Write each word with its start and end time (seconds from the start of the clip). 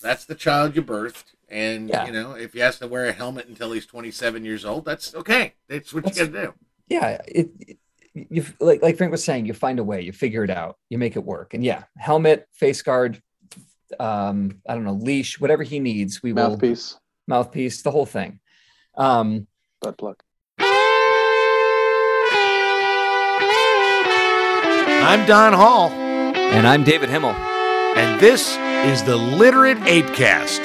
that's 0.00 0.24
the 0.24 0.34
child 0.34 0.76
you 0.76 0.82
birthed. 0.82 1.24
And 1.48 1.88
Yeah. 1.88 2.06
you 2.06 2.12
know, 2.12 2.32
if 2.32 2.52
he 2.52 2.58
has 2.60 2.78
to 2.80 2.86
wear 2.88 3.06
a 3.06 3.12
helmet 3.12 3.46
until 3.48 3.72
he's 3.72 3.86
27 3.86 4.44
years 4.44 4.64
old, 4.64 4.84
that's 4.84 5.14
okay. 5.14 5.54
That's 5.68 5.92
what 5.94 6.04
That's- 6.04 6.18
you 6.18 6.32
got 6.32 6.40
to 6.40 6.46
do. 6.48 6.54
yeah 6.88 7.20
it, 7.26 7.50
it 7.60 7.78
you 8.14 8.44
like 8.60 8.82
like 8.82 8.96
frank 8.96 9.12
was 9.12 9.22
saying 9.22 9.44
you 9.46 9.52
find 9.54 9.78
a 9.78 9.84
way 9.84 10.00
you 10.00 10.10
figure 10.12 10.42
it 10.42 10.50
out 10.50 10.76
you 10.88 10.96
make 10.98 11.14
it 11.16 11.24
work 11.24 11.52
and 11.54 11.62
yeah 11.62 11.84
helmet 11.98 12.48
face 12.52 12.80
guard 12.82 13.22
um 14.00 14.60
i 14.68 14.74
don't 14.74 14.84
know 14.84 14.94
leash 14.94 15.38
whatever 15.38 15.62
he 15.62 15.78
needs 15.78 16.20
we 16.22 16.32
will 16.32 16.50
Mouthpiece, 16.50 16.96
mouthpiece 17.28 17.82
the 17.82 17.90
whole 17.92 18.06
thing 18.06 18.40
um 18.96 19.46
butt 19.82 19.96
plug. 19.98 20.16
I'm 25.00 25.24
Don 25.26 25.52
Hall, 25.52 25.88
and 25.90 26.66
i'm 26.66 26.82
david 26.84 27.08
himmel 27.10 27.34
and 27.98 28.20
this 28.20 28.56
is 28.86 29.02
the 29.02 29.16
Literate 29.16 29.78
Apecast. 29.78 30.62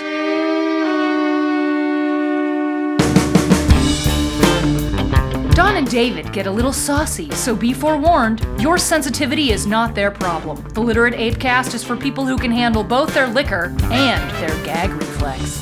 Don 5.56 5.76
and 5.78 5.90
David 5.90 6.32
get 6.32 6.46
a 6.46 6.52
little 6.52 6.72
saucy, 6.72 7.32
so 7.32 7.56
be 7.56 7.74
forewarned, 7.74 8.46
your 8.62 8.78
sensitivity 8.78 9.52
is 9.52 9.66
not 9.66 9.96
their 9.96 10.12
problem. 10.12 10.62
The 10.74 10.82
Literate 10.82 11.16
Apecast 11.16 11.74
is 11.74 11.84
for 11.84 11.98
people 11.98 12.24
who 12.24 12.38
can 12.38 12.52
handle 12.52 12.84
both 12.84 13.12
their 13.16 13.28
liquor 13.28 13.76
and 13.86 14.32
their 14.40 14.64
gag 14.64 14.92
reflex. 14.92 15.60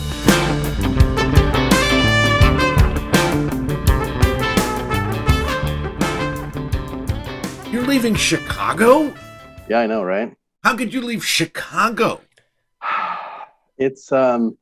You're 7.72 7.88
leaving 7.88 8.16
Chicago? 8.16 9.14
Yeah, 9.70 9.80
I 9.80 9.88
know, 9.88 10.04
right? 10.04 10.36
How 10.64 10.76
could 10.78 10.94
you 10.94 11.02
leave 11.02 11.26
Chicago? 11.26 12.22
It's 13.78 14.12
um, 14.12 14.60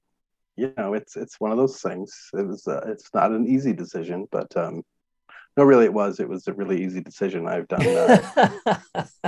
you 0.56 0.72
know, 0.78 0.94
it's 0.94 1.18
it's 1.18 1.42
one 1.42 1.52
of 1.52 1.58
those 1.58 1.82
things. 1.82 2.30
It 2.34 2.48
was 2.48 2.66
uh, 2.70 2.80
it's 2.88 3.10
not 3.14 3.32
an 3.32 3.46
easy 3.46 3.74
decision, 3.74 4.30
but 4.32 4.56
um, 4.56 4.82
no, 5.58 5.66
really, 5.66 5.84
it 5.84 5.94
was. 5.94 6.22
It 6.22 6.30
was 6.30 6.48
a 6.48 6.54
really 6.54 6.82
easy 6.82 7.02
decision. 7.02 7.46
I've 7.46 7.68
done 7.68 7.86
uh, 7.86 8.78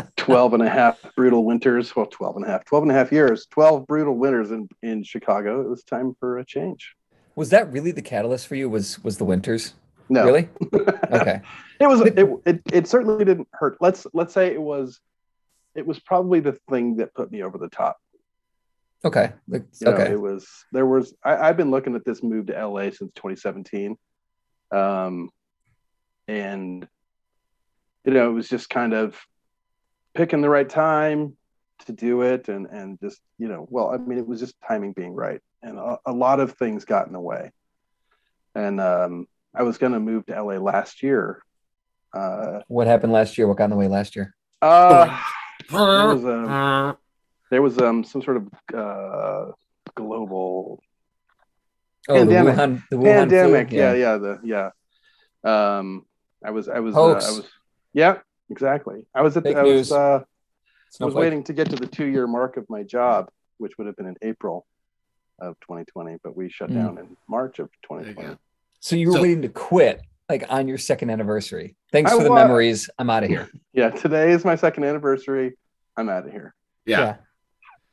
12 0.15 0.53
and 0.53 0.63
a 0.63 0.69
half 0.69 0.97
brutal 1.13 1.43
winters. 1.43 1.93
Well, 1.93 2.05
12 2.05 2.37
and 2.37 2.45
a 2.45 2.47
half, 2.47 2.63
12 2.63 2.83
and 2.83 2.91
a 2.91 2.95
half 2.95 3.11
years, 3.11 3.47
12 3.47 3.85
brutal 3.85 4.15
winters 4.17 4.51
in 4.51 4.69
in 4.81 5.03
Chicago. 5.03 5.59
It 5.59 5.67
was 5.67 5.83
time 5.83 6.15
for 6.21 6.37
a 6.39 6.45
change. 6.45 6.95
was 7.35 7.49
that 7.49 7.69
really 7.69 7.91
the 7.91 8.01
catalyst 8.01 8.47
for 8.47 8.55
you 8.55 8.69
was 8.69 9.03
was 9.03 9.17
the 9.17 9.25
winters 9.25 9.73
No, 10.07 10.23
really 10.23 10.47
okay 11.11 11.41
it 11.81 11.87
was 11.87 11.99
it, 12.01 12.17
it 12.45 12.61
it 12.71 12.87
certainly 12.87 13.25
didn't 13.25 13.49
hurt 13.51 13.75
let's 13.81 14.07
let's 14.13 14.33
say 14.33 14.53
it 14.53 14.61
was 14.61 15.01
it 15.75 15.85
was 15.85 15.99
probably 15.99 16.39
the 16.39 16.57
thing 16.69 16.97
that 16.97 17.13
put 17.13 17.31
me 17.31 17.43
over 17.43 17.57
the 17.57 17.69
top. 17.69 17.97
Okay. 19.03 19.31
Like, 19.47 19.65
you 19.79 19.87
know, 19.87 19.93
okay. 19.93 20.11
it 20.11 20.21
was 20.21 20.47
there 20.71 20.85
was 20.85 21.15
I, 21.23 21.35
i've 21.37 21.57
been 21.57 21.71
looking 21.71 21.95
at 21.95 22.05
this 22.05 22.21
move 22.21 22.47
to 22.47 22.67
la 22.67 22.83
since 22.83 23.11
2017 23.15 23.97
um 24.71 25.29
and 26.27 26.87
you 28.05 28.13
know 28.13 28.29
it 28.29 28.33
was 28.33 28.47
just 28.47 28.69
kind 28.69 28.93
of 28.93 29.19
picking 30.13 30.41
the 30.41 30.49
right 30.49 30.69
time 30.69 31.35
to 31.85 31.93
do 31.93 32.21
it 32.21 32.47
and 32.47 32.67
and 32.67 32.99
just 32.99 33.19
you 33.39 33.47
know 33.47 33.65
well 33.71 33.89
i 33.89 33.97
mean 33.97 34.19
it 34.19 34.27
was 34.27 34.39
just 34.39 34.55
timing 34.67 34.93
being 34.93 35.13
right. 35.13 35.41
And 35.63 35.77
a, 35.77 35.99
a 36.07 36.11
lot 36.11 36.39
of 36.39 36.53
things 36.53 36.85
got 36.85 37.05
in 37.05 37.13
the 37.13 37.19
way. 37.19 37.51
And 38.55 38.79
um 38.79 39.27
i 39.53 39.63
was 39.63 39.77
going 39.77 39.93
to 39.93 39.99
move 39.99 40.25
to 40.27 40.43
la 40.43 40.57
last 40.57 41.01
year. 41.01 41.41
Uh 42.13 42.59
what 42.67 42.85
happened 42.85 43.13
last 43.13 43.37
year? 43.37 43.47
What 43.47 43.57
got 43.57 43.65
in 43.65 43.69
the 43.71 43.75
way 43.77 43.87
last 43.87 44.15
year? 44.15 44.35
Uh 44.61 45.19
there 45.69 46.07
was 46.15 46.25
um, 46.25 46.49
Uh, 46.49 46.93
there 47.49 47.61
was 47.61 47.77
um 47.79 48.03
some 48.03 48.21
sort 48.21 48.37
of 48.37 48.47
uh 48.73 49.51
global 49.95 50.81
oh 52.09 52.13
Pandemic. 52.15 52.55
the 52.55 52.61
wuhan 52.61 52.83
the 52.89 52.95
wuhan 52.97 53.03
pandemic 53.19 53.69
flu? 53.69 53.77
yeah 53.77 53.93
yeah. 53.93 54.17
the 54.17 54.39
yeah. 54.43 54.69
Um 55.43 56.05
i 56.45 56.51
was 56.51 56.67
i 56.69 56.79
was 56.79 56.95
uh, 56.95 57.01
i 57.01 57.13
was 57.13 57.47
yeah 57.93 58.17
exactly. 58.49 59.05
I 59.13 59.21
was 59.21 59.37
at 59.37 59.43
Fake 59.43 59.55
the, 59.55 59.61
i 59.61 59.63
was 59.63 59.91
uh 59.91 60.19
i 61.01 61.05
was 61.05 61.13
waiting 61.13 61.43
to 61.45 61.53
get 61.53 61.69
to 61.69 61.75
the 61.75 61.87
two 61.87 62.05
year 62.05 62.27
mark 62.27 62.57
of 62.57 62.65
my 62.69 62.83
job 62.83 63.29
which 63.57 63.77
would 63.77 63.87
have 63.87 63.95
been 63.95 64.07
in 64.07 64.15
april 64.21 64.65
of 65.39 65.59
2020 65.61 66.17
but 66.23 66.35
we 66.35 66.49
shut 66.49 66.69
Mm. 66.69 66.75
down 66.75 66.97
in 66.99 67.17
march 67.27 67.59
of 67.59 67.69
There 67.89 67.99
you 67.99 68.05
2020 68.13 68.37
so 68.79 68.95
you 68.95 69.07
were 69.09 69.13
So- 69.15 69.21
waiting 69.21 69.41
to 69.43 69.49
quit 69.49 70.01
like 70.31 70.45
on 70.49 70.67
your 70.67 70.77
second 70.77 71.09
anniversary. 71.09 71.75
Thanks 71.91 72.11
I 72.11 72.17
for 72.17 72.23
the 72.23 72.29
wa- 72.29 72.35
memories. 72.35 72.89
I'm 72.97 73.09
out 73.09 73.23
of 73.23 73.29
here. 73.29 73.49
Yeah 73.73 73.89
today 73.89 74.31
is 74.31 74.43
my 74.43 74.55
second 74.55 74.83
anniversary. 74.83 75.53
I'm 75.97 76.09
out 76.09 76.25
of 76.25 76.31
here. 76.31 76.55
Yeah. 76.85 77.17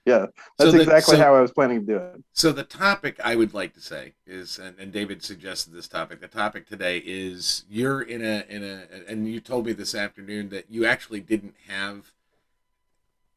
yeah. 0.05 0.27
So 0.59 0.71
that's 0.71 0.73
the- 0.73 0.81
exactly 0.83 1.17
so- 1.17 1.23
how 1.23 1.35
i 1.35 1.41
was 1.41 1.53
planning 1.53 1.81
to 1.81 1.87
do 1.87 1.97
it. 1.97 2.23
So 2.33 2.53
the 2.53 2.65
topic 2.65 3.21
I 3.23 3.37
would 3.37 3.55
like 3.55 3.75
to 3.75 3.81
say 3.81 4.15
is, 4.27 4.59
and, 4.59 4.79
and 4.79 4.93
David 4.93 5.23
suggested 5.23 5.73
this 5.73 5.89
topic. 5.89 6.21
The 6.21 6.29
topic 6.29 6.67
today 6.67 6.99
is 7.05 7.65
you're 7.69 8.03
in 8.03 8.23
a 8.25 8.45
in 8.49 8.63
a, 8.65 8.87
and 9.09 9.29
you 9.29 9.41
told 9.41 9.67
me 9.67 9.73
this 9.73 9.95
afternoon 9.95 10.49
that 10.51 10.71
you 10.71 10.87
actually 10.87 11.21
didn't 11.21 11.55
have 11.69 12.13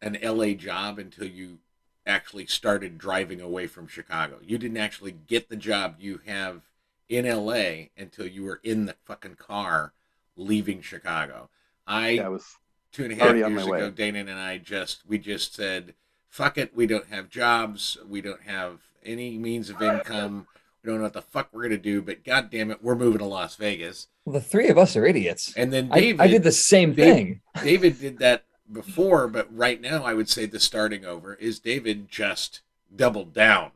an 0.01 0.17
LA 0.23 0.53
job 0.53 0.97
until 0.97 1.27
you 1.27 1.59
actually 2.07 2.47
started 2.47 2.97
driving 2.97 3.39
away 3.39 3.67
from 3.67 3.87
Chicago. 3.87 4.39
You 4.41 4.57
didn't 4.57 4.77
actually 4.77 5.11
get 5.11 5.49
the 5.49 5.55
job. 5.55 5.95
You 5.99 6.21
have 6.25 6.70
in 7.11 7.25
LA 7.25 7.87
until 7.97 8.25
you 8.25 8.43
were 8.43 8.61
in 8.63 8.85
the 8.85 8.95
fucking 9.03 9.35
car 9.35 9.91
leaving 10.37 10.81
Chicago. 10.81 11.49
I 11.85 12.09
yeah, 12.11 12.25
i 12.25 12.29
was 12.29 12.55
two 12.93 13.03
and 13.03 13.11
a 13.11 13.15
half 13.15 13.35
years 13.35 13.63
ago, 13.63 13.69
way. 13.69 13.89
Dana 13.91 14.19
and 14.19 14.31
I 14.31 14.57
just 14.57 15.03
we 15.05 15.17
just 15.19 15.53
said, 15.53 15.93
"Fuck 16.29 16.57
it, 16.57 16.73
we 16.73 16.87
don't 16.87 17.07
have 17.07 17.29
jobs, 17.29 17.97
we 18.07 18.21
don't 18.21 18.43
have 18.43 18.79
any 19.03 19.37
means 19.37 19.69
of 19.69 19.81
income, 19.81 20.47
we 20.81 20.87
don't 20.87 20.97
know 20.97 21.03
what 21.03 21.13
the 21.13 21.21
fuck 21.21 21.49
we're 21.51 21.63
gonna 21.63 21.77
do, 21.77 22.01
but 22.01 22.23
god 22.23 22.49
damn 22.49 22.71
it, 22.71 22.81
we're 22.81 22.95
moving 22.95 23.19
to 23.19 23.25
Las 23.25 23.57
Vegas." 23.57 24.07
well, 24.23 24.33
the 24.33 24.41
three 24.41 24.69
of 24.69 24.77
us 24.77 24.95
are 24.95 25.05
idiots 25.05 25.51
And 25.57 25.73
then 25.73 25.89
I, 25.91 25.99
David, 25.99 26.21
I 26.21 26.27
did 26.27 26.43
the 26.43 26.51
same 26.51 26.93
Dave- 26.93 27.15
thing 27.15 27.41
David 27.63 27.99
did 27.99 28.19
that 28.19 28.45
before, 28.71 29.27
but 29.27 29.53
right 29.53 29.81
now 29.81 30.05
I 30.05 30.13
would 30.13 30.29
say 30.29 30.45
the 30.45 30.61
starting 30.61 31.03
over 31.03 31.33
is 31.33 31.59
David 31.59 32.07
just 32.09 32.61
doubled 32.95 33.33
down. 33.33 33.71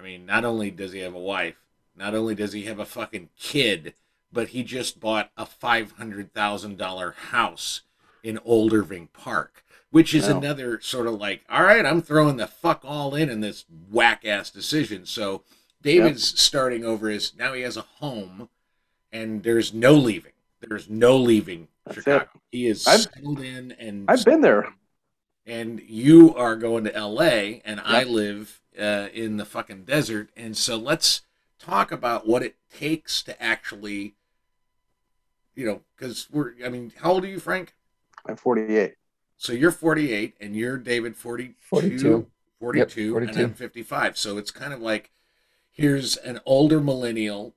I 0.00 0.02
mean, 0.02 0.26
not 0.26 0.44
only 0.44 0.70
does 0.72 0.92
he 0.92 0.98
have 1.00 1.14
a 1.14 1.18
wife, 1.18 1.54
not 1.96 2.14
only 2.14 2.34
does 2.34 2.52
he 2.52 2.64
have 2.64 2.78
a 2.78 2.84
fucking 2.86 3.30
kid, 3.38 3.94
but 4.32 4.48
he 4.48 4.62
just 4.62 5.00
bought 5.00 5.30
a 5.36 5.46
five 5.46 5.92
hundred 5.92 6.32
thousand 6.34 6.76
dollar 6.78 7.12
house 7.30 7.82
in 8.22 8.38
Old 8.44 8.72
Irving 8.72 9.08
Park, 9.12 9.64
which 9.90 10.14
is 10.14 10.28
Wow. 10.28 10.38
another 10.38 10.80
sort 10.80 11.06
of 11.06 11.14
like, 11.14 11.44
all 11.48 11.62
right, 11.62 11.86
I'm 11.86 12.02
throwing 12.02 12.36
the 12.36 12.46
fuck 12.46 12.82
all 12.84 13.14
in 13.14 13.30
in 13.30 13.40
this 13.40 13.64
whack 13.90 14.24
ass 14.24 14.50
decision. 14.50 15.06
So 15.06 15.42
David's 15.82 16.38
starting 16.40 16.84
over 16.84 17.08
is 17.08 17.32
now 17.36 17.52
he 17.52 17.62
has 17.62 17.76
a 17.76 17.82
home, 17.82 18.48
and 19.12 19.42
there's 19.42 19.72
no 19.72 19.92
leaving. 19.94 20.32
There's 20.60 20.90
no 20.90 21.16
leaving 21.16 21.68
That's 21.84 21.98
Chicago. 21.98 22.28
He 22.50 22.66
is 22.66 22.86
I've- 22.86 23.02
settled 23.02 23.40
in, 23.40 23.72
and 23.72 24.10
i've 24.10 24.24
been 24.24 24.40
there 24.40 24.72
and 25.48 25.80
you 25.86 26.34
are 26.34 26.56
going 26.56 26.82
to 26.84 26.90
LA 26.98 27.60
and 27.64 27.80
I 27.84 28.02
live 28.02 28.60
uh, 28.80 29.08
in 29.14 29.36
the 29.36 29.44
fucking 29.44 29.84
desert 29.84 30.30
and 30.36 30.56
so 30.56 30.76
let's 30.76 31.20
talk 31.58 31.90
about 31.92 32.26
what 32.26 32.42
it 32.42 32.56
takes 32.74 33.22
to 33.22 33.42
actually 33.42 34.14
you 35.54 35.66
know 35.66 35.80
cuz 35.96 36.28
we're 36.30 36.52
I 36.64 36.68
mean 36.68 36.92
how 36.98 37.12
old 37.12 37.24
are 37.24 37.28
you 37.28 37.40
Frank 37.40 37.74
i'm 38.26 38.36
48 38.36 38.94
so 39.36 39.52
you're 39.52 39.70
48 39.70 40.34
and 40.40 40.54
you're 40.56 40.76
David 40.76 41.16
42 41.16 41.54
42. 41.60 42.26
42, 42.58 42.78
Yep, 42.78 42.90
42. 42.90 43.16
and 43.30 43.38
I'm 43.38 43.54
55 43.54 44.18
so 44.18 44.38
it's 44.38 44.50
kind 44.50 44.72
of 44.72 44.80
like 44.80 45.10
here's 45.70 46.16
an 46.16 46.40
older 46.44 46.80
millennial 46.80 47.54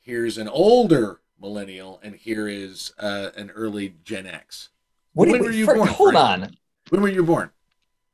here's 0.00 0.38
an 0.38 0.48
older 0.48 1.20
millennial 1.40 1.98
and 2.02 2.14
here 2.16 2.48
is 2.48 2.92
uh, 2.98 3.30
an 3.36 3.50
early 3.50 3.96
Gen 4.04 4.26
X 4.26 4.68
what 5.14 5.26
do 5.26 5.32
When 5.32 5.40
you, 5.42 5.46
were 5.48 5.52
you 5.52 5.64
Frank, 5.66 5.78
born, 5.78 5.88
hold 5.88 6.12
Frank? 6.12 6.42
on 6.42 6.56
when 6.90 7.02
were 7.02 7.08
you 7.08 7.22
born 7.24 7.50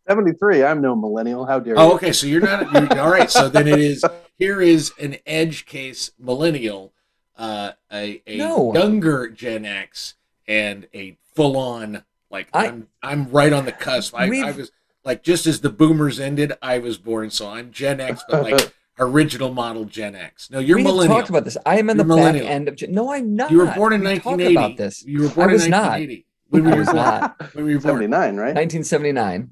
73 0.08 0.64
i'm 0.64 0.81
no 0.81 0.96
millennial 0.96 1.44
how 1.44 1.58
dare 1.61 1.75
Oh, 1.79 1.88
you 1.91 1.94
okay. 1.94 2.12
So 2.12 2.26
you're 2.26 2.41
not 2.41 2.73
you're, 2.73 2.99
all 3.00 3.11
right. 3.11 3.31
So 3.31 3.49
then 3.49 3.69
it 3.69 3.79
is. 3.79 4.02
Here 4.38 4.61
is 4.62 4.93
an 5.00 5.17
edge 5.26 5.67
case 5.67 6.12
millennial, 6.19 6.93
uh, 7.37 7.73
a 7.93 8.23
a 8.26 8.37
No. 8.37 8.73
younger 8.75 9.29
Gen 9.29 9.64
X, 9.64 10.14
and 10.46 10.87
a 10.94 11.19
full 11.35 11.56
on 11.56 12.05
like 12.31 12.49
I- 12.52 12.67
I'm 12.69 12.88
I'm 13.02 13.31
right 13.31 13.52
on 13.52 13.64
the 13.64 13.73
cusp. 13.73 14.14
I, 14.17 14.25
I 14.46 14.50
was 14.52 14.70
like 15.05 15.23
just 15.23 15.46
as 15.46 15.61
the 15.61 15.70
boomers 15.70 16.20
ended, 16.20 16.52
I 16.62 16.79
was 16.79 16.99
born. 16.99 17.31
So 17.31 17.49
I'm 17.49 17.70
Gen 17.73 18.00
X, 18.00 18.23
but 18.29 18.43
like 18.50 18.73
original 19.00 19.52
model 19.52 19.85
Gen 19.85 20.14
X. 20.14 20.50
No, 20.50 20.58
you're 20.61 20.76
we 20.76 20.82
have 20.84 20.93
millennial. 20.93 21.19
talked 21.19 21.31
about 21.31 21.44
this. 21.44 21.56
I 21.67 21.79
am 21.79 21.91
in 21.91 21.96
You're 21.96 22.05
the 22.05 22.14
back 22.14 22.17
millennial. 22.19 22.46
end 22.49 22.69
of. 22.69 22.76
Gen- 22.76 22.93
No, 22.93 23.12
I'm 23.12 23.34
not. 23.34 23.50
you 23.50 23.58
were 23.58 23.73
born 23.75 23.93
in 23.93 24.00
We 24.02 24.06
talked 24.19 24.26
1980. 24.26 24.55
About 24.56 24.76
this, 24.76 25.05
You 25.05 25.23
were 25.23 25.29
born 25.31 25.50
I 25.50 25.52
was 25.55 25.64
in 25.64 25.70
not. 25.73 25.82
1980. 25.99 26.26
When 26.50 26.64
were 26.64 26.73
I 26.73 26.79
was 26.79 26.87
born? 26.87 26.96
not. 26.96 27.55
When 27.55 27.64
were 27.64 27.70
you 27.70 27.76
born? 27.81 27.94
79 27.94 28.37
right 28.37 28.55
1979. 28.55 29.50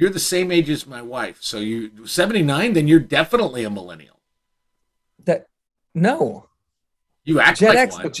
You're 0.00 0.10
the 0.10 0.18
same 0.18 0.50
age 0.50 0.70
as 0.70 0.86
my 0.86 1.02
wife. 1.02 1.38
So 1.42 1.58
you 1.58 2.06
79. 2.06 2.72
Then 2.72 2.88
you're 2.88 3.00
definitely 3.00 3.64
a 3.64 3.70
millennial. 3.70 4.18
That 5.26 5.46
no, 5.94 6.46
You 7.24 7.40
act 7.40 7.58
Gen 7.60 7.68
like 7.74 7.78
X. 7.78 7.96
one. 7.98 8.12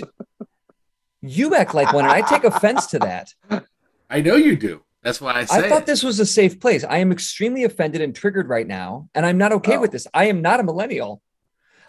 You 1.22 1.54
act 1.54 1.74
like 1.74 1.92
one, 1.92 2.04
and 2.04 2.12
I 2.12 2.20
take 2.20 2.44
offense 2.44 2.86
to 2.88 2.98
that. 3.00 3.32
I 4.10 4.20
know 4.20 4.36
you 4.36 4.56
do. 4.56 4.82
That's 5.02 5.20
why 5.20 5.32
I 5.34 5.44
say 5.46 5.56
I 5.64 5.68
thought 5.70 5.82
it. 5.82 5.86
this 5.86 6.02
was 6.02 6.20
a 6.20 6.26
safe 6.26 6.60
place. 6.60 6.84
I 6.84 6.98
am 6.98 7.10
extremely 7.12 7.64
offended 7.64 8.02
and 8.02 8.14
triggered 8.14 8.48
right 8.48 8.66
now, 8.66 9.08
and 9.14 9.24
I'm 9.24 9.38
not 9.38 9.52
okay 9.52 9.76
Oh. 9.76 9.80
with 9.80 9.92
this. 9.92 10.06
I 10.12 10.26
am 10.26 10.42
not 10.42 10.60
a 10.60 10.62
millennial. 10.62 11.22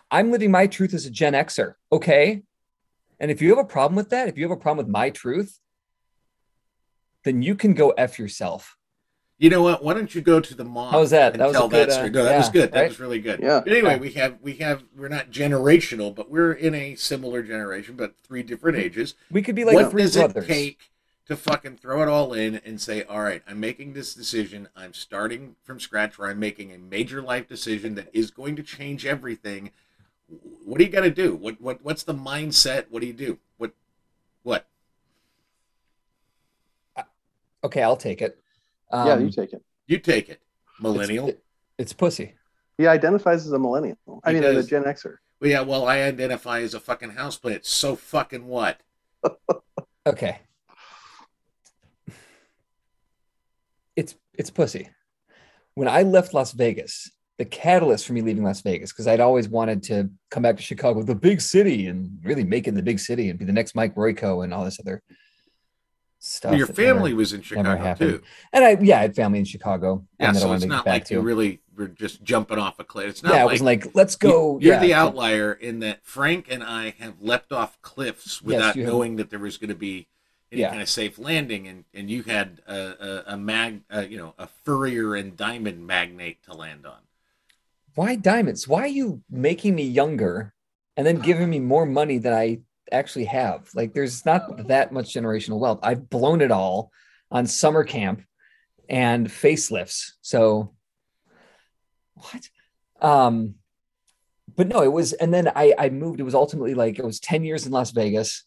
I'm 0.09 0.31
living 0.31 0.51
my 0.51 0.67
truth 0.67 0.93
as 0.93 1.05
a 1.05 1.09
Gen 1.11 1.33
Xer. 1.33 1.73
Okay. 1.91 2.43
And 3.19 3.29
if 3.31 3.41
you 3.41 3.49
have 3.49 3.57
a 3.57 3.67
problem 3.67 3.95
with 3.95 4.09
that, 4.11 4.27
if 4.29 4.37
you 4.37 4.43
have 4.45 4.57
a 4.57 4.61
problem 4.61 4.85
with 4.85 4.91
my 4.91 5.09
truth, 5.09 5.59
then 7.23 7.41
you 7.41 7.55
can 7.55 7.73
go 7.73 7.89
F 7.91 8.17
yourself. 8.17 8.77
You 9.41 9.49
know 9.49 9.63
what? 9.63 9.83
Why 9.83 9.95
don't 9.95 10.13
you 10.13 10.21
go 10.21 10.39
to 10.39 10.53
the 10.53 10.63
mall? 10.63 10.91
How 10.91 10.99
was 10.99 11.09
that? 11.09 11.31
and 11.33 11.41
That 11.41 11.47
was 11.47 11.55
a 11.55 11.59
tell 11.61 11.67
good, 11.67 11.89
that 11.89 11.89
uh, 11.89 11.93
story. 11.93 12.09
No, 12.11 12.23
that 12.25 12.37
was 12.37 12.49
good. 12.49 12.71
That 12.71 12.79
right? 12.81 12.89
was 12.89 12.99
really 12.99 13.19
good. 13.19 13.39
Yeah. 13.39 13.61
But 13.63 13.73
anyway, 13.73 13.93
Yeah. 13.93 13.97
we 13.97 14.11
have 14.11 14.37
we 14.39 14.53
have 14.57 14.83
we're 14.95 15.07
not 15.07 15.31
generational, 15.31 16.13
but 16.13 16.29
we're 16.29 16.51
in 16.51 16.75
a 16.75 16.93
similar 16.93 17.41
generation, 17.41 17.95
but 17.95 18.15
three 18.21 18.43
different 18.43 18.77
ages. 18.77 19.15
We 19.31 19.41
could 19.41 19.55
be 19.55 19.65
like 19.65 19.73
what 19.73 19.89
three 19.89 20.03
does 20.03 20.15
brothers. 20.15 20.43
it 20.43 20.47
take 20.47 20.91
to 21.25 21.35
fucking 21.35 21.77
throw 21.77 22.03
it 22.03 22.07
all 22.07 22.33
in 22.33 22.57
and 22.63 22.79
say, 22.79 23.01
all 23.01 23.23
right, 23.23 23.41
I'm 23.47 23.59
making 23.59 23.93
this 23.93 24.13
decision. 24.13 24.69
I'm 24.75 24.93
starting 24.93 25.55
from 25.63 25.79
scratch, 25.79 26.19
where 26.19 26.29
I'm 26.29 26.39
making 26.39 26.71
a 26.71 26.77
major 26.77 27.23
life 27.23 27.47
decision 27.47 27.95
that 27.95 28.09
is 28.13 28.29
going 28.29 28.55
to 28.57 28.63
change 28.63 29.07
everything. 29.07 29.71
What 30.63 30.77
do 30.77 30.83
you 30.83 30.91
got 30.91 31.01
to 31.01 31.09
do? 31.09 31.33
What 31.33 31.59
what 31.59 31.83
what's 31.83 32.03
the 32.03 32.13
mindset? 32.13 32.85
What 32.91 33.01
do 33.01 33.07
you 33.07 33.13
do? 33.13 33.39
What 33.57 33.71
what? 34.43 34.67
Okay, 37.63 37.81
I'll 37.81 37.97
take 37.97 38.21
it. 38.21 38.37
Um, 38.91 39.07
yeah, 39.07 39.17
you 39.19 39.29
take 39.31 39.53
it. 39.53 39.63
You 39.87 39.97
take 39.99 40.29
it, 40.29 40.33
it's- 40.33 40.81
millennial. 40.81 41.27
it- 41.29 41.43
it's 41.77 41.93
pussy. 41.93 42.35
He 42.77 42.87
identifies 42.87 43.45
as 43.45 43.51
a 43.51 43.59
millennial. 43.59 43.97
I 44.23 44.33
He 44.33 44.39
mean, 44.39 44.43
as 44.57 44.65
a. 44.65 44.69
Gen 44.69 44.83
Xer. 44.83 45.15
Well, 45.39 45.49
yeah, 45.49 45.61
well, 45.61 45.85
I 45.87 46.01
identify 46.01 46.61
as 46.61 46.73
a 46.73 46.79
fucking 46.79 47.11
houseplant. 47.11 47.65
So 47.65 47.95
fucking 47.95 48.45
what? 48.47 48.79
Okay. 50.07 50.39
It's 53.95 54.15
it's 54.33 54.49
pussy. 54.49 54.89
When 55.75 55.87
I 55.87 56.01
left 56.03 56.33
Las 56.33 56.53
Vegas, 56.53 57.11
the 57.37 57.45
catalyst 57.45 58.05
for 58.07 58.13
me 58.13 58.21
leaving 58.21 58.43
Las 58.43 58.61
Vegas, 58.61 58.91
because 58.91 59.07
I'd 59.07 59.19
always 59.19 59.47
wanted 59.47 59.83
to 59.83 60.09
come 60.29 60.43
back 60.43 60.57
to 60.57 60.63
Chicago, 60.63 61.03
the 61.03 61.15
big 61.15 61.39
city, 61.41 61.87
and 61.87 62.17
really 62.23 62.43
make 62.43 62.67
it 62.67 62.75
the 62.75 62.81
big 62.83 62.99
city 62.99 63.29
and 63.29 63.37
be 63.37 63.45
the 63.45 63.51
next 63.53 63.75
Mike 63.75 63.95
Royko 63.95 64.43
and 64.43 64.53
all 64.53 64.65
this 64.65 64.79
other 64.79 65.01
stuff. 66.23 66.55
Your 66.55 66.67
family 66.67 67.09
never- 67.11 67.17
was 67.17 67.33
in 67.33 67.41
Chicago 67.41 67.95
too. 67.95 68.21
and 68.53 68.63
I 68.63 68.77
yeah, 68.79 68.99
I 68.99 69.01
had 69.01 69.15
family 69.15 69.39
in 69.39 69.45
Chicago. 69.45 70.05
Yeah, 70.19 70.27
and 70.27 70.35
that 70.35 70.39
I 70.39 70.43
so 70.43 70.53
it's 70.53 70.65
not 70.65 70.85
like 70.85 71.05
to. 71.05 71.15
you 71.15 71.21
really 71.21 71.61
were 71.75 71.87
just 71.87 72.23
jumping 72.23 72.57
off 72.57 72.79
a 72.79 72.83
cliff. 72.83 73.09
It's 73.09 73.23
not 73.23 73.33
yeah, 73.33 73.41
it 73.43 73.45
wasn't 73.45 73.65
like 73.65 73.87
let's 73.95 74.15
go. 74.15 74.59
You're 74.59 74.75
yeah, 74.75 74.79
the 74.81 74.93
outlier 74.93 75.51
in 75.53 75.79
that 75.79 76.05
Frank 76.05 76.47
and 76.49 76.63
I 76.63 76.93
have 76.99 77.21
leapt 77.21 77.51
off 77.51 77.81
cliffs 77.81 78.41
without 78.41 78.75
you 78.75 78.83
have. 78.83 78.91
knowing 78.93 79.15
that 79.17 79.29
there 79.29 79.39
was 79.39 79.57
going 79.57 79.69
to 79.69 79.75
be 79.75 80.07
any 80.51 80.61
Yeah. 80.61 80.69
kind 80.69 80.81
of 80.81 80.89
safe 80.89 81.17
landing, 81.17 81.67
and, 81.67 81.85
and 81.93 82.09
you 82.09 82.23
had 82.23 82.61
a, 82.67 82.75
a, 82.75 83.33
a 83.33 83.37
mag, 83.37 83.81
uh, 83.93 84.01
you 84.01 84.17
know, 84.17 84.33
a 84.37 84.47
furrier 84.47 85.15
and 85.15 85.37
diamond 85.37 85.87
magnate 85.87 86.43
to 86.43 86.53
land 86.53 86.85
on. 86.85 86.99
Why 87.95 88.15
diamonds? 88.15 88.67
Why 88.67 88.81
are 88.81 88.87
you 88.87 89.21
making 89.29 89.75
me 89.75 89.83
younger 89.83 90.53
and 90.97 91.07
then 91.07 91.19
giving 91.19 91.49
me 91.49 91.59
more 91.59 91.85
money 91.85 92.17
than 92.17 92.33
I 92.33 92.59
actually 92.91 93.25
have? 93.25 93.69
Like, 93.73 93.93
there's 93.93 94.25
not 94.25 94.67
that 94.67 94.91
much 94.91 95.13
generational 95.13 95.59
wealth. 95.59 95.79
I've 95.83 96.09
blown 96.09 96.41
it 96.41 96.51
all 96.51 96.91
on 97.29 97.47
summer 97.47 97.83
camp 97.83 98.23
and 98.89 99.27
facelifts. 99.27 100.11
So, 100.21 100.73
what? 102.15 102.49
Um, 103.01 103.55
but 104.55 104.67
no, 104.67 104.83
it 104.83 104.91
was, 104.91 105.13
and 105.13 105.33
then 105.33 105.47
I 105.55 105.73
I 105.77 105.89
moved. 105.89 106.19
It 106.19 106.23
was 106.23 106.35
ultimately 106.35 106.73
like 106.73 106.99
it 106.99 107.05
was 107.05 107.19
10 107.19 107.43
years 107.43 107.65
in 107.65 107.71
Las 107.71 107.91
Vegas, 107.91 108.43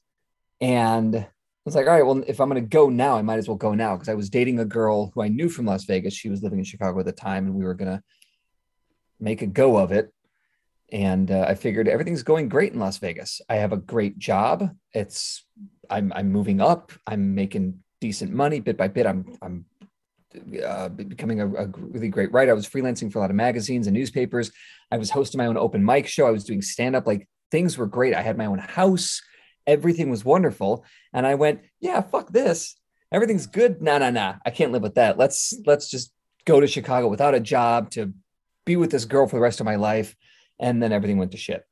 and 0.60 1.16
I 1.16 1.28
was 1.64 1.74
like, 1.74 1.86
all 1.86 1.94
right, 1.94 2.06
well, 2.06 2.22
if 2.26 2.40
I'm 2.40 2.48
gonna 2.48 2.60
go 2.60 2.88
now, 2.88 3.16
I 3.16 3.22
might 3.22 3.38
as 3.38 3.48
well 3.48 3.56
go 3.56 3.74
now 3.74 3.94
because 3.94 4.08
I 4.08 4.14
was 4.14 4.30
dating 4.30 4.60
a 4.60 4.64
girl 4.64 5.10
who 5.14 5.22
I 5.22 5.28
knew 5.28 5.48
from 5.48 5.66
Las 5.66 5.84
Vegas. 5.84 6.14
She 6.14 6.28
was 6.28 6.42
living 6.42 6.58
in 6.58 6.64
Chicago 6.64 7.00
at 7.00 7.06
the 7.06 7.12
time, 7.12 7.46
and 7.46 7.54
we 7.54 7.64
were 7.64 7.74
gonna 7.74 8.02
make 9.18 9.42
a 9.42 9.46
go 9.46 9.76
of 9.76 9.90
it. 9.90 10.12
And 10.94 11.32
uh, 11.32 11.44
I 11.48 11.56
figured 11.56 11.88
everything's 11.88 12.22
going 12.22 12.48
great 12.48 12.72
in 12.72 12.78
Las 12.78 12.98
Vegas. 12.98 13.40
I 13.48 13.56
have 13.56 13.72
a 13.72 13.76
great 13.76 14.16
job. 14.16 14.70
It's 14.92 15.44
I'm 15.90 16.12
I'm 16.14 16.30
moving 16.30 16.60
up. 16.60 16.92
I'm 17.04 17.34
making 17.34 17.80
decent 18.00 18.32
money 18.32 18.60
bit 18.60 18.76
by 18.76 18.86
bit. 18.86 19.04
I'm 19.04 19.36
I'm 19.42 19.64
uh, 20.64 20.88
becoming 20.90 21.40
a, 21.40 21.52
a 21.52 21.66
really 21.66 22.08
great 22.08 22.32
writer. 22.32 22.52
I 22.52 22.54
was 22.54 22.68
freelancing 22.68 23.12
for 23.12 23.18
a 23.18 23.22
lot 23.22 23.30
of 23.30 23.36
magazines 23.36 23.88
and 23.88 23.94
newspapers. 23.94 24.52
I 24.92 24.98
was 24.98 25.10
hosting 25.10 25.38
my 25.38 25.46
own 25.46 25.56
open 25.56 25.84
mic 25.84 26.06
show. 26.06 26.28
I 26.28 26.30
was 26.30 26.44
doing 26.44 26.62
stand 26.62 26.94
up. 26.94 27.08
Like 27.08 27.28
things 27.50 27.76
were 27.76 27.88
great. 27.88 28.14
I 28.14 28.22
had 28.22 28.38
my 28.38 28.46
own 28.46 28.58
house. 28.58 29.20
Everything 29.66 30.10
was 30.10 30.24
wonderful. 30.24 30.84
And 31.12 31.26
I 31.26 31.34
went, 31.34 31.62
yeah, 31.80 32.02
fuck 32.02 32.30
this. 32.30 32.76
Everything's 33.10 33.48
good. 33.48 33.82
Nah, 33.82 33.98
nah, 33.98 34.10
nah. 34.10 34.34
I 34.46 34.50
can't 34.50 34.70
live 34.70 34.82
with 34.82 34.94
that. 34.94 35.18
Let's 35.18 35.54
let's 35.66 35.90
just 35.90 36.12
go 36.44 36.60
to 36.60 36.68
Chicago 36.68 37.08
without 37.08 37.34
a 37.34 37.40
job 37.40 37.90
to 37.90 38.12
be 38.64 38.76
with 38.76 38.92
this 38.92 39.06
girl 39.06 39.26
for 39.26 39.36
the 39.36 39.42
rest 39.42 39.58
of 39.58 39.66
my 39.66 39.74
life. 39.74 40.14
And 40.58 40.82
then 40.82 40.92
everything 40.92 41.18
went 41.18 41.32
to 41.32 41.36
shit. 41.36 41.66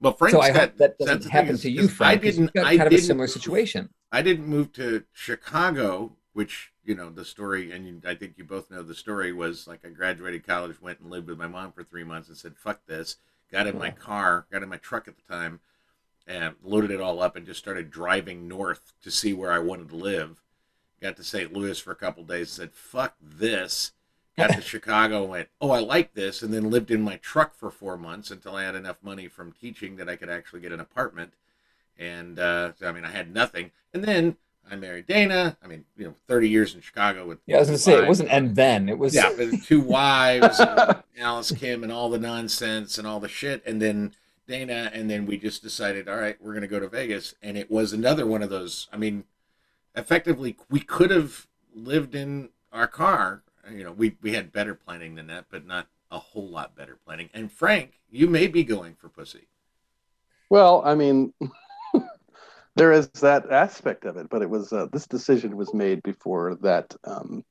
Well, 0.00 0.12
Frank's 0.12 0.36
so 0.36 0.40
I 0.40 0.50
got, 0.52 0.60
hope 0.60 0.76
that 0.76 0.98
doesn't 0.98 1.30
happen 1.30 1.54
is- 1.54 1.62
to 1.62 1.70
you, 1.70 1.88
Frank. 1.88 2.20
I 2.20 2.22
didn't. 2.22 2.50
I 2.56 2.76
kind 2.76 2.86
of 2.86 2.92
a 2.92 2.98
similar 2.98 3.26
situation. 3.26 3.88
I 4.12 4.22
didn't 4.22 4.46
move 4.46 4.72
to 4.74 5.04
Chicago, 5.12 6.16
which 6.32 6.72
you 6.84 6.94
know 6.94 7.10
the 7.10 7.24
story, 7.24 7.72
and 7.72 7.86
you, 7.86 8.00
I 8.06 8.14
think 8.14 8.34
you 8.38 8.44
both 8.44 8.70
know 8.70 8.82
the 8.82 8.94
story 8.94 9.32
was 9.32 9.66
like 9.66 9.84
I 9.84 9.88
graduated 9.88 10.46
college, 10.46 10.80
went 10.80 11.00
and 11.00 11.10
lived 11.10 11.28
with 11.28 11.38
my 11.38 11.48
mom 11.48 11.72
for 11.72 11.82
three 11.82 12.04
months, 12.04 12.28
and 12.28 12.36
said 12.36 12.56
"fuck 12.56 12.86
this." 12.86 13.16
Got 13.50 13.66
in 13.66 13.78
my 13.78 13.90
car, 13.90 14.46
got 14.52 14.62
in 14.62 14.68
my 14.68 14.76
truck 14.76 15.08
at 15.08 15.16
the 15.16 15.22
time, 15.32 15.60
and 16.26 16.54
loaded 16.62 16.90
it 16.90 17.00
all 17.00 17.20
up, 17.20 17.34
and 17.34 17.46
just 17.46 17.58
started 17.58 17.90
driving 17.90 18.46
north 18.46 18.92
to 19.02 19.10
see 19.10 19.32
where 19.32 19.50
I 19.50 19.58
wanted 19.58 19.88
to 19.88 19.96
live. 19.96 20.42
Got 21.00 21.16
to 21.16 21.24
St. 21.24 21.52
Louis 21.52 21.78
for 21.80 21.90
a 21.90 21.96
couple 21.96 22.22
days, 22.24 22.50
said 22.50 22.72
"fuck 22.72 23.16
this." 23.20 23.92
Got 24.38 24.54
to 24.54 24.60
Chicago, 24.62 25.22
and 25.22 25.30
went, 25.30 25.48
"Oh, 25.60 25.70
I 25.70 25.80
like 25.80 26.14
this," 26.14 26.42
and 26.42 26.54
then 26.54 26.70
lived 26.70 26.90
in 26.90 27.02
my 27.02 27.16
truck 27.16 27.54
for 27.54 27.70
four 27.70 27.96
months 27.96 28.30
until 28.30 28.56
I 28.56 28.64
had 28.64 28.74
enough 28.74 28.96
money 29.02 29.28
from 29.28 29.52
teaching 29.52 29.96
that 29.96 30.08
I 30.08 30.16
could 30.16 30.30
actually 30.30 30.60
get 30.60 30.72
an 30.72 30.80
apartment 30.80 31.32
and 31.98 32.38
uh, 32.38 32.72
so, 32.78 32.88
I 32.88 32.92
mean, 32.92 33.04
I 33.04 33.10
had 33.10 33.34
nothing. 33.34 33.72
And 33.92 34.04
then 34.04 34.36
I 34.70 34.76
married 34.76 35.06
Dana. 35.06 35.56
I 35.62 35.66
mean, 35.66 35.84
you 35.96 36.06
know, 36.06 36.14
thirty 36.26 36.48
years 36.48 36.74
in 36.74 36.80
Chicago 36.80 37.26
with 37.26 37.38
Yeah, 37.46 37.56
I 37.56 37.58
was 37.60 37.68
gonna 37.68 37.78
say 37.78 37.94
it 37.94 38.06
wasn't 38.06 38.30
and 38.30 38.54
then 38.54 38.88
it 38.88 38.98
was 38.98 39.14
yeah, 39.14 39.30
with 39.30 39.64
two 39.66 39.80
wives, 39.80 40.60
Alice 41.18 41.52
Kim, 41.52 41.82
and 41.82 41.92
all 41.92 42.08
the 42.08 42.18
nonsense 42.18 42.98
and 42.98 43.06
all 43.06 43.20
the 43.20 43.28
shit, 43.28 43.62
and 43.66 43.82
then 43.82 44.14
Dana, 44.46 44.90
and 44.94 45.10
then 45.10 45.26
we 45.26 45.36
just 45.36 45.62
decided, 45.62 46.08
all 46.08 46.16
right, 46.16 46.36
we're 46.40 46.54
gonna 46.54 46.68
go 46.68 46.80
to 46.80 46.88
Vegas, 46.88 47.34
and 47.42 47.58
it 47.58 47.70
was 47.70 47.92
another 47.92 48.26
one 48.26 48.42
of 48.42 48.50
those. 48.50 48.88
I 48.92 48.96
mean, 48.96 49.24
effectively, 49.96 50.56
we 50.70 50.80
could 50.80 51.10
have 51.10 51.46
lived 51.74 52.14
in 52.14 52.50
our 52.72 52.86
car. 52.86 53.42
You 53.72 53.84
know, 53.84 53.92
we 53.92 54.16
we 54.22 54.32
had 54.32 54.52
better 54.52 54.74
planning 54.74 55.14
than 55.14 55.26
that, 55.28 55.46
but 55.50 55.66
not 55.66 55.86
a 56.10 56.18
whole 56.18 56.48
lot 56.48 56.74
better 56.76 56.96
planning. 57.04 57.28
And 57.34 57.50
Frank, 57.52 58.00
you 58.10 58.28
may 58.28 58.46
be 58.46 58.64
going 58.64 58.94
for 58.94 59.08
pussy. 59.08 59.48
Well, 60.50 60.82
I 60.84 60.94
mean, 60.94 61.34
there 62.76 62.92
is 62.92 63.08
that 63.20 63.50
aspect 63.50 64.04
of 64.04 64.16
it, 64.16 64.30
but 64.30 64.42
it 64.42 64.48
was 64.48 64.72
uh, 64.72 64.86
this 64.92 65.06
decision 65.06 65.56
was 65.56 65.74
made 65.74 66.02
before 66.02 66.56
that 66.62 66.94
um, 67.04 67.44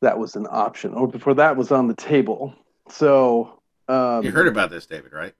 that 0.00 0.18
was 0.18 0.36
an 0.36 0.46
option, 0.50 0.94
or 0.94 1.08
before 1.08 1.34
that 1.34 1.56
was 1.56 1.72
on 1.72 1.88
the 1.88 1.94
table. 1.94 2.54
So 2.88 3.60
um, 3.88 4.24
You 4.24 4.30
heard 4.30 4.48
about 4.48 4.70
this, 4.70 4.86
David, 4.86 5.12
right? 5.12 5.34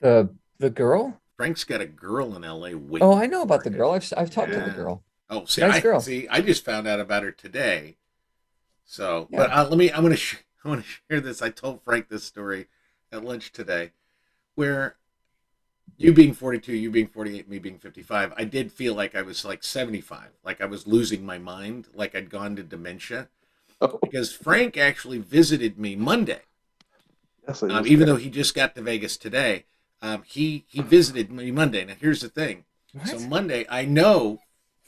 the 0.00 0.34
the 0.58 0.70
girl. 0.70 1.20
Frank's 1.36 1.64
got 1.64 1.80
a 1.80 1.86
girl 1.86 2.36
in 2.36 2.44
L.A. 2.44 2.74
waiting. 2.74 3.08
Oh, 3.08 3.16
I 3.16 3.26
know 3.26 3.42
about 3.42 3.64
the 3.64 3.70
girl. 3.70 3.92
I've 3.92 4.12
I've 4.16 4.30
talked 4.30 4.52
to 4.52 4.60
the 4.60 4.70
girl. 4.70 5.02
Oh, 5.30 5.44
see, 5.46 5.62
Nice 5.62 5.76
I 5.76 5.80
girl. 5.80 6.00
see. 6.00 6.28
I 6.28 6.40
just 6.40 6.64
found 6.64 6.86
out 6.88 7.00
about 7.00 7.22
her 7.22 7.32
today. 7.32 7.96
So, 8.84 9.28
Yeah. 9.30 9.38
but 9.38 9.50
uh, 9.52 9.68
let 9.68 9.78
me. 9.78 9.92
I'm 9.92 10.02
gonna. 10.02 10.16
Sh- 10.16 10.36
I 10.64 10.68
want 10.68 10.84
to 10.84 10.90
share 11.08 11.20
this. 11.20 11.40
I 11.42 11.50
told 11.50 11.82
Frank 11.82 12.08
this 12.08 12.24
story 12.24 12.66
at 13.12 13.24
lunch 13.24 13.52
today, 13.52 13.92
where 14.56 14.96
you 15.96 16.12
being 16.12 16.32
42, 16.34 16.72
you 16.74 16.90
being 16.90 17.06
48, 17.06 17.48
me 17.48 17.58
being 17.58 17.78
55, 17.78 18.32
I 18.36 18.44
did 18.44 18.72
feel 18.72 18.94
like 18.94 19.14
I 19.14 19.22
was 19.22 19.44
like 19.44 19.62
75, 19.62 20.30
like 20.44 20.60
I 20.60 20.66
was 20.66 20.86
losing 20.86 21.24
my 21.24 21.38
mind, 21.38 21.88
like 21.94 22.14
I'd 22.14 22.30
gone 22.30 22.56
to 22.56 22.62
dementia. 22.62 23.28
Because 24.02 24.32
Frank 24.32 24.76
actually 24.76 25.18
visited 25.18 25.78
me 25.78 25.96
Monday. 25.96 26.40
yes, 27.46 27.62
Um, 27.62 27.86
even 27.86 28.06
though 28.06 28.16
he 28.16 28.30
just 28.30 28.54
got 28.54 28.74
to 28.74 28.82
Vegas 28.82 29.16
today, 29.16 29.64
um, 30.02 30.22
he 30.26 30.64
he 30.68 30.80
visited 30.82 31.30
me 31.30 31.50
Monday. 31.50 31.84
Now 31.84 31.94
here's 32.00 32.20
the 32.20 32.28
thing. 32.28 32.64
What? 32.92 33.08
So 33.08 33.18
Monday, 33.20 33.66
I 33.68 33.84
know 33.84 34.40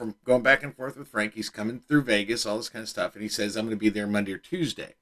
from 0.02 0.16
going 0.24 0.42
back 0.42 0.64
and 0.64 0.74
forth 0.74 0.96
with 0.96 1.06
Frank, 1.06 1.34
he's 1.34 1.48
coming 1.48 1.78
through 1.78 2.02
Vegas, 2.02 2.44
all 2.44 2.56
this 2.56 2.68
kind 2.68 2.82
of 2.82 2.88
stuff, 2.88 3.14
and 3.14 3.22
he 3.22 3.28
says 3.28 3.54
I'm 3.56 3.66
going 3.66 3.76
to 3.76 3.80
be 3.80 3.88
there 3.88 4.08
Monday 4.08 4.32
or 4.32 4.38
Tuesday, 4.38 4.94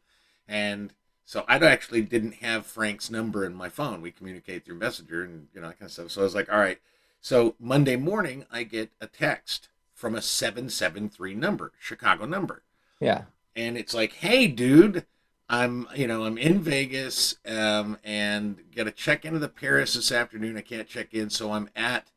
and 0.47 0.93
so 1.25 1.43
I 1.49 1.57
actually 1.57 2.03
didn't 2.03 2.35
have 2.35 2.67
Frank's 2.67 3.11
number 3.11 3.47
in 3.47 3.55
my 3.55 3.71
phone. 3.71 4.03
We 4.03 4.11
communicate 4.11 4.67
through 4.67 4.75
Messenger 4.75 5.25
and 5.25 5.49
you 5.55 5.61
know 5.63 5.69
that 5.69 5.79
kind 5.79 5.89
of 5.89 5.93
stuff. 5.93 6.11
So 6.11 6.21
I 6.21 6.25
was 6.25 6.35
like, 6.35 6.53
all 6.53 6.59
right. 6.59 6.81
So 7.23 7.55
Monday 7.59 7.97
morning, 7.97 8.45
I 8.51 8.63
get 8.65 8.91
a 9.01 9.07
text 9.07 9.69
from 9.95 10.15
a 10.15 10.21
seven 10.21 10.69
seven 10.69 11.09
three 11.09 11.35
number, 11.35 11.73
Chicago 11.79 12.27
number 12.27 12.63
Yeah. 13.01 13.23
and 13.57 13.79
it's 13.79 13.95
like, 13.95 14.13
"Hey, 14.15 14.49
dude, 14.49 15.07
I'm 15.49 15.89
you 15.97 16.07
know 16.09 16.25
I'm 16.25 16.37
in 16.37 16.61
Vegas, 16.61 17.37
um, 17.47 17.97
and 18.05 18.59
got 18.77 18.85
to 18.85 18.91
check 18.93 19.25
into 19.25 19.39
the 19.39 19.49
Paris 19.49 19.95
this 19.95 20.13
afternoon. 20.13 20.59
I 20.59 20.61
can't 20.61 20.87
check 20.87 21.15
in, 21.15 21.31
so 21.31 21.53
I'm 21.53 21.71
at 21.75 22.09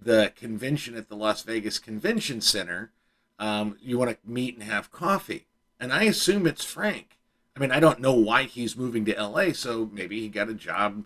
the 0.00 0.32
convention 0.36 0.96
at 0.96 1.08
the 1.08 1.16
Las 1.16 1.42
Vegas 1.42 1.78
Convention 1.78 2.40
Center. 2.40 2.90
Um, 3.38 3.76
you 3.80 3.98
want 3.98 4.10
to 4.10 4.16
meet 4.24 4.54
and 4.54 4.62
have 4.64 4.92
coffee, 4.92 5.46
and 5.80 5.92
I 5.92 6.04
assume 6.04 6.46
it's 6.46 6.64
Frank. 6.64 7.18
I 7.56 7.60
mean, 7.60 7.70
I 7.70 7.80
don't 7.80 8.00
know 8.00 8.14
why 8.14 8.44
he's 8.44 8.76
moving 8.76 9.04
to 9.06 9.20
LA, 9.20 9.52
so 9.52 9.90
maybe 9.92 10.20
he 10.20 10.28
got 10.28 10.48
a 10.48 10.54
job 10.54 11.04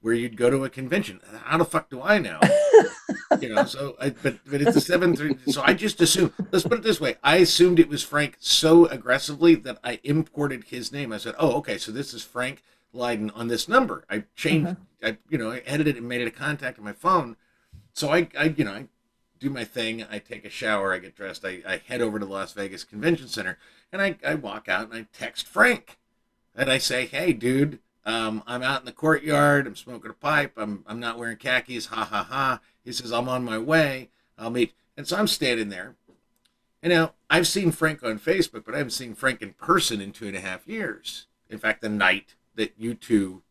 where 0.00 0.14
you'd 0.14 0.36
go 0.36 0.50
to 0.50 0.64
a 0.64 0.70
convention. 0.70 1.20
How 1.44 1.58
the 1.58 1.64
fuck 1.64 1.90
do 1.90 2.00
I 2.02 2.18
know? 2.18 2.40
you 3.40 3.54
know, 3.54 3.64
so 3.64 3.96
I, 4.00 4.10
but 4.10 4.36
but 4.46 4.62
it's 4.62 4.76
a 4.76 4.80
seven 4.80 5.14
three. 5.16 5.36
So 5.48 5.62
I 5.64 5.74
just 5.74 6.00
assumed. 6.00 6.32
Let's 6.50 6.66
put 6.66 6.78
it 6.78 6.82
this 6.82 7.00
way: 7.00 7.16
I 7.22 7.36
assumed 7.36 7.78
it 7.78 7.88
was 7.88 8.02
Frank 8.02 8.36
so 8.40 8.86
aggressively 8.86 9.54
that 9.56 9.78
I 9.84 10.00
imported 10.02 10.64
his 10.64 10.92
name. 10.92 11.12
I 11.12 11.18
said, 11.18 11.34
"Oh, 11.38 11.52
okay, 11.58 11.78
so 11.78 11.92
this 11.92 12.14
is 12.14 12.22
Frank 12.22 12.62
Leyden 12.92 13.30
on 13.30 13.48
this 13.48 13.68
number." 13.68 14.04
I 14.10 14.24
changed. 14.34 14.76
I 15.02 15.18
you 15.28 15.38
know 15.38 15.50
I 15.50 15.58
edited 15.66 15.96
and 15.96 16.08
made 16.08 16.20
it 16.20 16.28
a 16.28 16.32
contact 16.32 16.78
on 16.78 16.84
my 16.84 16.92
phone. 16.92 17.36
So 17.96 18.10
I 18.10 18.28
I 18.38 18.54
you 18.56 18.64
know 18.64 18.72
I 18.72 18.86
do 19.40 19.48
my 19.48 19.64
thing. 19.64 20.04
I 20.10 20.18
take 20.18 20.44
a 20.44 20.50
shower. 20.50 20.92
I 20.92 20.98
get 20.98 21.16
dressed. 21.16 21.44
I, 21.44 21.62
I 21.66 21.80
head 21.88 22.02
over 22.02 22.18
to 22.18 22.26
the 22.26 22.30
Las 22.30 22.52
Vegas 22.52 22.84
Convention 22.84 23.26
Center, 23.26 23.58
and 23.90 24.02
I 24.02 24.16
I 24.24 24.34
walk 24.34 24.68
out 24.68 24.90
and 24.90 24.94
I 24.94 25.06
text 25.12 25.46
Frank, 25.48 25.98
and 26.54 26.70
I 26.70 26.78
say, 26.78 27.06
"Hey, 27.06 27.32
dude." 27.32 27.80
Um, 28.04 28.44
I'm 28.46 28.62
out 28.62 28.78
in 28.82 28.86
the 28.86 28.92
courtyard. 28.92 29.66
I'm 29.66 29.74
smoking 29.74 30.12
a 30.12 30.14
pipe. 30.14 30.52
I'm, 30.56 30.84
I'm 30.86 31.00
not 31.00 31.18
wearing 31.18 31.38
khakis. 31.38 31.86
Ha 31.86 32.04
ha 32.04 32.22
ha. 32.22 32.60
He 32.84 32.92
says, 32.92 33.12
I'm 33.12 33.28
on 33.28 33.44
my 33.44 33.58
way. 33.58 34.10
I'll 34.38 34.50
meet. 34.50 34.74
And 34.96 35.08
so 35.08 35.16
I'm 35.16 35.26
standing 35.26 35.70
there. 35.70 35.96
And 36.84 36.92
now 36.92 37.14
I've 37.28 37.48
seen 37.48 37.72
Frank 37.72 38.04
on 38.04 38.20
Facebook, 38.20 38.64
but 38.64 38.76
I 38.76 38.78
haven't 38.78 38.92
seen 38.92 39.16
Frank 39.16 39.42
in 39.42 39.54
person 39.54 40.00
in 40.00 40.12
two 40.12 40.28
and 40.28 40.36
a 40.36 40.40
half 40.40 40.68
years. 40.68 41.26
In 41.50 41.58
fact, 41.58 41.80
the 41.80 41.88
night 41.88 42.36
that 42.54 42.74
you 42.78 42.94
two 42.94 43.42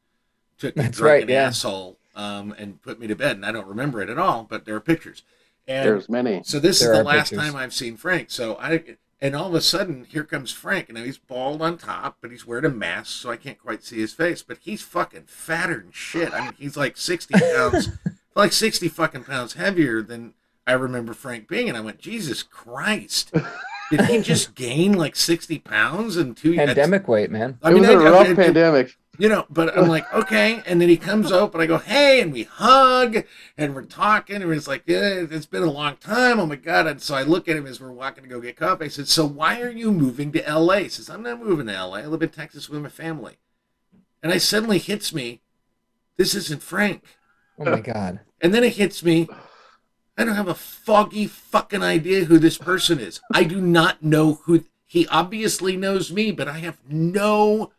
took 0.57 0.73
That's 0.75 0.99
drunken 0.99 1.27
right, 1.27 1.29
yeah. 1.29 1.47
asshole 1.47 1.97
um, 2.15 2.53
and 2.57 2.81
put 2.81 2.99
me 2.99 3.07
to 3.07 3.15
bed, 3.15 3.35
and 3.35 3.45
I 3.45 3.51
don't 3.51 3.67
remember 3.67 4.01
it 4.01 4.09
at 4.09 4.17
all, 4.17 4.45
but 4.49 4.65
there 4.65 4.75
are 4.75 4.79
pictures. 4.81 5.23
And 5.67 5.87
There's 5.87 6.07
many. 6.09 6.41
so 6.43 6.59
this 6.59 6.79
There 6.79 6.93
is 6.93 6.97
the 6.99 7.03
last 7.03 7.29
pictures. 7.31 7.47
time 7.47 7.55
I've 7.55 7.73
seen 7.73 7.97
Frank. 7.97 8.29
So 8.31 8.55
I 8.59 8.83
and 9.21 9.35
all 9.35 9.47
of 9.47 9.55
a 9.55 9.61
sudden 9.61 10.03
here 10.05 10.23
comes 10.23 10.51
Frank, 10.51 10.89
and 10.89 10.97
now 10.97 11.03
he's 11.03 11.17
bald 11.17 11.61
on 11.61 11.77
top, 11.77 12.17
but 12.21 12.29
he's 12.31 12.45
wearing 12.45 12.65
a 12.65 12.69
mask, 12.69 13.19
so 13.21 13.31
I 13.31 13.37
can't 13.37 13.57
quite 13.57 13.83
see 13.83 13.97
his 13.99 14.13
face. 14.13 14.43
But 14.43 14.59
he's 14.61 14.81
fucking 14.83 15.23
fatter 15.25 15.79
than 15.79 15.91
shit. 15.91 16.33
I 16.33 16.41
mean, 16.45 16.53
he's 16.59 16.77
like 16.77 16.97
sixty 16.97 17.33
pounds, 17.39 17.89
like 18.35 18.53
sixty 18.53 18.87
fucking 18.89 19.23
pounds 19.23 19.53
heavier 19.53 20.01
than 20.03 20.35
I 20.67 20.73
remember 20.73 21.13
Frank 21.13 21.47
being. 21.47 21.67
And 21.69 21.77
I 21.77 21.81
went, 21.81 21.99
Jesus 21.99 22.43
Christ, 22.43 23.31
did 23.91 24.01
he 24.05 24.21
just 24.21 24.55
gain 24.55 24.93
like 24.93 25.15
sixty 25.15 25.59
pounds 25.59 26.17
in 26.17 26.35
two 26.35 26.53
years? 26.53 26.67
Pandemic 26.67 27.07
weight, 27.07 27.31
man. 27.31 27.59
I 27.61 27.69
it 27.71 27.73
mean, 27.73 27.81
was 27.83 27.89
a 27.91 27.93
I- 27.93 28.01
I- 28.07 28.11
rough 28.11 28.27
I- 28.29 28.33
pandemic. 28.35 28.95
you 29.17 29.29
know, 29.29 29.45
but 29.49 29.77
I'm 29.77 29.87
like, 29.87 30.11
okay. 30.13 30.61
And 30.65 30.81
then 30.81 30.89
he 30.89 30.97
comes 30.97 31.31
up 31.31 31.53
and 31.53 31.63
I 31.63 31.67
go, 31.67 31.77
hey, 31.77 32.19
and 32.19 32.33
we 32.33 32.43
hug 32.43 33.23
and 33.57 33.73
we're 33.73 33.83
talking. 33.85 34.41
And 34.41 34.51
it's 34.51 34.67
like, 34.67 34.83
yeah, 34.87 35.23
it's 35.29 35.45
been 35.45 35.63
a 35.63 35.71
long 35.71 35.95
time. 35.97 36.37
Oh 36.39 36.45
my 36.45 36.57
God. 36.57 36.85
And 36.87 37.01
so 37.01 37.15
I 37.15 37.21
look 37.23 37.47
at 37.47 37.55
him 37.55 37.65
as 37.65 37.79
we're 37.79 37.91
walking 37.93 38.23
to 38.23 38.29
go 38.29 38.41
get 38.41 38.57
coffee. 38.57 38.85
I 38.85 38.87
said, 38.89 39.07
so 39.07 39.25
why 39.25 39.61
are 39.61 39.69
you 39.69 39.91
moving 39.93 40.31
to 40.33 40.41
LA? 40.53 40.79
He 40.79 40.89
says, 40.89 41.09
I'm 41.09 41.23
not 41.23 41.39
moving 41.41 41.67
to 41.67 41.73
LA. 41.73 41.97
I 41.99 42.05
live 42.07 42.23
in 42.23 42.29
Texas 42.29 42.67
with 42.69 42.81
my 42.81 42.89
family. 42.89 43.37
And 44.21 44.33
I 44.33 44.37
suddenly 44.37 44.79
hits 44.79 45.13
me, 45.13 45.41
this 46.17 46.33
isn't 46.35 46.61
Frank. 46.63 47.03
Oh 47.59 47.65
my 47.69 47.79
god. 47.79 48.19
And 48.41 48.53
then 48.53 48.65
it 48.65 48.73
hits 48.75 49.01
me, 49.01 49.29
I 50.17 50.23
don't 50.23 50.35
have 50.35 50.47
a 50.47 50.55
foggy 50.55 51.27
fucking 51.27 51.83
idea 51.83 52.25
who 52.25 52.39
this 52.39 52.57
person 52.57 52.99
is. 52.99 53.19
I 53.33 53.43
do 53.43 53.59
not 53.59 54.01
know 54.01 54.35
who 54.45 54.63
he 54.85 55.07
obviously 55.07 55.75
knows 55.75 56.11
me, 56.11 56.31
but 56.31 56.47
I 56.47 56.59
have 56.59 56.77
no 56.89 57.71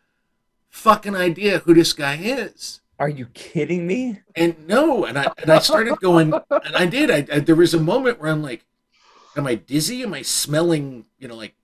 fucking 0.68 1.16
idea 1.16 1.60
who 1.60 1.72
this 1.72 1.92
guy 1.92 2.16
is. 2.16 2.80
Are 2.98 3.08
you 3.08 3.26
kidding 3.34 3.86
me? 3.86 4.20
And 4.34 4.66
no, 4.66 5.04
and 5.04 5.18
I 5.18 5.30
and 5.38 5.50
I 5.50 5.58
started 5.60 5.98
going, 6.00 6.32
and 6.32 6.76
I 6.76 6.86
did. 6.86 7.10
I, 7.10 7.36
I 7.36 7.40
there 7.40 7.54
was 7.54 7.74
a 7.74 7.80
moment 7.80 8.20
where 8.20 8.30
I'm 8.30 8.42
like, 8.42 8.64
am 9.36 9.46
I 9.46 9.54
dizzy? 9.54 10.02
Am 10.02 10.14
I 10.14 10.22
smelling? 10.22 11.04
You 11.18 11.28
know, 11.28 11.36
like 11.36 11.54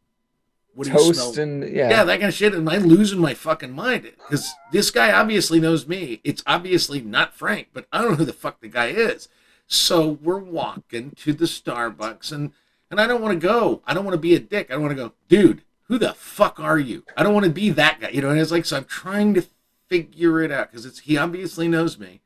what 0.74 0.86
do 0.86 0.92
you 0.92 0.98
Toast 0.98 1.34
smell? 1.34 1.44
and 1.44 1.62
yeah. 1.62 1.90
yeah. 1.90 2.04
that 2.04 2.20
kind 2.20 2.28
of 2.28 2.34
shit. 2.34 2.54
Am 2.54 2.68
I 2.68 2.78
losing 2.78 3.18
my 3.18 3.34
fucking 3.34 3.72
mind? 3.72 4.04
Because 4.04 4.50
this 4.72 4.90
guy 4.90 5.12
obviously 5.12 5.60
knows 5.60 5.86
me. 5.86 6.20
It's 6.24 6.42
obviously 6.46 7.00
not 7.00 7.34
Frank, 7.34 7.68
but 7.72 7.86
I 7.92 8.00
don't 8.00 8.12
know 8.12 8.16
who 8.16 8.24
the 8.24 8.32
fuck 8.32 8.60
the 8.60 8.68
guy 8.68 8.86
is. 8.86 9.28
So 9.72 10.18
we're 10.20 10.36
walking 10.38 11.12
to 11.12 11.32
the 11.32 11.46
Starbucks, 11.46 12.30
and 12.30 12.52
and 12.90 13.00
I 13.00 13.06
don't 13.06 13.22
want 13.22 13.40
to 13.40 13.46
go. 13.46 13.80
I 13.86 13.94
don't 13.94 14.04
want 14.04 14.12
to 14.12 14.20
be 14.20 14.34
a 14.34 14.38
dick. 14.38 14.70
I 14.70 14.74
don't 14.74 14.82
want 14.82 14.94
to 14.94 15.02
go, 15.02 15.12
dude. 15.28 15.62
Who 15.84 15.98
the 15.98 16.12
fuck 16.12 16.60
are 16.60 16.78
you? 16.78 17.04
I 17.16 17.22
don't 17.22 17.32
want 17.32 17.46
to 17.46 17.50
be 17.50 17.70
that 17.70 17.98
guy. 17.98 18.10
You 18.10 18.20
know, 18.20 18.28
and 18.28 18.38
it's 18.38 18.50
like 18.50 18.66
so. 18.66 18.76
I'm 18.76 18.84
trying 18.84 19.32
to 19.32 19.46
figure 19.88 20.42
it 20.42 20.52
out 20.52 20.70
because 20.70 20.84
it's 20.84 21.00
he 21.00 21.16
obviously 21.16 21.68
knows 21.68 21.98
me. 21.98 22.20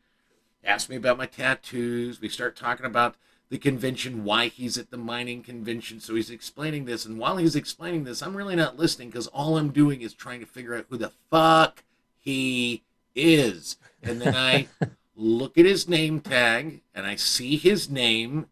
Asked 0.65 0.91
me 0.91 0.97
about 0.97 1.19
my 1.19 1.27
tattoos. 1.27 2.21
We 2.21 2.29
start 2.29 2.57
talking 2.57 2.85
about 2.85 3.15
the 3.49 3.59
convention, 3.59 4.25
why 4.25 4.49
he's 4.49 4.77
at 4.77 4.91
the 4.91 4.97
mining 4.97 5.45
convention. 5.45 6.01
So 6.01 6.17
he's 6.17 6.31
explaining 6.31 6.85
this, 6.87 7.07
and 7.07 7.17
while 7.17 7.37
he's 7.37 7.55
explaining 7.55 8.03
this, 8.03 8.23
I'm 8.23 8.37
really 8.37 8.57
not 8.57 8.77
listening 8.77 9.11
because 9.11 9.29
all 9.29 9.57
I'm 9.57 9.71
doing 9.71 10.03
is 10.03 10.15
trying 10.15 10.41
to 10.41 10.47
figure 10.47 10.75
out 10.75 10.87
who 10.89 10.97
the 10.97 11.13
fuck 11.31 11.85
he 12.19 12.83
is. 13.15 13.77
And 14.03 14.21
then 14.21 14.35
I 14.35 14.67
look 15.17 15.57
at 15.59 15.65
his 15.65 15.89
name 15.89 16.21
tag 16.21 16.83
and 16.95 17.07
I 17.07 17.17
see 17.17 17.57
his 17.57 17.91
name, 17.91 18.47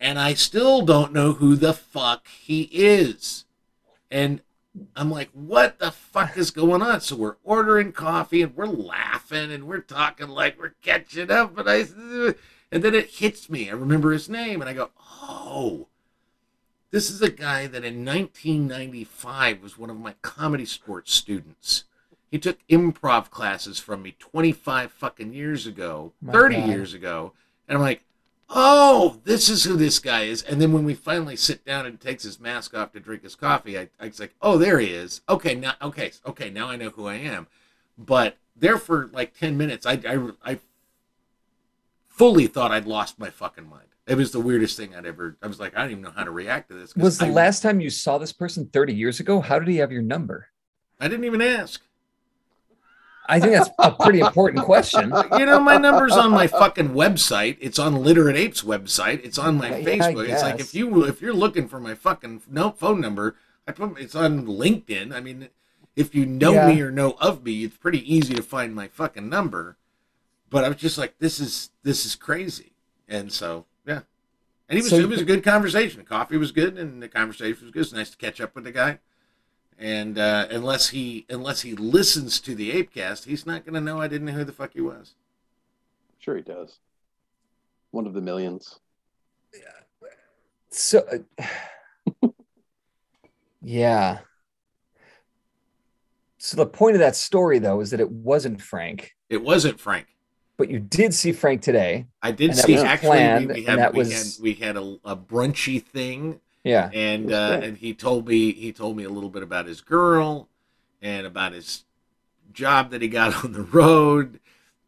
and 0.00 0.18
I 0.18 0.34
still 0.34 0.82
don't 0.82 1.12
know 1.12 1.34
who 1.34 1.54
the 1.54 1.72
fuck 1.72 2.26
he 2.26 2.62
is. 2.72 3.44
And 4.10 4.40
I'm 4.96 5.10
like, 5.10 5.30
what 5.32 5.78
the 5.78 5.90
fuck 5.90 6.36
is 6.36 6.50
going 6.50 6.82
on? 6.82 7.00
So 7.00 7.16
we're 7.16 7.36
ordering 7.44 7.92
coffee 7.92 8.42
and 8.42 8.56
we're 8.56 8.66
laughing 8.66 9.52
and 9.52 9.64
we're 9.64 9.80
talking 9.80 10.28
like 10.28 10.58
we're 10.58 10.74
catching 10.82 11.30
up. 11.30 11.56
And 11.56 11.68
I, 11.68 11.84
and 12.72 12.82
then 12.82 12.94
it 12.94 13.10
hits 13.10 13.48
me. 13.48 13.68
I 13.68 13.74
remember 13.74 14.12
his 14.12 14.28
name 14.28 14.60
and 14.60 14.68
I 14.68 14.72
go, 14.72 14.90
oh, 15.22 15.88
this 16.90 17.10
is 17.10 17.22
a 17.22 17.30
guy 17.30 17.66
that 17.66 17.84
in 17.84 18.04
1995 18.04 19.62
was 19.62 19.78
one 19.78 19.90
of 19.90 19.98
my 19.98 20.14
ComedySportz 20.22 21.08
students. 21.08 21.84
He 22.32 22.38
took 22.38 22.66
improv 22.66 23.28
classes 23.28 23.78
from 23.78 24.02
me 24.02 24.16
25 24.18 24.90
fucking 24.90 25.34
years 25.34 25.66
ago, 25.66 26.14
My 26.22 26.32
30 26.32 26.56
God. 26.56 26.68
years 26.70 26.94
ago. 26.94 27.34
And 27.68 27.76
I'm 27.76 27.82
like, 27.82 28.04
oh, 28.48 29.20
this 29.24 29.50
is 29.50 29.64
who 29.64 29.76
this 29.76 29.98
guy 29.98 30.22
is. 30.22 30.42
And 30.42 30.58
then 30.58 30.72
when 30.72 30.86
we 30.86 30.94
finally 30.94 31.36
sit 31.36 31.62
down 31.66 31.84
and 31.84 32.00
takes 32.00 32.22
his 32.22 32.40
mask 32.40 32.74
off 32.74 32.92
to 32.92 33.00
drink 33.00 33.22
his 33.22 33.34
coffee, 33.34 33.78
I, 33.78 33.90
I 34.00 34.06
was 34.06 34.18
like, 34.18 34.34
oh, 34.40 34.56
there 34.56 34.78
he 34.78 34.94
is. 34.94 35.20
Okay, 35.28 35.54
now, 35.54 35.74
okay, 35.82 36.10
okay, 36.24 36.48
now 36.48 36.70
I 36.70 36.76
know 36.76 36.88
who 36.88 37.06
I 37.06 37.16
am. 37.16 37.48
But 37.98 38.38
there 38.56 38.78
for 38.78 39.10
like 39.12 39.38
10 39.38 39.58
minutes, 39.58 39.84
I, 39.84 40.00
I, 40.08 40.30
I 40.42 40.58
fully 42.08 42.46
thought 42.46 42.70
I'd 42.70 42.86
lost 42.86 43.18
my 43.18 43.28
fucking 43.28 43.68
mind. 43.68 43.88
It 44.06 44.14
was 44.16 44.32
the 44.32 44.40
weirdest 44.40 44.78
thing 44.78 44.96
I'd 44.96 45.04
ever, 45.04 45.36
I 45.42 45.48
was 45.48 45.60
like, 45.60 45.76
I 45.76 45.82
don't 45.82 45.90
even 45.90 46.02
know 46.02 46.12
how 46.16 46.24
to 46.24 46.30
react 46.30 46.70
to 46.70 46.74
this. 46.74 46.96
Was 46.96 47.18
the 47.18 47.26
I, 47.26 47.30
last 47.30 47.62
time 47.62 47.82
you 47.82 47.90
saw 47.90 48.16
this 48.16 48.32
person 48.32 48.70
30 48.72 48.94
years 48.94 49.20
ago? 49.20 49.42
How 49.42 49.58
did 49.58 49.68
he 49.68 49.76
have 49.76 49.92
your 49.92 50.00
number? 50.00 50.48
I 50.98 51.08
didn't 51.08 51.26
even 51.26 51.42
ask. 51.42 51.82
I 53.26 53.38
think 53.40 53.52
that's 53.52 53.70
a 53.78 53.92
pretty 53.92 54.20
important 54.20 54.64
question. 54.64 55.12
You 55.38 55.46
know, 55.46 55.60
my 55.60 55.76
number's 55.76 56.12
on 56.12 56.30
my 56.32 56.46
fucking 56.46 56.90
website. 56.90 57.56
It's 57.60 57.78
on 57.78 58.02
Literate 58.02 58.36
Apes 58.36 58.62
website. 58.62 59.24
It's 59.24 59.38
on 59.38 59.58
my 59.58 59.68
Yeah, 59.78 59.84
Facebook. 59.84 60.28
It's 60.28 60.42
like 60.42 60.60
if 60.60 60.74
you 60.74 61.04
if 61.04 61.22
you're 61.22 61.32
looking 61.32 61.68
for 61.68 61.78
my 61.80 61.94
fucking 61.94 62.42
no 62.50 62.72
phone 62.72 63.00
number, 63.00 63.36
I 63.66 63.72
put 63.72 63.98
it's 63.98 64.14
on 64.14 64.46
LinkedIn. 64.46 65.14
I 65.14 65.20
mean, 65.20 65.48
if 65.94 66.14
you 66.14 66.26
know 66.26 66.52
Yeah. 66.52 66.68
me 66.68 66.80
or 66.80 66.90
know 66.90 67.12
of 67.20 67.44
me, 67.44 67.64
it's 67.64 67.76
pretty 67.76 68.12
easy 68.12 68.34
to 68.34 68.42
find 68.42 68.74
my 68.74 68.88
fucking 68.88 69.28
number. 69.28 69.76
But 70.50 70.64
I 70.64 70.68
was 70.68 70.78
just 70.78 70.98
like, 70.98 71.18
this 71.18 71.38
is 71.40 71.70
this 71.82 72.04
is 72.04 72.14
crazy, 72.16 72.72
and 73.08 73.32
so 73.32 73.66
yeah. 73.86 74.00
And 74.68 74.78
he 74.78 74.82
was 74.82 74.90
So 74.90 74.96
it 74.96 75.08
was 75.08 75.20
a 75.20 75.24
good 75.24 75.44
conversation. 75.44 76.00
The 76.00 76.06
coffee 76.06 76.36
was 76.36 76.50
good, 76.52 76.76
and 76.76 77.02
the 77.02 77.08
conversation 77.08 77.58
was 77.62 77.70
good. 77.70 77.82
It's 77.82 77.92
nice 77.92 78.10
to 78.10 78.16
catch 78.16 78.40
up 78.40 78.54
with 78.54 78.64
the 78.64 78.72
guy. 78.72 78.98
And 79.82 80.16
uh, 80.16 80.46
unless 80.48 80.90
he 80.90 81.26
unless 81.28 81.62
he 81.62 81.74
listens 81.74 82.38
to 82.42 82.54
the 82.54 82.70
Apecast, 82.70 83.24
he's 83.24 83.44
not 83.44 83.64
going 83.66 83.74
to 83.74 83.80
know 83.80 84.00
I 84.00 84.06
didn't 84.06 84.28
know 84.28 84.32
who 84.32 84.44
the 84.44 84.52
fuck 84.52 84.74
he 84.74 84.80
was. 84.80 85.14
Sure, 86.20 86.36
he 86.36 86.42
does. 86.42 86.78
One 87.90 88.06
of 88.06 88.14
the 88.14 88.20
millions. 88.20 88.78
Yeah. 89.52 90.08
So, 90.70 91.04
uh, 92.22 92.28
yeah. 93.60 94.18
So 96.38 96.56
the 96.56 96.66
point 96.66 96.94
of 96.94 97.00
that 97.00 97.16
story, 97.16 97.58
though, 97.58 97.80
is 97.80 97.90
that 97.90 97.98
it 98.00 98.10
wasn't 98.10 98.60
Frank, 98.62 99.14
It 99.30 99.42
wasn't 99.42 99.78
Frank. 99.80 100.06
but 100.56 100.70
you 100.70 100.78
did 100.78 101.12
see 101.12 101.32
Frank 101.32 101.60
today. 101.60 102.06
I 102.22 102.30
did 102.32 102.50
And 102.50 102.58
see 102.58 102.74
was 102.74 102.82
actually 102.84 103.08
planned, 103.08 103.48
we, 103.48 103.54
we 103.54 103.62
had 103.64 103.78
that 103.80 103.92
we 103.94 103.98
was- 103.98 104.36
had 104.36 104.42
we 104.42 104.54
had 104.54 104.76
a, 104.76 104.96
a 105.04 105.16
brunchy 105.16 105.82
thing 105.82 106.40
Yeah. 106.64 106.90
and 106.92 107.32
uh, 107.32 107.60
and 107.62 107.76
he 107.76 107.94
told 107.94 108.28
me 108.28 108.52
he 108.52 108.72
told 108.72 108.96
me 108.96 109.04
a 109.04 109.10
little 109.10 109.30
bit 109.30 109.42
about 109.42 109.66
his 109.66 109.80
girl 109.80 110.48
and 111.00 111.26
about 111.26 111.52
his 111.52 111.84
job 112.52 112.90
that 112.90 113.02
he 113.02 113.08
got 113.08 113.44
on 113.44 113.52
the 113.52 113.62
road 113.62 114.38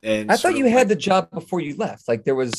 and 0.04 0.30
I 0.30 0.36
thought 0.36 0.56
you 0.56 0.66
of 0.66 0.72
had 0.72 0.88
the 0.88 0.96
job 0.96 1.30
before 1.30 1.60
you 1.60 1.76
left. 1.76 2.06
Like 2.06 2.24
there 2.24 2.34
was. 2.34 2.52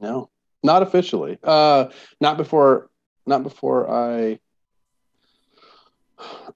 No, 0.00 0.30
not 0.62 0.82
officially. 0.82 1.38
Uh, 1.42 1.86
not 2.20 2.36
before. 2.36 2.90
Not 3.26 3.42
before 3.42 3.90
I. 3.90 4.38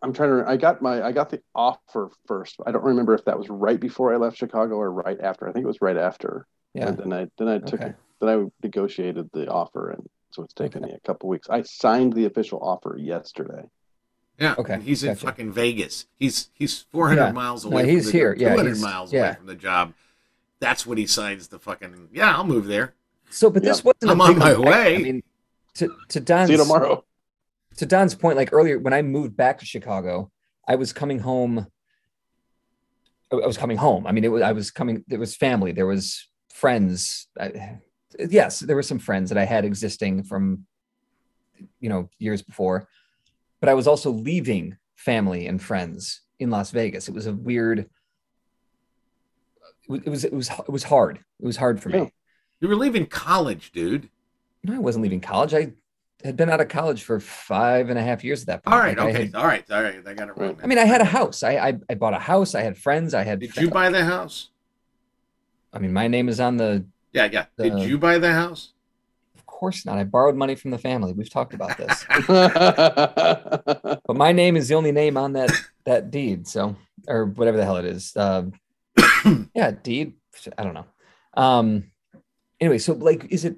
I'm 0.03 0.13
trying 0.13 0.31
to. 0.31 0.45
I 0.49 0.57
got 0.59 0.83
my. 0.83 1.03
I 1.03 1.13
got 1.13 1.31
the 1.31 1.41
offer 1.55 2.11
first. 2.27 2.57
I 2.67 2.71
don't 2.71 2.85
remember 2.85 3.15
if 3.15 3.25
that 3.25 3.39
was 3.39 3.49
right 3.49 3.81
before 3.81 4.13
I 4.13 4.19
left 4.19 4.37
Chicago 4.37 4.75
or 4.77 4.93
right 4.93 5.19
after. 5.21 5.49
I 5.49 5.53
think 5.53 5.65
it 5.65 5.69
was 5.69 5.81
right 5.81 5.97
after. 5.97 6.47
Yeah. 6.75 6.89
And 6.89 6.99
then 6.99 7.13
I 7.13 7.27
then 7.39 7.49
I 7.49 7.59
took 7.59 7.81
Okay. 7.81 7.95
then 8.21 8.29
I 8.29 8.45
negotiated 8.63 9.31
the 9.33 9.49
offer, 9.49 9.91
and 9.91 10.07
so 10.31 10.43
it's 10.43 10.55
taken 10.55 10.83
me 10.83 10.93
a 10.93 11.01
couple 11.07 11.29
weeks. 11.29 11.49
I 11.49 11.63
signed 11.63 12.13
the 12.13 12.27
official 12.27 12.59
offer 12.61 12.97
yesterday. 12.99 13.63
Yeah. 14.39 14.55
Okay, 14.59 14.75
And 14.75 14.83
he's 14.83 15.03
in 15.03 15.15
gotcha. 15.15 15.27
fucking 15.27 15.53
Vegas. 15.53 16.07
He's 16.17 16.51
he's 16.55 16.83
400 16.93 17.21
Yeah. 17.27 17.33
miles 17.33 17.65
No, 17.65 17.73
away. 17.73 17.91
he's 17.91 18.05
from 18.05 18.13
the, 18.13 18.19
here. 18.19 18.37
Yeah, 18.39 18.51
200 18.51 18.69
he's- 18.71 18.83
miles 18.83 19.13
yeah. 19.13 19.21
away 19.29 19.35
from 19.37 19.47
the 19.47 19.55
job. 19.55 19.95
That's 20.61 20.87
what 20.87 20.99
he 20.99 21.07
signs 21.07 21.49
the 21.49 21.59
fucking. 21.59 22.09
Yeah, 22.13 22.37
I'll 22.37 22.45
move 22.47 22.67
there. 22.67 22.95
So, 23.31 23.51
but 23.51 23.63
this 23.63 23.83
wasn't. 23.85 24.05
a 24.05 24.11
I'm 24.13 24.21
on 24.21 24.39
my 24.39 24.51
effect. 24.51 24.67
way. 24.69 24.95
I 24.97 24.99
mean, 24.99 25.23
to 25.75 25.95
to 26.09 26.21
Don's 26.21 26.49
See 26.49 26.53
you 26.53 26.59
tomorrow. 26.59 27.05
to 27.77 27.87
Don's 27.87 28.15
point, 28.15 28.37
like 28.37 28.53
earlier 28.53 28.79
when 28.79 28.93
I 28.93 29.03
moved 29.03 29.37
back 29.37 29.59
to 29.59 29.67
Chicago, 29.67 30.31
I 30.69 30.77
was 30.77 30.93
coming 30.93 31.19
home. 31.19 31.67
I 33.33 33.37
I 33.37 33.47
was 33.47 33.59
coming 33.59 33.77
home. 33.77 34.07
I 34.07 34.13
mean, 34.13 34.25
it 34.25 34.29
was 34.31 34.43
I 34.43 34.53
was 34.53 34.71
coming. 34.71 35.05
There 35.09 35.19
was 35.19 35.35
family. 35.37 35.73
There 35.73 35.87
was 35.87 36.29
friends. 36.53 37.27
I, 37.39 37.79
yes, 38.19 38.61
there 38.61 38.77
were 38.77 38.83
some 38.83 38.99
friends 38.99 39.31
that 39.31 39.39
I 39.39 39.45
had 39.45 39.65
existing 39.65 40.25
from, 40.25 40.67
you 41.81 41.89
know, 41.89 42.09
years 42.19 42.43
before, 42.43 42.89
but 43.61 43.69
I 43.69 43.75
was 43.75 43.87
also 43.87 44.11
leaving 44.11 44.77
family 44.95 45.47
and 45.47 45.63
friends 45.63 46.23
in 46.39 46.51
Las 46.51 46.71
Vegas. 46.71 47.09
It 47.09 47.15
was 47.15 47.27
a 47.27 47.33
weird. 47.33 47.89
It 49.89 50.09
was 50.09 50.25
it 50.25 50.33
was 50.33 50.51
it 50.51 50.69
was, 50.69 50.83
hard. 50.83 51.19
It 51.41 51.47
was 51.47 51.57
hard 51.57 51.81
for 51.81 51.91
me. 51.91 52.13
You 52.61 52.69
were 52.69 52.75
leaving 52.75 53.07
college, 53.07 53.71
dude. 53.73 54.09
No, 54.65 54.75
I 54.75 54.79
wasn't 54.79 55.05
leaving 55.05 55.21
college. 55.21 55.55
I 55.55 55.75
had 56.25 56.37
been 56.37 56.51
out 56.51 56.61
of 56.61 56.69
college 56.69 57.05
for 57.05 57.21
five 57.21 57.89
and 57.89 57.99
a 57.99 58.03
half 58.03 58.25
years 58.25 58.41
at 58.41 58.47
that 58.49 58.65
point. 58.65 58.75
All 58.75 58.81
right, 58.81 58.99
like 58.99 59.15
okay, 59.15 59.27
had, 59.27 59.35
all 59.37 59.47
right, 59.47 59.71
all 59.71 59.83
right. 59.83 60.03
I 60.05 60.15
got 60.15 60.29
it 60.29 60.37
wrong. 60.37 60.59
I 60.63 60.67
mean, 60.67 60.79
I 60.79 60.85
had 60.85 61.01
a 61.01 61.05
house. 61.05 61.43
I, 61.43 61.57
I 61.57 61.79
I 61.89 61.95
bought 61.95 62.15
a 62.15 62.19
house. 62.19 62.55
I 62.55 62.63
had 62.63 62.77
friends. 62.77 63.15
I 63.15 63.23
had. 63.23 63.39
did 63.39 63.57
you 63.57 63.71
buy 63.71 63.91
the 63.91 64.05
house? 64.05 64.51
I 65.73 65.79
mean, 65.79 65.93
my 65.93 66.09
name 66.09 66.29
is 66.29 66.41
on 66.41 66.57
the. 66.57 66.85
Yeah, 67.17 67.29
yeah. 67.33 67.47
Did 67.57 67.73
Uh, 67.73 67.77
you 67.79 67.97
buy 67.97 68.19
the 68.19 68.33
house? 68.35 68.75
Of 69.35 69.47
course 69.47 69.87
not. 69.87 69.97
I 69.97 70.05
borrowed 70.05 70.37
money 70.37 70.55
from 70.55 70.71
the 70.71 70.77
family. 70.77 71.15
We've 71.15 71.31
talked 71.31 71.55
about 71.55 71.79
this, 71.79 72.05
but 74.07 74.17
my 74.17 74.33
name 74.33 74.55
is 74.55 74.69
the 74.69 74.75
only 74.75 74.93
name 74.93 75.17
on 75.17 75.33
that 75.33 75.51
that 75.87 76.11
deed. 76.11 76.47
So, 76.47 76.77
or 77.09 77.25
whatever 77.25 77.57
the 77.57 77.65
hell 77.65 77.79
it 77.79 77.87
is. 77.87 78.15
Um, 78.17 78.53
yeah, 79.55 79.71
deed. 79.71 80.13
I 80.59 80.63
don't 80.63 80.75
know. 80.75 80.85
Um. 81.35 81.91
Anyway, 82.61 82.77
so 82.79 82.93
like, 82.93 83.25
is 83.31 83.47
it 83.47 83.57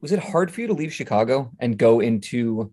was 0.00 0.12
it 0.12 0.20
hard 0.20 0.52
for 0.52 0.60
you 0.60 0.68
to 0.68 0.72
leave 0.72 0.92
Chicago 0.94 1.50
and 1.58 1.76
go 1.76 1.98
into 1.98 2.72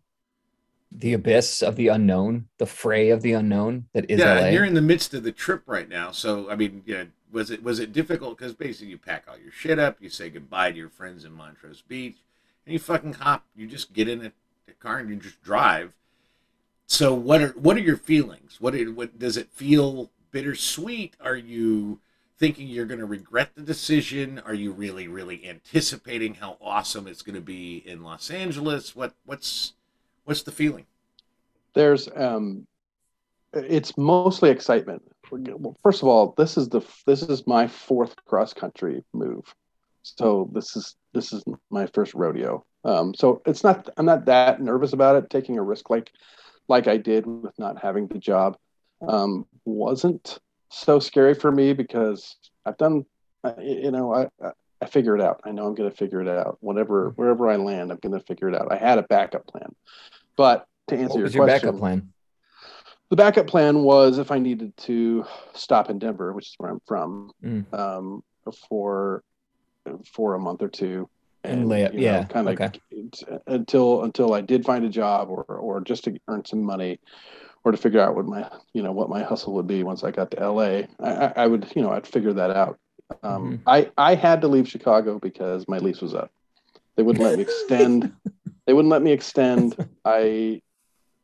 the 0.92 1.14
abyss 1.14 1.64
of 1.64 1.76
the 1.76 1.88
unknown, 1.88 2.50
the 2.60 2.66
fray 2.68 3.10
of 3.10 3.22
the 3.24 3.34
unknown 3.34 3.86
that 3.94 4.10
is 4.10 4.20
yeah, 4.20 4.42
LA? 4.42 4.48
you're 4.50 4.66
in 4.66 4.76
the 4.76 4.82
midst 4.82 5.16
of 5.16 5.24
the 5.24 5.32
trip 5.32 5.64
right 5.66 5.90
now. 5.90 6.12
So, 6.12 6.50
I 6.50 6.56
mean, 6.56 6.84
yeah, 6.86 7.06
was 7.32 7.52
it 7.52 7.64
was 7.64 7.80
it 7.80 7.94
difficult? 7.94 8.38
Because 8.38 8.54
basically, 8.54 8.90
you 8.90 8.98
pack 8.98 9.26
all 9.28 9.38
your 9.38 9.52
shit 9.52 9.80
up, 9.80 9.98
you 10.00 10.10
say 10.10 10.30
goodbye 10.30 10.72
to 10.72 10.78
your 10.78 10.90
friends 10.90 11.26
in 11.26 11.34
Montrose 11.34 11.82
Beach, 11.82 12.18
and 12.66 12.74
you 12.74 12.80
fucking 12.80 13.14
hop. 13.14 13.46
You 13.56 13.68
just 13.68 13.94
get 13.94 14.08
in 14.08 14.26
a, 14.26 14.32
a 14.68 14.74
car 14.80 15.00
and 15.00 15.10
you 15.10 15.16
just 15.16 15.42
drive. 15.42 15.94
So, 16.88 17.14
what 17.14 17.42
are 17.42 17.50
what 17.50 17.78
are 17.78 17.82
your 17.82 17.98
feelings? 17.98 18.58
What 18.60 18.76
are, 18.76 18.92
what 18.92 19.20
does 19.20 19.38
it 19.38 19.50
feel 19.52 20.12
bittersweet? 20.32 21.16
Are 21.22 21.36
you 21.36 22.00
thinking 22.38 22.68
you're 22.68 22.86
going 22.86 23.00
to 23.00 23.06
regret 23.06 23.52
the 23.56 23.62
decision? 23.62 24.42
Are 24.46 24.54
you 24.54 24.72
really 24.72 25.08
really 25.08 25.48
anticipating 25.48 26.36
how 26.36 26.58
awesome 26.62 27.08
it's 27.08 27.22
going 27.22 27.36
to 27.36 27.42
be 27.42 27.84
in 27.86 28.04
Los 28.04 28.30
Angeles? 28.32 28.96
What 28.96 29.14
what's 29.26 29.74
what's 30.26 30.44
the 30.44 30.52
feeling? 30.52 30.86
there's 31.74 32.10
um, 32.16 32.68
it's 33.54 33.98
mostly 33.98 34.50
excitement. 34.50 35.02
Well, 35.32 35.76
first 35.84 36.02
of 36.02 36.08
all, 36.08 36.34
this 36.38 36.58
is 36.58 36.70
the 36.70 36.82
this 37.06 37.22
is 37.24 37.46
my 37.48 37.68
fourth 37.68 38.16
cross 38.26 38.54
country 38.54 39.04
move, 39.14 39.54
so 40.04 40.50
this 40.54 40.76
is 40.76 40.96
this 41.14 41.32
is 41.34 41.44
my 41.70 41.86
first 41.88 42.14
rodeo. 42.14 42.66
Um, 42.84 43.14
so 43.14 43.42
it's 43.46 43.64
not 43.64 43.90
I'm 43.98 44.06
not 44.06 44.26
that 44.26 44.62
nervous 44.62 44.94
about 44.94 45.16
it. 45.16 45.30
Taking 45.30 45.58
a 45.58 45.64
risk 45.64 45.90
like 45.90 46.12
like 46.68 46.88
I 46.88 46.98
did 46.98 47.26
with 47.26 47.58
not 47.60 47.82
having 47.82 48.08
the 48.08 48.20
job 48.20 48.58
um, 49.08 49.46
wasn't 49.65 50.39
so 50.72 51.00
scary 51.00 51.34
for 51.34 51.52
me 51.52 51.74
because 51.74 52.36
I've 52.65 52.78
done 52.78 53.06
you 53.62 53.92
know 53.92 54.13
I 54.13 54.30
I- 54.44 54.52
I 54.82 54.86
figure 54.86 55.13
it 55.13 55.22
out. 55.22 55.42
I 55.44 55.52
know 55.52 55.68
I'm 55.68 55.76
going 55.76 55.92
to 55.92 55.98
figure 55.98 56.22
it 56.22 56.30
out. 56.30 56.58
Whatever 56.62 57.10
wherever 57.18 57.50
I 57.50 57.58
land, 57.58 57.92
I'm 57.92 57.98
going 57.98 58.18
to 58.18 58.26
figure 58.26 58.48
it 58.48 58.56
out. 58.56 58.72
I 58.72 58.78
had 58.78 58.98
a 58.98 59.04
backup 59.04 59.46
plan, 59.46 59.76
but 60.38 60.65
to 60.88 60.96
answer 60.96 61.08
what 61.10 61.18
your 61.18 61.24
was 61.26 61.36
your 61.36 61.44
question, 61.44 61.68
backup 61.68 61.80
plan? 61.82 62.13
The 63.10 63.15
backup 63.15 63.48
plan 63.48 63.84
was 63.84 64.17
if 64.17 64.32
I 64.32 64.39
needed 64.39 64.76
to 64.78 65.26
stop 65.54 65.89
in 65.89 66.00
Denver, 66.00 66.34
which 66.34 66.48
is 66.48 66.56
where 66.58 66.72
I'm 66.72 66.82
from, 66.88 67.32
Mm. 67.43 67.74
um, 67.74 68.24
for 68.69 69.24
for 70.13 70.36
a 70.36 70.39
month 70.39 70.62
or 70.62 70.67
two, 70.67 71.10
And 71.43 71.67
lay 71.67 71.86
up- 71.86 71.93
yeah, 71.93 72.26
kind 72.26 72.48
of 72.48 72.60
okay. 72.60 72.80
until 73.48 74.04
until 74.04 74.34
I 74.34 74.41
did 74.41 74.65
find 74.65 74.86
a 74.86 74.89
job 74.89 75.30
or 75.30 75.43
or 75.43 75.82
just 75.82 76.04
to 76.04 76.17
earn 76.28 76.45
some 76.45 76.62
money, 76.63 77.00
or 77.63 77.72
to 77.72 77.78
figure 77.78 78.00
out 78.02 78.15
what 78.15 78.26
my 78.26 78.50
you 78.74 78.84
know 78.84 78.91
what 78.91 79.10
my 79.10 79.24
hustle 79.24 79.54
would 79.54 79.67
be 79.67 79.84
once 79.84 80.04
I 80.04 80.12
got 80.12 80.30
to 80.32 80.39
LA. 80.52 80.84
I, 81.00 81.34
I, 81.36 81.48
would 81.48 81.72
you 81.76 81.82
know 81.82 81.91
I'd 81.91 82.06
figure 82.08 82.34
that 82.34 82.52
out. 82.52 82.78
Um, 83.24 83.58
Mhm. 83.58 83.60
I 83.65 83.91
I 83.98 84.15
had 84.15 84.41
to 84.41 84.48
leave 84.48 84.67
Chicago 84.69 85.17
because 85.17 85.67
my 85.67 85.80
lease 85.80 86.02
was 86.02 86.13
up. 86.13 86.30
They 86.95 87.04
wouldn't 87.04 87.24
let 87.24 87.38
me 87.38 87.43
extend. 87.50 88.12
they 88.67 88.74
wouldn't 88.74 88.91
let 88.91 89.02
me 89.02 89.12
extend. 89.12 89.76
I 90.06 90.62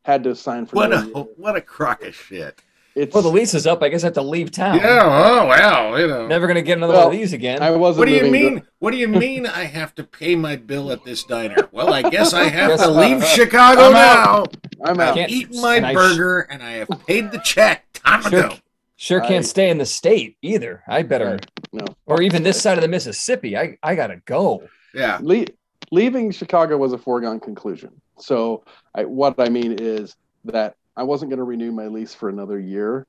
had 0.06 0.22
to 0.24 0.34
sign 0.36 0.66
for 0.66 0.76
What 0.76 0.92
a 0.92 1.04
year. 1.04 1.24
what 1.36 1.56
a 1.56 1.60
crock 1.60 2.04
of 2.04 2.14
shit. 2.14 2.62
It's 2.94 3.12
Well, 3.12 3.22
the 3.22 3.28
lease 3.28 3.52
is 3.52 3.66
up. 3.66 3.82
I 3.82 3.90
guess 3.90 4.04
I 4.04 4.06
have 4.06 4.14
to 4.14 4.22
leave 4.22 4.50
town. 4.52 4.78
Yeah. 4.78 5.00
Oh 5.02 5.46
well, 5.46 6.00
you 6.00 6.06
know. 6.06 6.26
Never 6.26 6.46
gonna 6.46 6.62
get 6.62 6.78
another 6.78 6.94
Well, 6.94 7.06
one 7.08 7.14
of 7.14 7.18
these 7.20 7.32
again. 7.34 7.60
I 7.62 7.72
wasn't. 7.72 7.98
What 7.98 8.08
do 8.08 8.14
you 8.14 8.22
moving 8.22 8.32
to- 8.42 8.50
mean? 8.54 8.62
What 8.78 8.92
do 8.92 8.96
you 8.96 9.08
mean? 9.08 9.46
I 9.46 9.64
have 9.64 9.94
to 9.96 10.04
pay 10.04 10.34
my 10.34 10.56
bill 10.56 10.90
at 10.90 11.04
this 11.04 11.22
diner? 11.24 11.68
Well, 11.72 11.92
I 11.92 12.08
guess 12.08 12.32
I 12.32 12.44
have 12.44 12.70
Yes. 12.70 12.82
to 12.82 12.88
leave 12.90 13.22
Chicago 13.24 13.82
I'm 13.88 13.92
now. 13.92 14.24
out. 14.38 14.56
I'm 14.82 14.98
I've 15.00 15.08
out. 15.08 15.14
Can't- 15.16 15.30
eaten 15.30 15.60
my 15.60 15.76
and 15.76 15.86
I 15.86 15.92
sh- 15.92 15.94
burger 15.96 16.40
and 16.50 16.62
I 16.62 16.70
have 16.72 16.88
paid 17.06 17.32
the 17.32 17.38
check 17.44 17.84
time 17.92 18.22
Sure. 18.22 18.38
ago. 18.46 18.54
sure 18.96 19.20
can't 19.20 19.44
I- 19.44 19.48
stay 19.48 19.68
in 19.68 19.76
the 19.76 19.84
state 19.84 20.36
either. 20.40 20.82
I 20.88 21.02
better, 21.02 21.38
No. 21.74 21.84
or 22.06 22.22
even 22.22 22.44
this 22.44 22.62
side 22.62 22.78
of 22.78 22.82
the 22.82 22.88
Mississippi. 22.88 23.58
I 23.58 23.76
I 23.82 23.94
gotta 23.94 24.22
go. 24.24 24.62
Yeah. 24.94 25.18
Le- 25.20 25.44
leaving 25.90 26.30
Chicago 26.30 26.76
was 26.76 26.92
a 26.92 26.98
foregone 26.98 27.40
conclusion. 27.40 28.00
So 28.18 28.64
I, 28.94 29.04
what 29.04 29.38
I 29.38 29.48
mean 29.48 29.72
is 29.78 30.16
that 30.44 30.76
I 30.96 31.02
wasn't 31.02 31.30
going 31.30 31.38
to 31.38 31.44
renew 31.44 31.72
my 31.72 31.86
lease 31.86 32.14
for 32.14 32.28
another 32.28 32.58
year. 32.58 33.06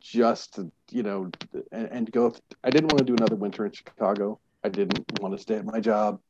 Just 0.00 0.58
you 0.90 1.02
know, 1.04 1.30
and, 1.70 1.88
and 1.88 2.12
go. 2.12 2.34
I 2.64 2.70
didn't 2.70 2.92
want 2.92 2.98
to 2.98 3.04
do 3.04 3.14
another 3.14 3.36
winter 3.36 3.64
in 3.64 3.72
Chicago. 3.72 4.40
I 4.64 4.68
didn't 4.68 5.20
want 5.20 5.36
to 5.36 5.40
stay 5.40 5.54
at 5.54 5.64
my 5.64 5.78
job. 5.78 6.20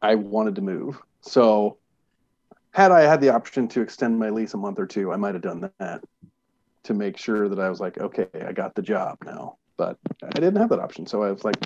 I 0.00 0.14
wanted 0.14 0.54
to 0.56 0.62
move. 0.62 1.00
So, 1.22 1.78
had 2.70 2.92
I 2.92 3.00
had 3.00 3.20
the 3.20 3.30
option 3.30 3.66
to 3.68 3.80
extend 3.80 4.18
my 4.18 4.30
lease 4.30 4.54
a 4.54 4.56
month 4.56 4.78
or 4.78 4.86
two, 4.86 5.12
I 5.12 5.16
might 5.16 5.34
have 5.34 5.42
done 5.42 5.70
that 5.78 6.04
to 6.84 6.94
make 6.94 7.16
sure 7.16 7.48
that 7.48 7.58
I 7.58 7.68
was 7.68 7.80
like, 7.80 7.98
okay, 7.98 8.26
I 8.46 8.52
got 8.52 8.74
the 8.74 8.82
job 8.82 9.18
now. 9.24 9.56
But 9.76 9.98
I 10.22 10.30
didn't 10.30 10.56
have 10.56 10.70
that 10.70 10.80
option, 10.80 11.06
so 11.06 11.22
I 11.22 11.32
was 11.32 11.44
like, 11.44 11.56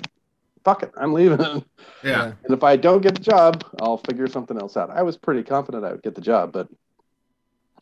fuck 0.67 0.83
it, 0.83 0.91
I'm 0.97 1.13
leaving. 1.13 1.63
Yeah. 2.03 2.33
And 2.43 2.53
if 2.53 2.63
I 2.63 2.75
don't 2.75 3.01
get 3.01 3.15
the 3.15 3.21
job, 3.21 3.65
I'll 3.81 3.97
figure 3.97 4.27
something 4.27 4.55
else 4.55 4.77
out. 4.77 4.91
I 4.91 5.01
was 5.01 5.17
pretty 5.17 5.41
confident 5.41 5.83
I 5.83 5.91
would 5.93 6.03
get 6.03 6.13
the 6.13 6.21
job, 6.21 6.53
but 6.53 6.67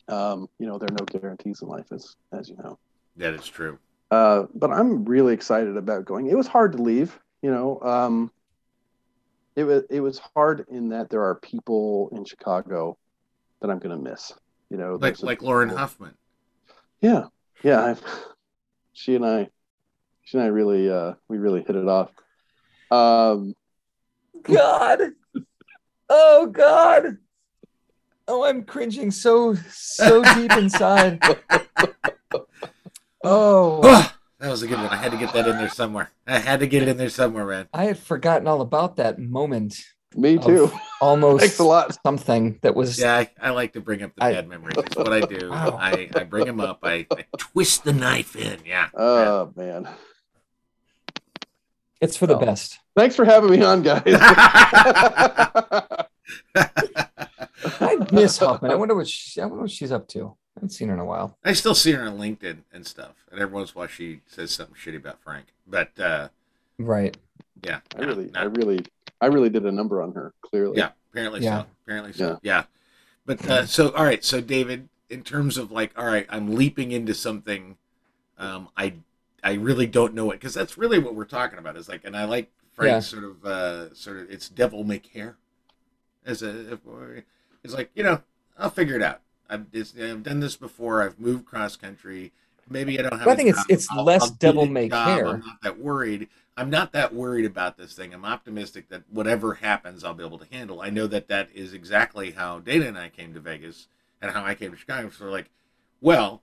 um, 0.08 0.48
you 0.58 0.66
know, 0.66 0.78
there 0.78 0.88
are 0.90 0.96
no 0.98 1.04
guarantees 1.04 1.60
in 1.60 1.68
life, 1.68 1.92
as 1.92 2.16
as 2.32 2.48
you 2.48 2.56
know. 2.56 2.78
That 3.16 3.34
is 3.34 3.46
true. 3.46 3.78
Uh, 4.10 4.44
but 4.54 4.70
I'm 4.70 5.04
really 5.04 5.34
excited 5.34 5.76
about 5.76 6.06
going. 6.06 6.28
It 6.28 6.36
was 6.36 6.46
hard 6.46 6.72
to 6.72 6.82
leave, 6.82 7.18
you 7.42 7.50
know. 7.50 7.78
Um, 7.82 8.32
it 9.54 9.64
was 9.64 9.84
it 9.90 10.00
was 10.00 10.18
hard 10.34 10.64
in 10.70 10.88
that 10.88 11.10
there 11.10 11.22
are 11.22 11.34
people 11.34 12.08
in 12.12 12.24
Chicago 12.24 12.96
that 13.60 13.70
I'm 13.70 13.78
going 13.78 13.96
to 13.96 14.10
miss. 14.10 14.32
You 14.70 14.78
know, 14.78 14.96
Like 14.98 15.22
like 15.22 15.42
Lauren 15.42 15.68
Huffman. 15.68 16.14
Yeah, 17.02 17.24
yeah. 17.62 17.84
I've, 17.84 18.02
she 18.94 19.14
and 19.14 19.26
I, 19.26 19.48
she 20.24 20.38
and 20.38 20.44
I 20.44 20.48
really, 20.48 20.90
uh, 20.90 21.14
we 21.28 21.36
really 21.36 21.62
hit 21.62 21.76
it 21.76 21.86
off. 21.86 22.10
Um, 22.90 23.54
God. 24.42 25.00
Oh 26.08 26.46
God. 26.46 27.18
Oh, 28.28 28.44
I'm 28.44 28.64
cringing 28.64 29.10
so 29.10 29.54
so 29.70 30.22
deep 30.34 30.52
inside. 30.52 31.20
Oh, 33.24 33.80
that 34.38 34.50
was 34.50 34.62
a 34.62 34.68
good 34.68 34.78
one. 34.78 34.86
I 34.86 34.96
had 34.96 35.10
to 35.12 35.18
get 35.18 35.32
that 35.32 35.48
in 35.48 35.56
there 35.56 35.68
somewhere. 35.68 36.10
I 36.26 36.38
had 36.38 36.60
to 36.60 36.66
get 36.66 36.82
it 36.82 36.88
in 36.88 36.96
there 36.96 37.08
somewhere, 37.10 37.44
man. 37.46 37.68
I 37.72 37.84
had 37.86 37.98
forgotten 37.98 38.46
all 38.46 38.60
about 38.60 38.96
that 38.96 39.18
moment. 39.18 39.76
me 40.14 40.38
too. 40.38 40.70
Almost 41.00 41.40
Thanks 41.40 41.58
a 41.58 41.64
lot. 41.64 41.96
something 42.06 42.58
that 42.62 42.74
was 42.76 42.98
Yeah, 43.00 43.16
I, 43.16 43.30
I 43.40 43.50
like 43.50 43.72
to 43.72 43.80
bring 43.80 44.02
up 44.02 44.14
the 44.16 44.24
I- 44.24 44.32
bad 44.34 44.48
memories. 44.48 44.76
It's 44.78 44.96
what 44.96 45.12
I 45.12 45.20
do. 45.20 45.50
Wow. 45.56 45.76
I, 45.80 46.08
I 46.14 46.22
bring 46.24 46.46
them 46.46 46.60
up. 46.60 46.78
I, 46.84 47.06
I 47.10 47.24
twist 47.36 47.82
the 47.84 47.92
knife 47.92 48.36
in. 48.36 48.60
Yeah. 48.64 48.88
Oh 48.94 49.52
man. 49.56 49.88
It's 52.00 52.16
for 52.16 52.26
the 52.26 52.36
Oh. 52.36 52.40
best. 52.40 52.78
Thanks 52.96 53.14
for 53.16 53.24
having 53.24 53.50
me 53.50 53.62
on, 53.62 53.82
guys. 53.82 54.02
I 56.54 57.96
miss 58.12 58.38
Huffman. 58.38 58.70
I 58.70 58.74
wonder 58.74 58.94
what 58.94 59.08
she, 59.08 59.40
I 59.40 59.46
wonder 59.46 59.62
what 59.62 59.70
she's 59.70 59.92
up 59.92 60.08
to. 60.08 60.26
I 60.56 60.60
haven't 60.60 60.70
seen 60.70 60.88
her 60.88 60.94
in 60.94 61.00
a 61.00 61.04
while. 61.04 61.36
I 61.44 61.52
still 61.52 61.74
see 61.74 61.92
her 61.92 62.02
on 62.04 62.18
LinkedIn 62.18 62.58
and 62.72 62.86
stuff. 62.86 63.12
And 63.30 63.40
every 63.40 63.54
once 63.54 63.70
in 63.72 63.76
a 63.76 63.78
while 63.80 63.88
she 63.88 64.20
says 64.26 64.50
something 64.50 64.74
shitty 64.74 64.96
about 64.96 65.20
Frank. 65.22 65.46
But 65.66 65.98
uh, 65.98 66.28
Right. 66.78 67.16
Yeah, 67.62 67.80
I 67.96 68.00
no, 68.02 68.06
really, 68.08 68.30
I 68.34 68.44
really, 68.44 68.84
I 69.20 69.26
really 69.26 69.48
did 69.50 69.64
a 69.66 69.72
number 69.72 70.02
on 70.02 70.12
her. 70.12 70.32
Clearly, 70.42 70.76
Yeah, 70.78 70.90
apparently 71.12 71.40
Yeah. 71.42 71.62
so. 71.62 71.66
Apparently 71.84 72.12
so. 72.12 72.38
Yeah. 72.42 72.64
But 73.24 73.46
uh, 73.48 73.66
so 73.66 73.90
all 73.94 74.04
right, 74.04 74.24
so 74.24 74.40
David, 74.40 74.88
in 75.10 75.22
terms 75.22 75.58
of 75.58 75.70
like, 75.72 75.92
all 75.98 76.06
right, 76.06 76.26
I'm 76.28 76.54
leaping 76.54 76.92
into 76.92 77.12
something, 77.14 77.76
um, 78.38 78.68
I 78.76 78.94
I 79.46 79.52
really 79.54 79.86
don't 79.86 80.12
know 80.12 80.32
it 80.32 80.40
because 80.40 80.54
that's 80.54 80.76
really 80.76 80.98
what 80.98 81.14
we're 81.14 81.24
talking 81.24 81.60
about. 81.60 81.76
Is 81.76 81.88
like, 81.88 82.04
and 82.04 82.16
I 82.16 82.24
like 82.24 82.50
Frank's 82.72 83.06
sort 83.06 83.22
of 83.22 83.44
uh, 83.44 83.94
sort 83.94 84.16
of 84.16 84.28
it's 84.28 84.48
devil 84.48 84.82
may 84.82 84.98
care, 84.98 85.36
as 86.24 86.42
a 86.42 86.80
it's 87.62 87.72
like 87.72 87.90
you 87.94 88.02
know 88.02 88.22
I'll 88.58 88.70
figure 88.70 88.96
it 88.96 89.02
out. 89.02 89.20
I've, 89.48 89.66
it's, 89.72 89.94
I've 89.96 90.24
done 90.24 90.40
this 90.40 90.56
before. 90.56 91.00
I've 91.00 91.20
moved 91.20 91.44
cross 91.46 91.76
country. 91.76 92.32
Maybe 92.68 92.98
I 92.98 93.02
don't 93.02 93.12
have. 93.12 93.20
Well, 93.20 93.30
I 93.30 93.34
a 93.34 93.36
think 93.36 93.50
it's- 93.50 93.64
job. 93.64 93.70
it's 93.70 93.92
less 93.92 94.30
get 94.30 94.38
devil 94.40 94.66
may 94.66 94.88
job. 94.88 95.16
care. 95.16 95.26
I'm 95.28 95.38
not 95.38 95.62
that 95.62 95.78
worried. 95.78 96.26
I'm 96.56 96.68
not 96.70 96.90
that 96.92 97.14
worried 97.14 97.44
about 97.44 97.76
this 97.76 97.92
thing. 97.92 98.12
I'm 98.12 98.24
optimistic 98.24 98.88
that 98.88 99.02
whatever 99.10 99.54
happens, 99.54 100.02
I'll 100.02 100.14
be 100.14 100.24
able 100.24 100.38
to 100.38 100.46
handle. 100.50 100.80
I 100.80 100.90
know 100.90 101.06
that 101.06 101.28
that 101.28 101.50
is 101.54 101.72
exactly 101.72 102.32
how 102.32 102.58
Dana 102.58 102.86
and 102.86 102.98
I 102.98 103.10
came 103.10 103.32
to 103.34 103.40
Vegas 103.40 103.86
and 104.20 104.32
how 104.32 104.44
I 104.44 104.56
came 104.56 104.72
to 104.72 104.76
Chicago. 104.76 105.10
So, 105.10 105.26
like, 105.26 105.50
well, 106.00 106.42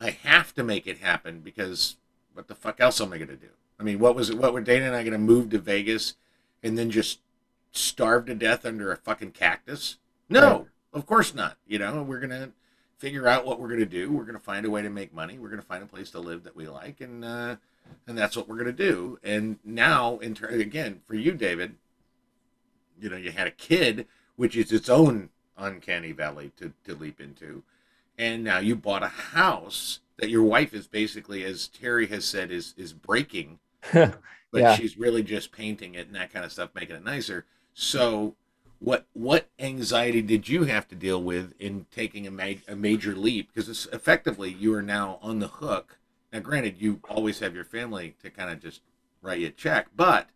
I 0.00 0.10
have 0.10 0.54
to 0.54 0.62
make 0.62 0.86
it 0.86 0.98
happen 0.98 1.40
because 1.40 1.96
what 2.34 2.48
the 2.48 2.54
fuck 2.54 2.80
else 2.80 3.00
am 3.00 3.12
I 3.12 3.18
going 3.18 3.28
to 3.28 3.36
do? 3.36 3.48
I 3.78 3.82
mean, 3.82 3.98
what 3.98 4.14
was 4.14 4.30
it? 4.30 4.38
What 4.38 4.52
were 4.52 4.60
Dana 4.60 4.86
and 4.86 4.94
I 4.96 5.02
going 5.02 5.12
to 5.12 5.18
move 5.18 5.50
to 5.50 5.58
Vegas 5.58 6.14
and 6.62 6.76
then 6.78 6.90
just 6.90 7.20
starve 7.72 8.26
to 8.26 8.34
death 8.34 8.64
under 8.66 8.92
a 8.92 8.96
fucking 8.96 9.32
cactus? 9.32 9.96
No, 10.28 10.40
Right. 10.58 10.66
of 10.92 11.06
course 11.06 11.34
not. 11.34 11.56
You 11.66 11.78
know, 11.78 12.02
we're 12.02 12.20
going 12.20 12.30
to 12.30 12.50
figure 12.98 13.26
out 13.28 13.44
what 13.46 13.60
we're 13.60 13.68
going 13.68 13.80
to 13.80 13.86
do. 13.86 14.10
We're 14.12 14.24
going 14.24 14.34
to 14.38 14.40
find 14.42 14.64
a 14.66 14.70
way 14.70 14.82
to 14.82 14.90
make 14.90 15.14
money. 15.14 15.38
We're 15.38 15.48
going 15.50 15.60
to 15.60 15.66
find 15.66 15.82
a 15.82 15.86
place 15.86 16.10
to 16.10 16.20
live 16.20 16.44
that 16.44 16.56
we 16.56 16.66
like, 16.68 17.00
and 17.00 17.24
uh, 17.24 17.56
and 18.06 18.16
that's 18.18 18.36
what 18.36 18.48
we're 18.48 18.56
going 18.56 18.66
to 18.66 18.72
do. 18.72 19.18
And 19.22 19.58
now, 19.64 20.18
in 20.18 20.34
turn, 20.34 20.60
again, 20.60 21.00
for 21.06 21.14
you, 21.14 21.32
David, 21.32 21.76
you 23.00 23.08
know, 23.10 23.16
you 23.16 23.30
had 23.30 23.46
a 23.46 23.52
kid, 23.52 24.06
which 24.36 24.56
is 24.56 24.72
its 24.72 24.88
own 24.88 25.28
uncanny 25.56 26.12
valley 26.12 26.52
to 26.56 26.72
to 26.84 26.94
leap 26.94 27.20
into, 27.20 27.62
and 28.18 28.44
now 28.44 28.58
you 28.58 28.76
bought 28.76 29.02
a 29.02 29.08
house 29.08 30.00
that 30.18 30.30
your 30.30 30.42
wife 30.42 30.72
is 30.74 30.86
basically, 30.86 31.44
as 31.44 31.68
Terry 31.68 32.06
has 32.08 32.24
said, 32.24 32.50
is 32.50 32.74
is 32.76 32.92
breaking 32.92 33.58
but 33.92 34.16
Yeah. 34.52 34.76
she's 34.76 34.96
really 34.98 35.22
just 35.22 35.52
painting 35.52 35.94
it 35.94 36.06
and 36.06 36.16
that 36.16 36.32
kind 36.32 36.44
of 36.44 36.52
stuff, 36.52 36.70
making 36.74 36.96
it 36.96 37.04
nicer. 37.04 37.44
So, 37.74 38.34
what 38.78 39.06
what 39.12 39.48
anxiety 39.58 40.22
did 40.22 40.48
you 40.48 40.64
have 40.64 40.88
to 40.88 40.94
deal 40.94 41.22
with 41.22 41.54
in 41.58 41.86
taking 41.90 42.26
a, 42.26 42.58
a 42.68 42.76
major 42.76 43.14
leap? 43.14 43.48
Because 43.52 43.68
it's 43.68 43.86
effectively 43.86 44.50
you 44.50 44.74
are 44.74 44.82
now 44.82 45.18
on 45.22 45.38
the 45.38 45.48
hook. 45.48 45.98
Now, 46.32 46.40
granted, 46.40 46.76
you 46.80 47.00
always 47.08 47.38
have 47.40 47.54
your 47.54 47.64
family 47.64 48.14
to 48.22 48.30
kind 48.30 48.50
of 48.50 48.60
just 48.60 48.80
write 49.22 49.40
you 49.40 49.48
a 49.48 49.50
check, 49.50 49.88
but 49.96 50.28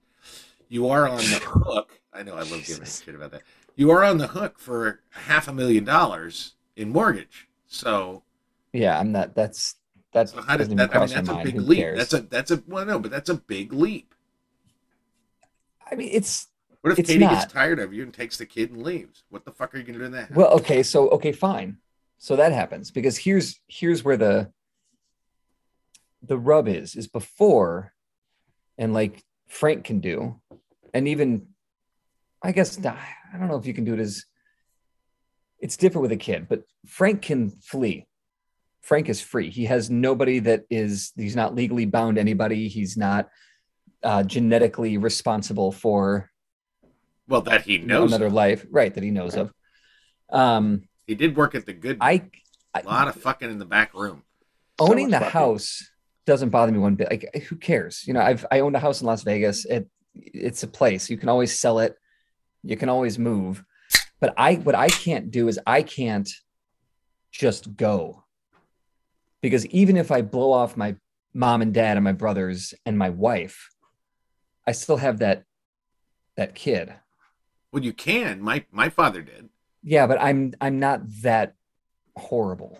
you 0.69 0.89
are 0.89 1.09
on 1.09 1.19
the 1.19 1.41
hook. 1.45 2.01
I 2.13 2.23
know 2.23 2.35
I 2.35 2.41
love 2.41 2.65
giving 2.67 2.83
a 2.83 2.87
Jesus. 2.87 3.03
shit 3.05 3.15
about 3.15 3.33
that. 3.33 3.43
You 3.77 3.91
are 3.91 4.05
on 4.05 4.19
the 4.19 4.29
hook 4.29 4.59
for 4.59 5.01
half 5.11 5.49
a 5.49 5.53
million 5.53 5.85
dollars 5.85 6.55
in 6.77 6.91
mortgage. 6.91 7.49
So, 7.71 8.25
yeah, 8.73 8.99
I'm 8.99 9.13
not. 9.13 9.35
That's 9.35 9.77
that's 10.13 10.33
so 10.33 10.43
how 10.43 10.57
doesn't 10.57 10.77
that? 10.77 10.95
I 10.95 10.99
mean, 10.99 11.09
that's 11.09 11.29
a 11.29 11.33
mind. 11.33 11.45
big 11.45 11.55
Who 11.55 11.61
leap. 11.63 11.79
cares? 11.79 11.99
That's 11.99 12.13
a 12.13 12.21
that's 12.21 12.51
a 12.51 12.63
well, 12.67 12.85
no, 12.85 12.99
but 12.99 13.13
that's 13.13 13.31
a 13.31 13.35
big 13.35 13.73
leap. 13.73 14.13
I 15.91 15.95
mean, 15.95 16.11
it's 16.13 16.49
What 16.83 16.93
if 16.93 16.99
It's 16.99 17.09
Katie 17.09 17.21
gets 17.21 17.53
tired 17.53 17.79
of 17.79 17.95
you 17.95 18.03
and 18.03 18.13
takes 18.13 18.37
the 18.37 18.47
kid 18.47 18.73
and 18.73 18.83
leaves? 18.83 19.23
What 19.31 19.45
the 19.45 19.53
fuck 19.53 19.73
are 19.75 19.79
you 19.79 19.85
gonna 19.85 19.99
do 19.99 20.05
in 20.05 20.13
that? 20.13 20.29
house? 20.29 20.37
well, 20.37 20.49
okay. 20.55 20.83
So 20.83 21.09
okay, 21.11 21.31
fine. 21.31 21.79
So 22.19 22.35
that 22.37 22.53
happens 22.53 22.91
because 22.91 23.17
here's 23.17 23.61
here's 23.69 24.03
where 24.03 24.17
the 24.17 24.51
the 26.23 26.37
rub 26.39 26.67
is 26.67 26.97
is 26.97 27.07
before, 27.07 27.95
and 28.79 28.93
like 28.93 29.23
Frank 29.47 29.85
can 29.85 30.01
do, 30.01 30.41
and 30.93 31.07
even 31.07 31.47
I 32.43 32.51
guess 32.51 32.85
I 32.85 33.39
don't 33.39 33.49
know 33.49 33.57
if 33.57 33.67
you 33.67 33.75
can 33.75 33.85
do 33.85 33.95
it 33.95 34.01
as 34.01 34.25
it's 35.61 35.77
different 35.77 36.03
with 36.03 36.13
a 36.13 36.17
kid, 36.17 36.47
but 36.49 36.63
Frank 36.87 37.23
can 37.23 37.51
flee. 37.51 38.07
Frank 38.81 39.09
is 39.09 39.21
free. 39.21 39.51
He 39.51 39.67
has 39.67 39.91
nobody 39.91 40.39
that 40.41 40.65
is, 40.71 41.13
he's 41.17 41.37
not 41.37 41.55
legally 41.55 41.85
bound 41.85 42.17
to 42.17 42.21
anybody. 42.21 42.69
He's 42.69 42.97
not 42.97 43.29
uh, 44.03 44.23
genetically 44.23 44.97
responsible 44.97 45.71
for 45.71 46.31
well, 47.29 47.43
that 47.43 47.63
he 47.63 47.79
knows. 47.79 48.11
another 48.11 48.31
life, 48.31 48.67
right? 48.71 48.93
That 48.93 49.05
he 49.05 49.11
knows 49.11 49.37
of. 49.37 49.53
Um, 50.31 50.83
He 51.07 51.15
did 51.15 51.37
work 51.37 51.55
at 51.55 51.67
the 51.67 51.73
good. 51.73 51.99
I, 52.01 52.25
a 52.75 52.83
lot 52.83 53.09
of 53.09 53.17
fucking 53.17 53.51
in 53.51 53.59
the 53.59 53.65
back 53.65 53.95
room. 53.95 54.25
owning 54.79 55.11
much 55.11 55.21
the 55.21 55.27
fucking. 55.27 55.41
house 55.41 55.89
doesn't 56.27 56.51
bother 56.51 56.73
me 56.73 56.79
one 56.79 56.95
bit. 56.95 57.11
Like, 57.11 57.45
who 57.49 57.57
cares? 57.57 58.05
You 58.07 58.15
know, 58.15 58.21
I've 58.21 58.45
I 58.51 58.61
owned 58.61 58.77
a 58.77 58.81
house 58.81 59.01
in 59.01 59.07
Las 59.07 59.23
Vegas. 59.23 59.65
It 59.65 59.89
it's 60.15 60.63
a 60.63 60.69
place. 60.69 61.09
You 61.11 61.19
can 61.19 61.29
always 61.29 61.59
sell 61.59 61.79
it. 61.81 61.97
You 62.63 62.77
can 62.77 62.89
always 62.89 63.19
move. 63.19 63.65
But 64.21 64.35
I 64.37 64.55
what 64.57 64.75
I 64.75 64.89
can't 64.89 65.31
do 65.31 65.49
is 65.49 65.59
I 65.67 65.83
can't 65.83 66.29
just 67.33 67.77
go. 67.77 68.25
Because 69.41 69.65
even 69.67 69.97
if 69.97 70.11
I 70.11 70.21
blow 70.21 70.53
off 70.53 70.77
my 70.77 70.97
mom 71.33 71.63
and 71.63 71.73
dad 71.73 71.97
and 71.97 72.05
my 72.05 72.13
brothers 72.13 72.75
and 72.85 72.99
my 72.99 73.09
wife, 73.09 73.71
I 74.67 74.73
still 74.73 74.99
have 74.99 75.19
that 75.21 75.45
that 76.37 76.55
kid. 76.55 76.93
Well, 77.73 77.83
you 77.83 77.93
can. 77.95 78.43
My 78.43 78.65
my 78.71 78.91
father 78.91 79.23
did. 79.23 79.49
Yeah, 79.83 80.07
but 80.07 80.21
I'm 80.21 80.53
I'm 80.61 80.79
not 80.79 81.01
that 81.23 81.55
horrible. 82.17 82.79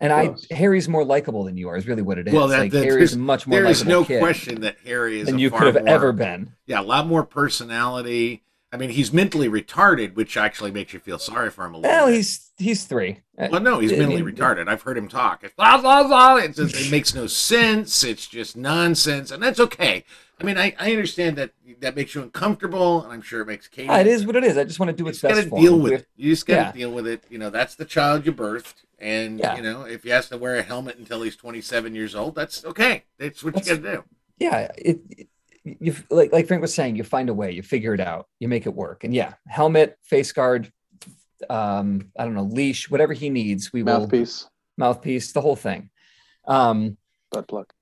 And 0.00 0.12
I 0.12 0.34
Harry's 0.50 0.88
more 0.88 1.04
likable 1.04 1.44
than 1.44 1.56
you 1.56 1.68
are. 1.68 1.76
Is 1.76 1.86
really 1.86 2.02
what 2.02 2.18
it 2.18 2.26
is. 2.26 2.34
Well, 2.34 2.48
that- 2.48 2.58
like 2.58 2.72
that- 2.72 2.84
Harry's 2.84 3.16
much 3.16 3.46
more 3.46 3.60
There 3.60 3.70
is 3.70 3.84
no 3.84 4.04
kid 4.04 4.18
question 4.18 4.62
that 4.62 4.76
Harry 4.84 5.20
is 5.20 5.26
than 5.26 5.36
a 5.36 5.38
you 5.38 5.50
far 5.50 5.60
could 5.60 5.74
have 5.76 5.84
more- 5.84 5.94
ever 5.94 6.12
been. 6.12 6.52
Yeah, 6.66 6.80
a 6.80 6.82
lot 6.82 7.06
more 7.06 7.24
personality. 7.24 8.42
I 8.74 8.76
mean, 8.76 8.90
he's 8.90 9.12
mentally 9.12 9.48
retarded, 9.48 10.14
which 10.16 10.36
actually 10.36 10.72
makes 10.72 10.92
you 10.92 10.98
feel 10.98 11.20
sorry 11.20 11.48
for 11.50 11.64
him 11.64 11.74
a 11.74 11.76
little. 11.78 11.88
Well, 11.92 12.06
bit. 12.08 12.16
he's 12.16 12.50
he's 12.58 12.84
three. 12.84 13.20
Uh, 13.38 13.46
Well, 13.52 13.60
no, 13.60 13.78
he's 13.78 13.92
I 13.92 13.98
mentally 13.98 14.20
mean- 14.20 14.34
retarded. 14.34 14.66
I've 14.66 14.82
heard 14.82 14.98
him 14.98 15.06
talk. 15.06 15.44
It's 15.44 15.54
blah, 15.54 15.80
blah, 15.80 16.08
blah. 16.08 16.36
It's 16.38 16.56
just, 16.56 16.74
it 16.74 16.90
makes 16.90 17.14
no 17.14 17.28
sense. 17.28 18.02
It's 18.02 18.26
just 18.26 18.56
nonsense, 18.56 19.30
and 19.30 19.40
that's 19.40 19.60
okay. 19.60 20.04
I 20.40 20.44
mean, 20.44 20.58
I, 20.58 20.74
I 20.80 20.90
understand 20.90 21.36
that 21.36 21.52
that 21.78 21.94
makes 21.94 22.16
you 22.16 22.22
uncomfortable, 22.22 23.04
and 23.04 23.12
I'm 23.12 23.22
sure 23.22 23.42
it 23.42 23.46
makes 23.46 23.68
Katie. 23.68 23.88
ah, 23.88 24.00
it 24.00 24.08
is 24.08 24.26
what 24.26 24.34
it 24.34 24.42
is. 24.42 24.58
I 24.58 24.64
just 24.64 24.80
want 24.80 24.90
to 24.90 24.92
do 24.96 25.02
You 25.02 25.04
what's 25.04 25.20
just 25.20 25.22
got 25.32 25.36
best 25.36 25.50
to 25.54 25.60
deal 25.60 25.78
with 25.78 25.92
it. 25.92 26.06
You 26.16 26.32
just 26.32 26.44
got 26.44 26.54
to 26.54 26.60
Yeah. 26.62 26.72
deal 26.72 26.90
with 26.90 27.06
it. 27.06 27.22
You 27.30 27.38
know, 27.38 27.50
that's 27.50 27.76
the 27.76 27.84
child 27.84 28.26
you 28.26 28.32
birthed, 28.32 28.74
and 28.98 29.38
Yeah. 29.38 29.54
you 29.54 29.62
know, 29.62 29.82
if 29.82 30.02
he 30.02 30.10
has 30.10 30.28
to 30.30 30.36
wear 30.36 30.56
a 30.56 30.62
helmet 30.62 30.96
until 30.98 31.22
he's 31.22 31.36
27 31.36 31.94
years 31.94 32.16
old, 32.16 32.34
that's 32.34 32.64
okay. 32.64 33.04
That's 33.18 33.44
what 33.44 33.54
That's- 33.54 33.70
you 33.70 33.76
got 33.82 33.88
to 33.90 33.96
do. 33.98 34.04
Yeah, 34.40 34.72
it, 34.76 34.98
it 35.16 35.28
you 35.64 35.94
like 36.10 36.32
like 36.32 36.46
Frank 36.46 36.60
was 36.60 36.74
saying, 36.74 36.96
you 36.96 37.04
find 37.04 37.28
a 37.28 37.34
way, 37.34 37.52
you 37.52 37.62
figure 37.62 37.94
it 37.94 38.00
out, 38.00 38.26
you 38.38 38.48
make 38.48 38.66
it 38.66 38.74
work. 38.74 39.04
And 39.04 39.14
yeah, 39.14 39.34
helmet, 39.48 39.96
face 40.02 40.30
guard, 40.32 40.70
um, 41.48 42.10
I 42.18 42.24
don't 42.24 42.34
know, 42.34 42.44
leash, 42.44 42.90
whatever 42.90 43.14
he 43.14 43.30
needs, 43.30 43.72
we 43.72 43.82
will 43.82 44.00
Mouthpiece, 44.00 44.48
mouthpiece, 44.76 45.32
the 45.32 45.40
whole 45.40 45.56
thing. 45.56 45.90
Um, 46.46 46.98
butt 47.32 47.48
plug. 47.48 47.72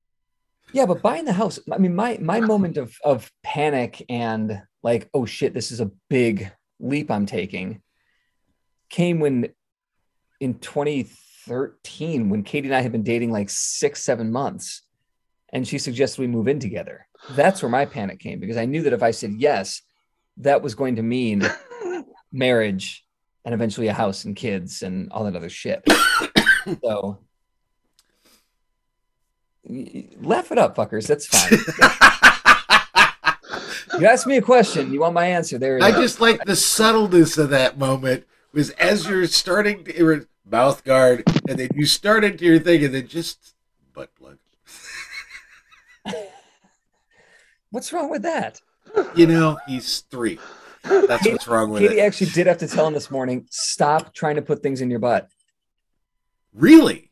Yeah, 0.73 0.87
but 0.87 1.03
buying 1.03 1.25
the 1.25 1.33
house, 1.33 1.59
I 1.71 1.79
mean, 1.79 1.95
my 1.95 2.19
my 2.21 2.41
moment 2.41 2.77
of 2.77 2.97
of 3.05 3.31
panic 3.43 4.05
and 4.09 4.63
like, 4.83 5.09
oh 5.13 5.27
shit, 5.27 5.53
this 5.53 5.73
is 5.73 5.81
a 5.81 5.91
big 6.09 6.51
leap 6.79 7.11
I'm 7.11 7.27
taking, 7.27 7.83
came 8.89 9.21
when 9.21 9.49
in 10.41 10.59
2013, 10.59 12.29
when 12.29 12.43
Katie 12.43 12.69
and 12.69 12.75
I 12.75 12.81
had 12.81 12.93
been 12.93 13.03
dating 13.03 13.33
like 13.33 13.51
six, 13.51 14.03
seven 14.03 14.33
months, 14.33 14.83
and 15.53 15.67
she 15.67 15.79
suggested 15.79 16.21
we 16.21 16.27
move 16.27 16.49
in 16.49 16.59
together. 16.59 17.07
That's 17.31 17.63
where 17.63 17.71
my 17.71 17.85
panic 17.85 18.19
came 18.21 18.41
because 18.41 18.57
I 18.57 18.65
knew 18.65 18.83
that 18.83 18.93
if 18.93 19.03
I 19.03 19.11
said 19.11 19.35
yes, 19.39 19.83
that 20.39 20.63
was 20.63 20.75
going 20.75 20.97
to 20.97 21.03
mean 21.03 21.43
marriage 22.33 23.05
and 23.45 23.55
eventually 23.55 23.89
a 23.89 23.93
house 23.93 24.25
and 24.25 24.37
kids 24.37 24.83
and 24.83 25.11
all 25.13 25.25
that 25.25 25.37
other 25.37 25.49
shit. 25.49 25.83
so 26.85 27.19
laugh 30.21 30.53
it 30.53 30.59
up, 30.59 30.77
fuckers. 30.77 31.07
That's 31.07 31.27
fine. 31.27 31.59
you 34.01 34.07
asked 34.07 34.27
me 34.27 34.37
a 34.37 34.43
question. 34.43 34.93
You 34.93 35.01
want 35.01 35.15
my 35.15 35.27
answer? 35.27 35.59
There 35.59 35.79
it 35.79 35.83
I 35.83 35.93
just 35.93 36.21
like 36.21 36.45
the 36.45 36.57
subtleness 36.57 37.39
of 37.39 37.51
that 37.51 37.79
moment 37.79 38.25
was 38.53 38.71
as 38.71 39.09
you're 39.09 39.27
starting 39.27 39.85
to 39.85 40.27
mouth 40.45 40.85
guard, 40.85 41.25
and 41.49 41.59
then 41.59 41.71
you 41.75 41.87
start 41.87 42.25
into 42.25 42.45
your 42.45 42.59
thing, 42.59 42.85
and 42.85 42.95
then 42.95 43.07
just 43.09 43.55
butt 43.95 44.15
plug. 44.15 44.39
What's 47.73 47.93
wrong 47.93 48.09
with 48.11 48.23
that? 48.23 48.61
You 49.17 49.27
know, 49.27 49.59
he's 49.67 50.01
three. 50.03 50.39
That's 50.85 51.27
what's 51.27 51.49
wrong 51.49 51.71
with 51.71 51.83
Katie 51.83 51.99
it. 51.99 52.03
actually 52.05 52.31
did 52.31 52.47
have 52.47 52.59
to 52.59 52.69
tell 52.69 52.87
him 52.87 52.95
this 52.95 53.11
morning, 53.11 53.47
stop 53.51 54.15
trying 54.15 54.37
to 54.37 54.43
put 54.43 54.63
things 54.63 54.81
in 54.81 54.91
your 54.91 54.99
butt. 55.01 55.29
Really, 56.55 57.11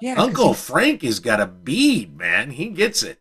Yeah, 0.00 0.14
Uncle 0.20 0.52
Frank 0.54 1.02
has 1.02 1.18
got 1.20 1.40
a 1.40 1.46
bead, 1.46 2.16
man. 2.16 2.50
He 2.50 2.68
gets 2.68 3.02
it. 3.02 3.20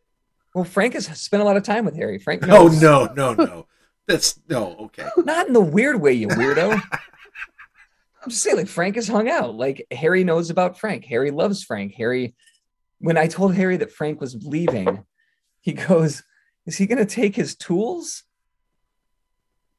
well, 0.54 0.64
Frank 0.66 0.94
has 0.94 1.06
spent 1.20 1.42
a 1.42 1.46
lot 1.46 1.58
of 1.58 1.64
time 1.64 1.86
with 1.86 1.96
Harry. 1.96 2.20
Frank 2.20 2.44
Oh 2.44 2.68
knows. 2.68 2.82
no, 2.82 3.06
no, 3.16 3.34
no. 3.34 3.68
That's 4.08 4.40
no 4.50 4.76
okay. 4.80 5.08
Not 5.18 5.48
in 5.48 5.54
the 5.54 5.62
weird 5.62 6.02
way, 6.02 6.14
you 6.14 6.28
weirdo. 6.28 6.74
I'm 8.24 8.30
just 8.30 8.44
saying, 8.44 8.58
like 8.58 8.68
Frank 8.68 8.96
has 8.96 9.08
hung 9.08 9.30
out. 9.30 9.56
Like 9.56 9.88
Harry 9.92 10.24
knows 10.24 10.50
about 10.50 10.78
Frank. 10.78 11.06
Harry 11.06 11.32
loves 11.32 11.64
Frank. 11.64 11.94
Harry, 11.96 12.36
when 13.00 13.18
I 13.18 13.28
told 13.28 13.56
Harry 13.56 13.78
that 13.78 13.92
Frank 13.92 14.20
was 14.20 14.36
leaving, 14.44 15.06
he 15.62 15.74
goes, 15.74 16.22
"Is 16.66 16.78
he 16.78 16.86
going 16.86 16.98
to 16.98 17.06
take 17.06 17.36
his 17.36 17.56
tools?" 17.56 18.24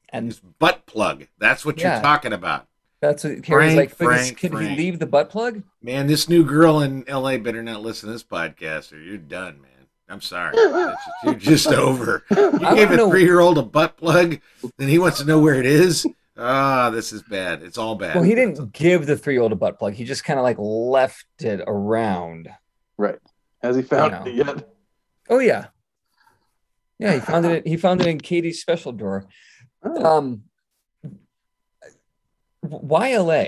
And 0.09 0.27
His 0.27 0.39
butt 0.39 0.85
plug. 0.85 1.27
That's 1.39 1.65
what 1.65 1.79
Yeah. 1.79 1.93
you're 1.95 2.03
talking 2.03 2.33
about. 2.33 2.67
that's 3.01 3.23
what 3.25 3.43
Carrie's 3.43 3.73
Frank, 3.73 3.77
like. 3.77 3.89
"But 3.97 4.05
Frank, 4.05 4.37
can 4.37 4.51
Frank. 4.53 4.69
he 4.69 4.75
leave 4.77 4.99
the 4.99 5.05
butt 5.05 5.29
plug? 5.29 5.63
Man, 5.81 6.07
this 6.07 6.29
new 6.29 6.45
girl 6.45 6.79
in 6.79 7.03
LA 7.07 7.37
better 7.37 7.61
not 7.61 7.81
listen 7.81 8.07
to 8.07 8.13
this 8.13 8.23
podcast 8.23 8.93
or 8.93 8.97
you're 8.99 9.17
done, 9.17 9.59
man. 9.61 9.87
I'm 10.07 10.21
sorry. 10.21 10.55
Just- 10.55 10.99
you're 11.23 11.33
just 11.33 11.67
over. 11.73 12.23
You 12.31 12.59
I 12.63 12.75
gave 12.75 12.91
a 12.91 13.09
three 13.09 13.23
year 13.23 13.39
old 13.41 13.57
a 13.57 13.61
butt 13.63 13.97
plug, 13.97 14.39
and 14.79 14.89
he 14.89 14.99
wants 14.99 15.17
to 15.17 15.25
know 15.25 15.39
where 15.39 15.55
it 15.55 15.65
is. 15.65 16.05
Ah, 16.37 16.89
this 16.91 17.11
is 17.11 17.21
bad. 17.23 17.61
It's 17.61 17.77
all 17.77 17.95
bad. 17.95 18.15
Well, 18.15 18.23
he 18.23 18.33
didn't 18.35 18.71
give 18.73 19.05
the 19.05 19.15
three-year-old 19.15 19.51
a 19.51 19.55
butt 19.55 19.77
plug. 19.77 19.93
He 19.93 20.03
just 20.03 20.23
kind 20.23 20.39
of 20.39 20.43
like 20.43 20.57
left 20.57 21.25
it 21.39 21.61
around. 21.67 22.49
Right. 22.97 23.19
Has 23.61 23.75
he 23.75 23.81
found 23.83 24.13
know. 24.13 24.31
it 24.31 24.33
yet? 24.35 24.69
Oh 25.29 25.37
yeah, 25.39 25.67
yeah. 26.99 27.13
He 27.15 27.19
found 27.19 27.45
it. 27.45 27.67
He 27.67 27.77
found 27.77 28.01
it 28.01 28.07
in 28.07 28.19
Katie's 28.19 28.61
special 28.61 28.91
drawer. 28.91 29.25
Oh, 29.85 30.05
Um, 30.05 30.43
why 32.61 33.17
LA 33.17 33.43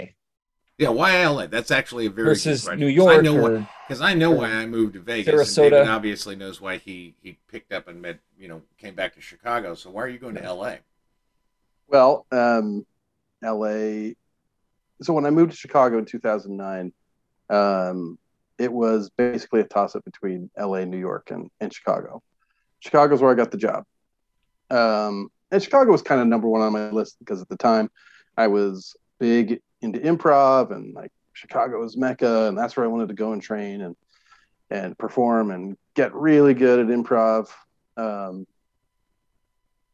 Yeah, 0.78 0.90
why 0.90 1.26
LA? 1.26 1.48
That's 1.48 1.72
actually 1.72 2.08
a 2.08 2.10
very 2.10 2.28
versus 2.28 2.62
good 2.64 2.68
question. 2.68 2.80
New 2.82 2.94
'Cause 2.94 3.08
I 3.08 3.12
York? 3.14 3.24
know 3.24 3.36
why 3.42 3.70
because 3.88 4.02
I 4.02 4.14
know 4.14 4.32
why 4.32 4.50
I 4.52 4.66
moved 4.66 4.94
to 4.96 5.00
Vegas. 5.00 5.34
Sarasota. 5.34 5.64
And 5.64 5.72
David 5.72 5.88
obviously 5.88 6.36
knows 6.36 6.60
why 6.60 6.76
he 6.78 7.16
he 7.22 7.38
picked 7.50 7.72
up 7.72 7.88
and 7.88 8.02
met 8.02 8.20
you 8.38 8.50
know 8.50 8.62
came 8.78 8.96
back 8.96 9.16
to 9.16 9.22
Chicago. 9.22 9.76
So 9.76 9.90
why 9.92 10.04
are 10.04 10.10
you 10.10 10.20
going 10.20 10.36
to 10.36 10.42
LA? 10.54 10.76
Well, 11.88 12.26
um, 12.32 12.86
LA. 13.42 14.12
So 15.02 15.14
when 15.14 15.26
I 15.26 15.30
moved 15.30 15.52
to 15.52 15.58
Chicago 15.58 15.98
in 15.98 16.04
2009, 16.06 16.92
um, 17.50 18.18
it 18.58 18.72
was 18.74 19.10
basically 19.18 19.62
a 19.62 19.66
toss 19.66 19.96
up 19.96 20.04
between 20.04 20.50
LA, 20.58 20.84
New 20.86 20.98
York, 21.00 21.32
and, 21.32 21.50
and 21.62 21.74
Chicago. 21.74 22.22
Chicago's 22.86 23.20
where 23.20 23.32
I 23.32 23.34
got 23.34 23.50
the 23.50 23.58
job. 23.58 23.84
Um, 24.70 25.30
and 25.52 25.62
Chicago 25.62 25.92
was 25.92 26.04
kind 26.04 26.22
of 26.22 26.28
number 26.28 26.48
one 26.48 26.62
on 26.62 26.72
my 26.72 26.92
list 26.92 27.18
because 27.20 27.42
at 27.42 27.50
the 27.50 27.58
time 27.58 27.90
I 28.38 28.48
was 28.48 28.96
big 29.20 29.60
into 29.82 30.00
improv 30.00 30.72
and 30.72 30.94
like 30.94 31.12
Chicago 31.34 31.80
was 31.80 31.98
Mecca, 31.98 32.48
and 32.48 32.58
that's 32.58 32.78
where 32.78 32.86
I 32.86 32.90
wanted 32.90 33.10
to 33.10 33.16
go 33.16 33.34
and 33.34 33.42
train 33.42 33.82
and 33.82 33.96
and 34.70 34.98
perform 34.98 35.52
and 35.52 35.78
get 35.96 36.14
really 36.14 36.54
good 36.54 36.80
at 36.80 36.88
improv. 36.88 37.50
Um, 37.98 38.46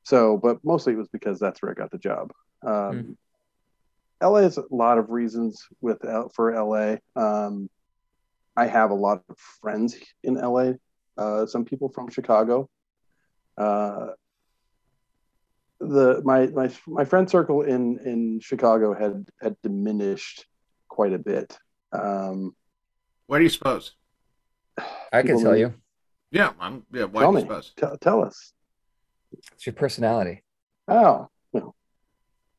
so, 0.04 0.38
but 0.38 0.64
mostly 0.64 0.94
it 0.94 0.98
was 0.98 1.08
because 1.08 1.40
that's 1.40 1.62
where 1.62 1.72
I 1.72 1.74
got 1.74 1.92
the 1.92 1.98
job. 1.98 2.32
Um, 2.66 3.18
LA 4.22 4.42
has 4.42 4.58
a 4.58 4.66
lot 4.70 4.98
of 4.98 5.10
reasons 5.10 5.66
with 5.80 6.02
for 6.34 6.54
LA. 6.54 6.98
Um, 7.16 7.70
I 8.58 8.68
have 8.68 8.92
a 8.92 8.96
lot 8.96 9.24
of 9.30 9.38
friends 9.62 9.96
in 10.24 10.36
LA. 10.36 10.74
Uh, 11.18 11.46
some 11.46 11.66
people 11.66 11.90
from 11.90 12.10
Chicago. 12.10 12.70
Uh, 13.58 14.08
the 15.80 16.22
my 16.24 16.48
my 16.48 16.72
my 16.88 17.06
friend 17.06 17.30
circle 17.30 17.62
in 17.64 17.98
in 18.06 18.40
Chicago 18.40 18.94
had 18.94 19.28
had 19.42 19.56
diminished 19.64 20.46
quite 20.88 21.14
a 21.14 21.18
bit. 21.20 21.58
Um, 21.92 22.56
Why 23.28 23.38
do 23.40 23.44
you 23.44 23.50
suppose? 23.50 23.94
I 25.12 25.22
can 25.24 25.40
tell 25.42 25.54
need- 25.54 25.60
you, 25.60 25.74
Yeah, 26.32 26.54
I'm. 26.60 26.86
Yeah, 26.94 27.06
why 27.06 27.22
Tell 27.22 27.32
do 27.32 27.40
you 27.40 27.44
me. 27.44 27.50
suppose? 27.50 27.74
tell 27.76 27.98
tell 27.98 28.24
us. 28.24 28.54
it's 29.54 29.66
your 29.66 29.74
personality. 29.74 30.44
Oh, 30.88 31.28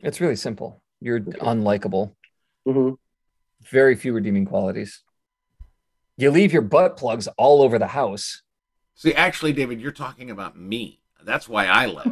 It's 0.00 0.20
really 0.20 0.37
simple. 0.37 0.83
You're 1.00 1.20
Okay. 1.20 1.38
unlikable. 1.38 2.14
mhm. 2.66 2.96
Very 3.70 3.94
few 3.94 4.12
redeeming 4.12 4.46
qualities. 4.46 5.05
You 6.16 6.31
leave 6.33 6.52
your 6.52 6.62
butt 6.62 6.96
plugs 6.96 7.28
all 7.38 7.62
over 7.62 7.78
the 7.78 7.87
house. 7.87 8.42
See, 8.94 9.14
actually, 9.14 9.52
David, 9.52 9.81
you're 9.81 9.92
talking 9.92 10.31
about 10.31 10.57
me. 10.59 11.00
That's 11.24 11.48
why 11.48 11.66
I 11.66 11.87
left. 11.87 12.09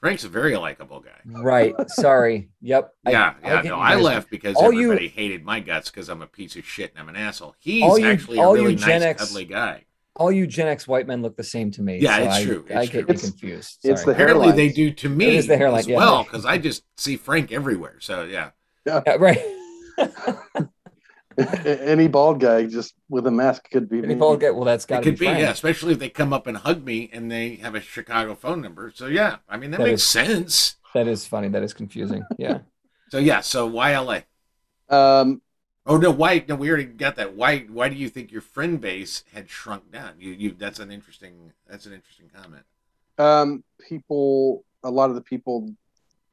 Frank's 0.00 0.24
a 0.24 0.28
very 0.28 0.56
likable 0.56 1.00
guy. 1.00 1.20
Right. 1.24 1.74
Sorry. 1.88 2.50
Yep. 2.60 2.92
I- 3.06 3.10
yeah, 3.10 3.34
yeah. 3.42 3.62
no, 3.62 3.76
I 3.78 3.96
left 3.96 4.30
because 4.30 4.54
all 4.54 4.72
you- 4.72 4.84
everybody 4.92 5.08
hated 5.08 5.44
my 5.44 5.60
guts 5.60 5.90
because 5.90 6.08
I'm 6.08 6.22
a 6.22 6.26
piece 6.26 6.54
of 6.56 6.64
shit 6.66 6.92
and 6.92 7.00
I'm 7.00 7.08
an 7.08 7.16
asshole. 7.16 7.54
He's 7.58 7.82
All 7.82 7.98
you- 7.98 8.06
actually 8.06 8.38
a 8.38 8.42
all 8.42 8.56
you 8.56 8.62
really 8.64 8.76
Gen 8.76 9.00
nice, 9.00 9.02
X- 9.10 9.24
cuddly 9.28 9.46
guy. 9.46 9.84
All 10.14 10.30
you 10.30 10.46
Gen 10.46 10.68
X 10.68 10.86
white 10.86 11.06
men 11.06 11.22
look 11.22 11.36
the 11.36 11.42
same 11.42 11.70
to 11.72 11.82
me. 11.82 11.98
Yeah, 11.98 12.16
so 12.18 12.22
it's 12.24 12.34
I, 12.34 12.44
true, 12.44 12.64
I 12.70 12.72
get 12.86 12.90
true. 12.90 13.00
you 13.00 13.06
It's- 13.08 13.30
confused. 13.30 13.78
it's 13.84 14.04
the 14.04 14.10
Apparently, 14.12 14.52
they 14.52 14.68
do 14.70 14.90
to 14.92 15.08
me 15.08 15.36
is 15.36 15.46
the 15.46 15.56
hairline, 15.56 15.80
as 15.80 15.86
yeah. 15.88 15.96
well 15.96 16.22
because 16.24 16.44
I 16.46 16.58
just 16.58 16.84
see 16.98 17.16
Frank 17.16 17.50
everywhere. 17.52 17.96
So 18.00 18.24
yeah, 18.24 18.50
Yeah, 18.86 19.02
right. 19.18 19.40
Any 21.64 22.08
bald 22.08 22.40
guy 22.40 22.66
just 22.66 22.94
with 23.08 23.26
a 23.26 23.30
mask 23.30 23.70
could 23.70 23.88
be 23.88 23.98
Any 23.98 24.08
me. 24.08 24.14
ball 24.14 24.36
get 24.36 24.54
well, 24.54 24.64
that's 24.64 24.84
got 24.86 25.00
it 25.00 25.04
to 25.04 25.10
could 25.10 25.18
be, 25.18 25.26
be, 25.26 25.32
yeah, 25.32 25.50
especially 25.50 25.92
if 25.92 25.98
they 25.98 26.08
come 26.08 26.32
up 26.32 26.46
and 26.46 26.56
hug 26.56 26.84
me 26.84 27.10
and 27.12 27.30
they 27.30 27.56
have 27.56 27.74
a 27.74 27.80
Chicago 27.80 28.34
phone 28.34 28.60
number. 28.60 28.92
So 28.94 29.06
yeah, 29.06 29.36
I 29.48 29.56
mean 29.56 29.70
that, 29.72 29.78
That 29.78 29.84
makes 29.88 30.02
is- 30.02 30.08
sense. 30.08 30.76
That 30.94 31.06
is 31.08 31.26
funny. 31.26 31.48
That 31.48 31.62
is 31.62 31.72
confusing. 31.74 32.24
Yeah. 32.38 32.58
So 33.08 33.18
yeah, 33.18 33.40
so 33.40 33.66
why 33.66 33.96
LA? 33.96 34.20
Um, 34.88 35.40
Oh 35.88 35.96
no, 35.96 36.10
why? 36.10 36.44
No, 36.48 36.56
we 36.56 36.68
already 36.68 36.86
got 36.86 37.14
that. 37.14 37.36
Why? 37.36 37.60
Why 37.60 37.88
do 37.88 37.94
you 37.94 38.08
think 38.08 38.32
your 38.32 38.40
friend 38.40 38.80
base 38.80 39.22
had 39.32 39.48
shrunk 39.48 39.92
down? 39.92 40.14
You, 40.18 40.32
you. 40.32 40.50
That's 40.58 40.80
an 40.80 40.90
interesting. 40.90 41.52
That's 41.70 41.86
an 41.86 41.92
interesting 41.92 42.28
comment. 42.34 42.64
um, 43.18 43.62
people, 43.88 44.64
a 44.82 44.90
lot 44.90 45.10
of 45.10 45.14
the 45.14 45.20
people, 45.22 45.70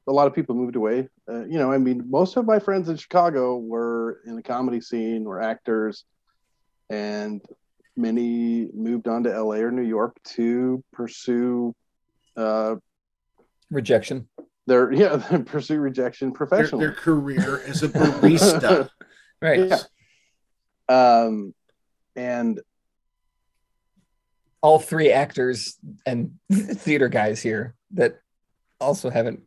a 0.08 0.12
lot 0.12 0.28
of 0.28 0.34
people 0.34 0.56
moved 0.56 0.76
away. 0.76 1.08
Uh, 1.30 1.46
you 1.46 1.58
know, 1.58 1.72
I 1.72 1.78
mean, 1.78 2.04
most 2.10 2.36
of 2.38 2.46
my 2.46 2.60
friends 2.60 2.89
in 2.89 2.98
Chicago 2.98 3.58
were 3.58 4.20
in 4.26 4.36
the 4.36 4.44
comedy 4.44 4.82
scene, 4.82 5.24
were 5.24 5.42
actors, 5.42 6.04
and 6.89 7.42
many 7.96 8.68
moved 8.74 9.08
on 9.08 9.24
to 9.24 9.30
LA 9.30 9.58
or 9.58 9.72
New 9.72 9.84
York 9.88 10.18
to 10.36 10.84
pursue 10.92 11.74
uh, 12.36 12.76
Rejection. 13.70 14.28
their 14.68 14.92
yeah 15.02 15.18
pursue 15.46 15.80
rejection 15.80 16.30
Their, 16.30 16.36
professionally. 16.36 16.86
their 16.88 16.96
career 16.96 17.62
as 17.66 17.84
a 17.84 17.89
barista. 17.89 18.89
Right. 19.42 19.68
Yeah. 19.68 19.80
Um, 20.88 21.54
and 22.16 22.62
All 24.62 24.80
three 24.80 25.12
actors 25.12 25.78
and 26.06 26.39
theater 26.50 27.10
guys 27.10 27.42
here 27.42 27.76
that 27.92 28.22
also 28.80 29.10
haven't 29.10 29.42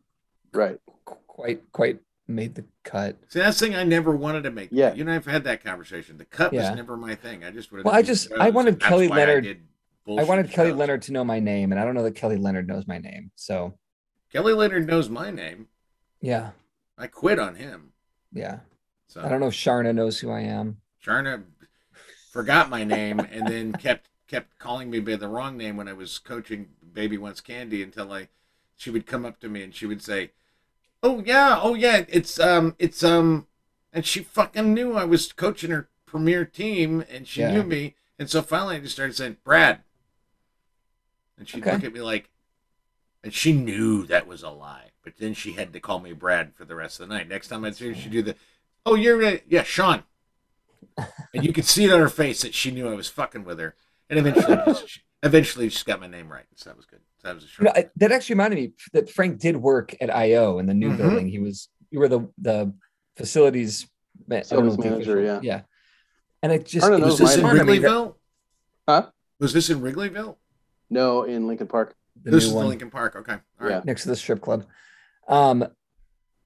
right, 0.57 0.79
quite 1.27 1.71
quite 1.71 1.99
made 2.27 2.55
the 2.55 2.65
cut. 2.83 3.15
See, 3.29 3.39
that's 3.39 3.57
the 3.59 3.67
thing 3.67 3.75
I 3.75 3.83
never 3.83 4.11
wanted 4.15 4.43
to 4.43 4.51
make. 4.51 4.69
Yeah. 4.71 4.93
You 4.93 5.01
and 5.01 5.11
I've 5.11 5.25
had 5.25 5.45
that 5.45 5.63
conversation. 5.63 6.17
The 6.17 6.25
cut 6.25 6.51
Yeah. 6.51 6.67
was 6.69 6.75
never 6.75 6.97
my 6.97 7.15
thing. 7.15 7.43
I 7.45 7.51
just 7.51 7.71
wanted. 7.71 7.85
Well, 7.85 7.95
I 7.95 8.01
just- 8.01 8.31
I 8.33 8.49
wanted 8.49 8.75
that's 8.75 8.89
Kelly 8.89 9.07
Leonard- 9.07 9.43
did 9.45 9.61
I 10.09 10.23
wanted 10.23 10.49
Kelly 10.51 10.69
shows. 10.69 10.77
Leonard 10.79 11.01
to 11.03 11.11
know 11.13 11.23
my 11.25 11.39
name, 11.39 11.71
and 11.71 11.79
I 11.79 11.85
don't 11.85 11.93
know 11.93 12.03
that 12.03 12.15
Kelly 12.15 12.37
Leonard 12.37 12.67
knows 12.67 12.87
my 12.87 12.97
name. 12.97 13.31
So 13.35 13.77
Kelly 14.31 14.53
Leonard 14.53 14.87
knows 14.87 15.09
my 15.09 15.31
name. 15.31 15.67
yeah, 16.21 16.51
I 16.97 17.07
quit 17.07 17.39
on 17.39 17.55
him. 17.55 17.91
yeah. 18.33 18.59
So 19.07 19.21
I 19.21 19.29
don't 19.29 19.39
know 19.39 19.47
if 19.47 19.53
Charna 19.53 19.93
knows 19.95 20.19
who 20.19 20.29
I 20.31 20.41
am. 20.41 20.77
Charna 21.01 21.43
forgot 22.31 22.69
my 22.69 22.83
name 22.83 23.19
and 23.19 23.47
then 23.47 23.73
kept 23.73 24.09
kept 24.27 24.59
calling 24.59 24.89
me 24.89 24.99
by 24.99 25.15
the 25.15 25.27
wrong 25.29 25.55
name 25.55 25.77
when 25.77 25.87
I 25.87 25.93
was 25.93 26.19
coaching 26.19 26.67
Baby 26.93 27.17
Wants 27.17 27.39
Candy 27.39 27.81
until 27.81 28.11
I 28.11 28.27
she 28.75 28.89
would 28.89 29.05
come 29.05 29.25
up 29.25 29.39
to 29.39 29.47
me 29.49 29.63
and 29.63 29.73
she 29.73 29.85
would 29.85 30.01
say, 30.03 30.31
"Oh 31.03 31.21
yeah, 31.25 31.59
oh 31.61 31.73
yeah, 31.75 32.05
it's 32.07 32.39
um 32.39 32.75
it's 32.79 33.03
um," 33.03 33.47
and 33.93 34.05
she 34.05 34.23
fucking 34.23 34.73
knew 34.73 34.93
I 34.93 35.05
was 35.05 35.31
coaching 35.33 35.71
her 35.71 35.89
premier 36.05 36.45
team 36.45 37.03
and 37.09 37.27
she 37.27 37.41
Yeah. 37.41 37.51
knew 37.53 37.63
me 37.63 37.95
and 38.19 38.29
so 38.29 38.41
finally 38.41 38.77
I 38.77 38.79
just 38.79 38.95
started 38.95 39.15
saying 39.15 39.37
Brad, 39.43 39.83
and 41.37 41.47
she'd 41.47 41.61
Okay. 41.63 41.71
look 41.71 41.83
at 41.83 41.93
me 41.93 42.01
like, 42.01 42.29
and 43.23 43.33
she 43.33 43.53
knew 43.53 44.05
that 44.07 44.27
was 44.27 44.43
a 44.43 44.49
lie, 44.49 44.91
but 45.03 45.17
then 45.17 45.33
she 45.33 45.53
had 45.53 45.73
to 45.73 45.79
call 45.79 45.99
me 45.99 46.13
Brad 46.13 46.53
for 46.55 46.65
the 46.65 46.75
rest 46.75 46.99
of 46.99 47.07
the 47.07 47.15
night. 47.15 47.27
Next 47.27 47.47
time 47.49 47.65
I'd 47.65 47.75
see 47.75 47.89
her, 47.89 47.95
she'd 47.95 48.11
do 48.11 48.21
the, 48.21 48.35
"Oh 48.85 48.95
you're 48.95 49.23
uh, 49.23 49.37
yeah 49.47 49.63
Sean." 49.63 50.03
and 51.33 51.43
you 51.45 51.53
could 51.53 51.65
see 51.65 51.85
it 51.85 51.91
on 51.91 51.99
her 51.99 52.09
face 52.09 52.41
that 52.41 52.53
she 52.53 52.71
knew 52.71 52.87
I 52.89 52.95
was 52.95 53.09
fucking 53.09 53.43
with 53.43 53.59
her. 53.59 53.75
And 54.09 54.17
eventually, 54.19 54.57
just, 54.57 54.87
she, 54.87 55.01
eventually, 55.23 55.69
she 55.69 55.83
got 55.83 55.99
my 55.99 56.07
name 56.07 56.31
right. 56.31 56.45
So 56.55 56.69
that 56.69 56.77
was 56.77 56.85
good. 56.85 57.01
So 57.27 57.33
that 57.33 57.35
was 57.35 57.43
a 57.43 57.47
You 57.59 57.65
know, 57.65 57.71
I, 57.75 57.89
that 57.97 58.11
actually 58.11 58.35
reminded 58.35 58.55
me 58.59 58.73
that 58.93 59.09
Frank 59.09 59.39
did 59.39 59.57
work 59.57 59.95
at 60.01 60.09
IO 60.15 60.59
in 60.59 60.65
the 60.65 60.73
new 60.73 60.91
Mhm. 60.91 60.97
building. 60.97 61.27
He 61.27 61.39
was 61.39 61.69
you 61.91 61.99
were 61.99 62.07
the 62.07 62.27
the 62.37 62.73
facilities 63.15 63.87
ma- 64.27 64.37
I 64.37 64.39
don't 64.41 64.65
know 64.65 64.71
Facilities 64.71 64.77
what 64.77 64.83
the 64.83 64.89
manager, 64.91 65.19
official- 65.19 65.43
yeah. 65.45 65.55
yeah. 65.55 65.61
And 66.43 66.51
it 66.51 66.65
just 66.65 66.83
Arna 66.85 66.97
it 66.97 67.03
was 67.03 67.17
this 67.17 67.35
in 67.35 67.41
to 67.43 67.63
me 67.65 67.79
Wrigleyville? 67.79 68.15
Huh? 68.87 69.09
Was 69.39 69.53
this 69.53 69.69
in 69.69 69.81
Wrigleyville? 69.81 70.37
no, 70.89 71.23
in 71.23 71.47
Lincoln 71.47 71.67
Park. 71.67 71.95
the 72.23 72.31
this 72.31 72.45
is 72.45 72.51
one 72.53 72.63
the 72.65 72.69
Lincoln 72.69 72.89
Park. 72.89 73.15
Okay. 73.15 73.33
All 73.33 73.39
right. 73.59 73.69
Yeah. 73.71 73.81
next 73.85 74.03
to 74.03 74.09
the 74.09 74.15
strip 74.15 74.41
club. 74.41 74.65
Um, 75.27 75.67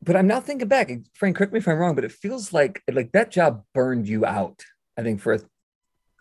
but 0.03 0.15
I'm 0.15 0.25
now 0.27 0.39
thinking 0.39 0.67
back. 0.67 0.89
Frank, 1.13 1.35
correct 1.37 1.53
me 1.53 1.59
if 1.59 1.67
I'm 1.67 1.77
wrong, 1.77 1.93
but 1.95 2.03
it 2.03 2.11
feels 2.11 2.51
like 2.53 2.81
like 2.91 3.11
that 3.11 3.29
job 3.31 3.63
burned 3.73 4.07
you 4.07 4.25
out. 4.25 4.63
I 4.97 5.03
think 5.03 5.21
for 5.21 5.33
a, 5.33 5.39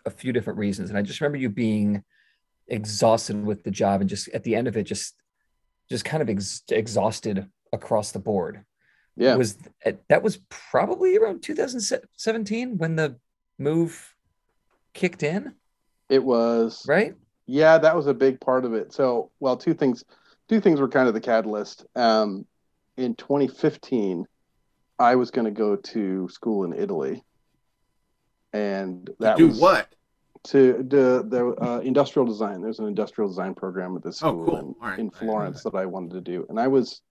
a 0.05 0.09
few 0.11 0.31
different 0.33 0.59
reasons, 0.59 0.89
and 0.89 0.97
I 0.97 1.01
just 1.01 1.19
remember 1.19 1.37
you 1.37 1.49
being 1.49 2.03
exhausted 2.71 3.45
with 3.45 3.63
the 3.63 3.71
job, 3.71 4.01
and 4.01 4.09
just 4.09 4.29
at 4.29 4.43
the 4.43 4.55
end 4.55 4.67
of 4.67 4.75
it, 4.77 4.83
just 4.83 5.13
just 5.89 6.05
kind 6.05 6.23
of 6.23 6.29
ex- 6.29 6.63
exhausted 6.69 7.47
across 7.73 8.11
the 8.11 8.19
board. 8.19 8.63
Yeah, 9.17 9.35
was 9.35 9.57
that 10.09 10.23
was 10.23 10.39
probably 10.49 11.17
around 11.17 11.43
2017 11.43 12.77
when 12.77 12.95
the 12.95 13.17
move 13.59 14.15
kicked 14.93 15.21
in, 15.21 15.53
it 16.09 16.23
was. 16.23 16.85
right? 16.87 17.13
Yeah, 17.45 17.77
that 17.77 17.95
was 17.95 18.07
a 18.07 18.13
big 18.13 18.39
part 18.39 18.65
of 18.65 18.73
it. 18.73 18.93
So, 18.93 19.31
well, 19.39 19.57
two 19.57 19.73
things, 19.73 20.03
two 20.47 20.61
things 20.61 20.79
were 20.79 20.87
kind 20.87 21.07
of 21.07 21.13
the 21.13 21.21
catalyst. 21.21 21.85
Um, 21.95 22.45
in 22.97 23.15
2015, 23.15 24.25
I 24.99 25.15
was 25.15 25.31
going 25.31 25.45
to 25.45 25.51
go 25.51 25.75
to 25.75 26.29
school 26.29 26.63
in 26.63 26.73
Italy, 26.73 27.23
and 28.53 29.09
that 29.19 29.37
do 29.37 29.47
was 29.47 29.59
what? 29.59 29.93
To 30.45 30.83
the 30.87 31.23
the 31.27 31.55
uh, 31.61 31.79
industrial 31.79 32.25
design. 32.25 32.61
There's 32.61 32.79
an 32.79 32.87
industrial 32.87 33.29
design 33.29 33.53
program 33.53 33.95
at 33.95 34.03
the 34.03 34.09
Oh, 34.09 34.11
school 34.11 34.45
cool. 34.45 34.57
in, 34.57 34.75
right. 34.81 34.99
in 34.99 35.09
Florence 35.11 35.63
that 35.63 35.75
I 35.75 35.85
wanted 35.85 36.13
to 36.13 36.21
do, 36.21 36.45
and 36.49 36.59
I 36.59 36.67
was 36.67 37.01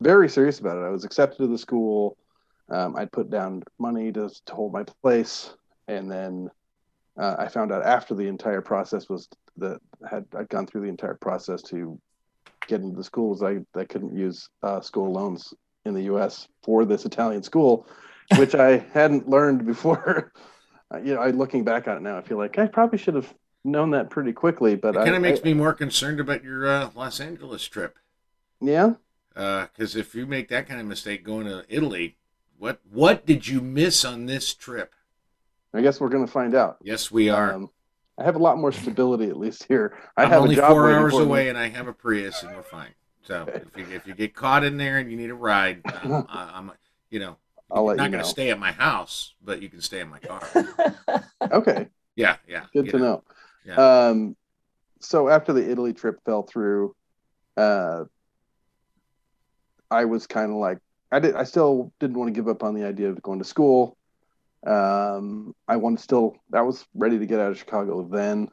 very 0.00 0.28
serious 0.28 0.58
about 0.60 0.78
it. 0.78 0.86
I 0.86 0.90
was 0.90 1.04
accepted 1.04 1.38
to 1.38 1.46
the 1.46 1.58
school. 1.58 2.16
Um, 2.70 2.96
I'd 2.96 3.10
put 3.12 3.30
down 3.30 3.62
money 3.78 4.12
to, 4.12 4.30
to 4.46 4.54
hold 4.54 4.72
my 4.72 4.84
place, 5.02 5.54
and 5.88 6.10
then 6.10 6.50
uh, 7.18 7.36
I 7.38 7.48
found 7.48 7.72
out 7.72 7.84
after 7.84 8.14
the 8.14 8.28
entire 8.28 8.60
process 8.60 9.08
was 9.08 9.28
that 9.56 9.80
had 10.08 10.24
I'd 10.36 10.48
gone 10.48 10.66
through 10.66 10.82
the 10.82 10.88
entire 10.88 11.14
process 11.14 11.62
to 11.62 11.98
get 12.66 12.80
into 12.80 12.96
the 12.96 13.04
schools. 13.04 13.42
I 13.42 13.58
I 13.74 13.84
couldn't 13.84 14.16
use 14.16 14.48
uh, 14.62 14.80
school 14.80 15.12
loans 15.12 15.52
in 15.84 15.94
the 15.94 16.02
U.S. 16.04 16.48
for 16.62 16.84
this 16.84 17.04
Italian 17.06 17.42
school, 17.42 17.86
which 18.36 18.54
I 18.54 18.78
hadn't 18.92 19.28
learned 19.28 19.66
before. 19.66 20.32
Uh, 20.92 20.98
you 20.98 21.14
know, 21.14 21.20
I 21.20 21.30
looking 21.30 21.64
back 21.64 21.86
on 21.88 21.96
it 21.96 22.02
now, 22.02 22.16
I 22.18 22.22
feel 22.22 22.38
like 22.38 22.58
I 22.58 22.66
probably 22.66 22.98
should 22.98 23.14
have 23.14 23.32
known 23.64 23.90
that 23.90 24.10
pretty 24.10 24.32
quickly. 24.32 24.74
But 24.74 24.94
It 24.96 25.04
kind 25.04 25.14
of 25.16 25.22
makes 25.22 25.40
I- 25.40 25.44
me 25.44 25.54
more 25.54 25.72
concerned 25.74 26.20
about 26.20 26.42
your 26.42 26.66
uh, 26.66 26.90
Los 26.94 27.20
Angeles 27.20 27.64
trip. 27.66 27.96
yeah. 28.60 28.94
Because 29.34 29.94
if 29.94 30.16
you 30.16 30.26
make 30.26 30.48
that 30.48 30.66
kind 30.68 30.80
of 30.80 30.86
mistake 30.86 31.22
going 31.22 31.46
to 31.46 31.64
Italy, 31.68 32.16
what 32.58 32.80
what 32.90 33.24
did 33.24 33.46
you 33.46 33.60
miss 33.60 34.04
on 34.04 34.26
this 34.26 34.52
trip? 34.52 34.94
I 35.72 35.80
guess 35.80 36.00
we're 36.00 36.08
gonna 36.08 36.26
find 36.26 36.56
out. 36.56 36.78
Yes, 36.82 37.08
we 37.12 37.28
are. 37.28 37.52
Um, 37.54 37.70
I 38.18 38.24
have 38.24 38.34
a 38.34 38.40
lot 38.40 38.58
more 38.58 38.72
stability, 38.72 39.26
at 39.28 39.36
least 39.36 39.62
here. 39.68 39.96
I 40.16 40.24
I'm 40.24 40.30
have 40.30 40.42
only 40.42 40.54
a 40.54 40.58
job 40.58 40.72
four 40.72 40.90
hours 40.90 41.12
for 41.12 41.20
me. 41.20 41.26
away, 41.26 41.48
and 41.50 41.56
I 41.56 41.68
have 41.68 41.86
a 41.86 41.92
Prius, 41.92 42.42
and 42.42 42.56
we're 42.56 42.64
fine. 42.64 42.90
So 43.22 43.46
if 43.54 43.76
you 43.76 43.94
if 43.94 44.06
you 44.08 44.14
get 44.14 44.34
caught 44.34 44.64
in 44.64 44.76
there 44.76 44.98
and 44.98 45.08
you 45.08 45.16
need 45.16 45.30
a 45.30 45.34
ride, 45.36 45.82
um, 46.02 46.26
I, 46.30 46.50
I'm 46.54 46.72
you 47.10 47.20
know 47.20 47.36
I'll 47.70 47.82
you're 47.82 47.88
let 47.88 47.96
not 47.98 48.04
you 48.04 48.10
going 48.12 48.24
to 48.24 48.30
stay 48.30 48.50
at 48.50 48.58
my 48.58 48.72
house, 48.72 49.34
but 49.42 49.60
you 49.62 49.68
can 49.68 49.80
stay 49.80 50.00
in 50.00 50.08
my 50.08 50.18
car. 50.18 50.42
Okay, 51.50 51.88
yeah, 52.14 52.36
yeah. 52.46 52.64
good 52.74 52.86
you 52.86 52.92
to 52.92 52.98
know. 52.98 53.24
Yeah. 53.64 54.08
Um, 54.08 54.36
so 55.00 55.28
after 55.28 55.52
the 55.52 55.70
Italy 55.70 55.92
trip 55.94 56.18
fell 56.24 56.42
through, 56.42 56.94
uh, 57.56 58.04
I 59.90 60.04
was 60.04 60.26
kind 60.26 60.50
of 60.50 60.58
like, 60.58 60.78
I 61.10 61.20
did. 61.20 61.36
I 61.36 61.44
still 61.44 61.92
didn't 62.00 62.18
want 62.18 62.28
to 62.28 62.38
give 62.38 62.48
up 62.48 62.62
on 62.62 62.74
the 62.74 62.84
idea 62.84 63.08
of 63.08 63.22
going 63.22 63.38
to 63.38 63.44
school. 63.44 63.96
Um, 64.66 65.54
I 65.66 65.76
wanted 65.76 66.00
still. 66.00 66.36
I 66.52 66.62
was 66.62 66.84
ready 66.94 67.18
to 67.18 67.26
get 67.26 67.40
out 67.40 67.52
of 67.52 67.58
Chicago 67.58 68.06
then. 68.10 68.48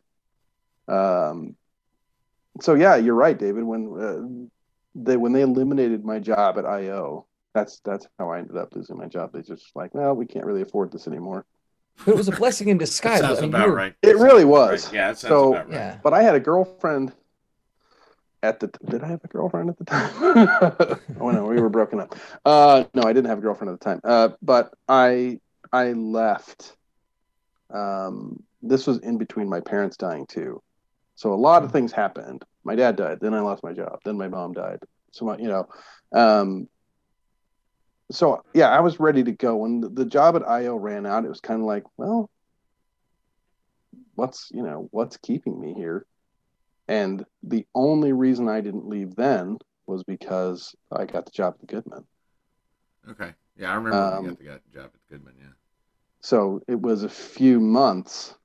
Um, 0.88 1.56
so 2.62 2.76
yeah, 2.76 2.96
you're 2.96 3.16
right, 3.16 3.38
David. 3.38 3.64
When 3.64 4.00
uh, 4.00 5.04
they 5.04 5.18
when 5.18 5.34
they 5.34 5.42
eliminated 5.42 6.06
my 6.06 6.20
job 6.20 6.58
at 6.58 6.66
IO, 6.66 7.26
that's 7.56 7.80
that's 7.86 8.06
how 8.20 8.30
I 8.30 8.38
ended 8.40 8.58
up 8.58 8.76
losing 8.76 8.98
my 8.98 9.08
job. 9.08 9.32
They 9.34 9.42
just 9.42 9.76
like, 9.76 9.96
well, 9.96 10.14
we 10.14 10.26
can't 10.28 10.46
really 10.46 10.62
afford 10.62 10.92
this 10.92 11.08
anymore. 11.08 11.46
But 12.06 12.10
it 12.12 12.18
was 12.18 12.28
a 12.28 12.32
blessing 12.34 12.68
in 12.68 12.78
disguise. 12.78 13.22
Sounds 13.22 13.40
I 13.40 13.42
mean, 13.42 13.50
about 13.52 13.70
were- 13.70 13.76
right. 13.76 13.94
It 14.04 14.18
really 14.18 14.44
was. 14.46 14.88
Right. 14.88 14.94
Yeah, 14.94 15.12
it 15.12 15.18
sounds 15.18 15.30
So- 15.30 15.54
about 15.54 15.70
right. 15.70 15.74
Yeah. 15.76 15.98
But 16.04 16.14
I 16.14 16.22
had 16.22 16.36
a 16.36 16.40
girlfriend 16.42 17.14
at 18.44 18.60
the. 18.60 18.68
Did 18.90 19.04
I 19.04 19.08
have 19.08 19.24
a 19.24 19.28
girlfriend 19.30 19.70
at 19.70 19.78
the 19.78 19.86
time? 19.86 20.12
oh 21.22 21.32
no, 21.32 21.46
we 21.46 21.60
were 21.62 21.70
broken 21.70 22.02
up. 22.02 22.14
Uh, 22.44 22.84
no, 22.94 23.04
I 23.04 23.14
didn't 23.14 23.28
have 23.30 23.38
a 23.40 23.42
girlfriend 23.42 23.72
at 23.74 23.80
the 23.80 23.86
time. 23.86 24.02
Uh, 24.04 24.30
but 24.42 24.74
I 24.90 25.40
I 25.72 25.94
left. 25.94 26.76
Um, 27.74 28.44
this 28.62 28.86
was 28.86 29.00
in 29.00 29.18
between 29.18 29.48
my 29.50 29.60
parents 29.62 29.98
dying 29.98 30.26
too, 30.28 30.62
so 31.16 31.34
a 31.34 31.36
lot 31.36 31.64
of 31.64 31.72
things 31.72 31.92
happened. 31.92 32.44
My 32.64 32.76
dad 32.76 32.96
died, 32.96 33.20
then 33.22 33.34
I 33.34 33.40
lost 33.40 33.64
my 33.64 33.74
job, 33.74 34.00
then 34.06 34.18
my 34.18 34.28
mom 34.28 34.54
died. 34.54 34.80
So 35.12 35.26
my, 35.26 35.38
you 35.38 35.48
know, 35.48 35.68
um, 36.14 36.68
so 38.12 38.44
yeah, 38.54 38.70
I 38.70 38.80
was 38.82 39.00
ready 39.00 39.24
to 39.24 39.32
go 39.32 39.58
when 39.58 39.82
the, 39.82 39.90
the 39.90 40.06
job 40.06 40.36
at 40.36 40.48
IO 40.48 40.76
ran 40.76 41.06
out. 41.06 41.26
It 41.26 41.30
was 41.30 41.42
kind 41.42 41.60
of 41.62 41.66
like, 41.66 41.84
well, 41.98 42.30
what's 44.16 44.50
you 44.52 44.64
know 44.64 44.88
what's 44.92 45.18
keeping 45.18 45.60
me 45.60 45.74
here 45.74 46.06
and 46.88 47.26
the 47.44 47.66
only 47.76 48.14
reason 48.14 48.48
i 48.48 48.62
didn't 48.62 48.88
leave 48.88 49.16
then 49.16 49.58
was 49.88 50.04
because 50.04 50.74
i 50.92 51.06
got 51.06 51.26
the 51.26 51.32
job 51.32 51.56
at 51.62 51.68
goodman 51.68 52.04
Okay. 53.08 53.34
Yeah, 53.56 53.72
I 53.72 53.76
remember 53.76 54.18
Um, 54.18 54.24
you 54.24 54.30
got 54.30 54.38
the 54.40 54.44
got 54.46 54.62
the 54.64 54.80
job 54.80 54.92
at 54.94 55.10
Goodman. 55.12 55.36
Yeah. 55.40 55.54
so 56.22 56.60
it 56.68 56.82
was 56.82 57.04
a 57.04 57.10
few 57.10 57.60
months 57.60 58.36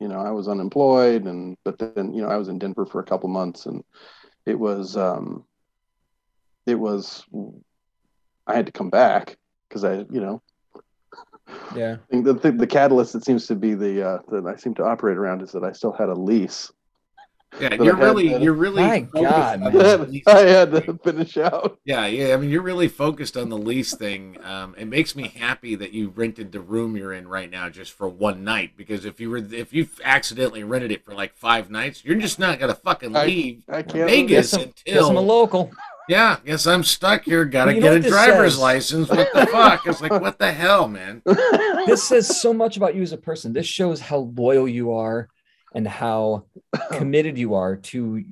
you 0.00 0.08
know 0.08 0.18
i 0.18 0.30
was 0.30 0.48
unemployed 0.48 1.24
and 1.24 1.56
but 1.64 1.78
then 1.78 2.12
you 2.12 2.22
know 2.22 2.28
i 2.28 2.36
was 2.36 2.48
in 2.48 2.58
denver 2.58 2.84
for 2.84 3.00
a 3.00 3.04
couple 3.04 3.28
months 3.28 3.66
and 3.66 3.84
it 4.46 4.58
was 4.58 4.96
um 4.96 5.44
it 6.66 6.74
was 6.74 7.24
i 8.48 8.56
had 8.56 8.66
to 8.66 8.72
come 8.72 8.90
back 8.90 9.36
because 9.68 9.84
i 9.84 9.98
you 10.10 10.20
know 10.20 10.42
yeah. 11.74 11.96
I 11.96 12.10
think 12.10 12.26
the, 12.26 12.34
the, 12.34 12.52
the 12.52 12.66
catalyst 12.66 13.14
that 13.14 13.24
seems 13.24 13.46
to 13.46 13.54
be 13.54 13.74
the 13.74 14.06
uh 14.06 14.18
that 14.30 14.46
i 14.46 14.56
seem 14.56 14.74
to 14.74 14.84
operate 14.84 15.16
around 15.16 15.42
is 15.42 15.52
that 15.52 15.64
i 15.64 15.72
still 15.72 15.92
had 15.92 16.08
a 16.08 16.14
lease 16.14 16.70
Yeah, 17.58 17.72
you're 17.82 17.96
I 17.96 17.98
had 17.98 18.04
really 18.04 18.42
you're 18.42 18.52
really 18.52 18.82
My 18.82 19.00
God, 19.00 19.62
on 19.62 19.72
man. 19.72 20.22
i 20.26 20.40
had 20.40 20.70
to 20.72 20.98
finish 21.02 21.38
out 21.38 21.78
Yeah, 21.86 22.04
yeah. 22.06 22.34
I 22.34 22.36
mean, 22.36 22.50
you're 22.50 22.60
really 22.62 22.88
focused 22.88 23.38
on 23.38 23.48
the 23.48 23.56
lease 23.56 23.94
thing. 23.94 24.36
Um, 24.44 24.74
it 24.76 24.84
makes 24.84 25.16
me 25.16 25.28
happy 25.28 25.74
that 25.76 25.92
you 25.92 26.10
rented 26.10 26.52
the 26.52 26.60
room 26.60 26.94
you're 26.94 27.14
in 27.14 27.26
right 27.26 27.50
now 27.50 27.70
just 27.70 27.92
for 27.92 28.06
one 28.06 28.44
night. 28.44 28.76
Because 28.76 29.06
if 29.06 29.18
you 29.18 29.30
were 29.30 29.38
if 29.38 29.72
you 29.72 29.88
accidentally 30.04 30.62
rented 30.62 30.92
it 30.92 31.02
for 31.06 31.14
like 31.14 31.34
five 31.34 31.70
nights, 31.70 32.04
you're 32.04 32.20
just 32.20 32.38
not 32.38 32.58
gonna 32.58 32.74
fucking 32.74 33.14
leave 33.14 33.64
i 33.70 33.82
can't 33.82 34.10
Vegas 34.10 34.50
Guess 34.52 34.62
I'm, 34.62 34.72
guess 34.84 35.04
I'm 35.04 35.16
a 35.16 35.20
local. 35.20 35.70
Yeah. 36.08 36.36
Guess 36.44 36.66
I'm 36.66 36.82
stuck 36.84 37.24
here. 37.24 37.44
Gotta 37.44 37.74
You 37.74 37.80
know 37.80 37.98
get 37.98 38.06
a 38.06 38.08
driver's 38.08 38.54
says? 38.54 38.60
license. 38.60 39.08
What 39.08 39.28
the 39.34 39.46
fuck? 39.46 39.86
It's 39.86 40.00
like 40.00 40.12
what 40.12 40.38
the 40.38 40.52
hell, 40.52 40.88
man. 40.88 41.22
This 41.86 42.04
says 42.04 42.40
so 42.40 42.52
much 42.52 42.76
about 42.76 42.94
you 42.94 43.02
as 43.02 43.12
a 43.12 43.16
person. 43.18 43.52
This 43.52 43.66
shows 43.66 44.00
how 44.00 44.30
loyal 44.36 44.68
you 44.68 44.92
are 44.94 45.28
and 45.74 45.86
how 45.86 46.44
committed 46.92 47.36
you 47.38 47.54
are 47.54 47.76
to 47.76 48.22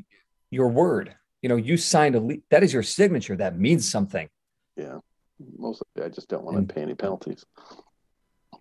your 0.51 0.69
word. 0.69 1.15
You 1.43 1.49
know, 1.49 1.57
you 1.57 1.77
signed 1.77 2.15
a 2.17 2.21
le- 2.21 2.37
that 2.51 2.63
is 2.63 2.73
your 2.73 2.83
signature. 2.83 3.37
That 3.37 3.59
means 3.59 3.89
something. 3.91 4.29
yeah 4.77 4.99
mostly 5.59 5.85
i 6.03 6.09
just 6.09 6.29
don't 6.31 6.45
want 6.45 6.67
to 6.67 6.75
pay 6.75 6.81
any 6.81 6.95
penalties 6.95 7.45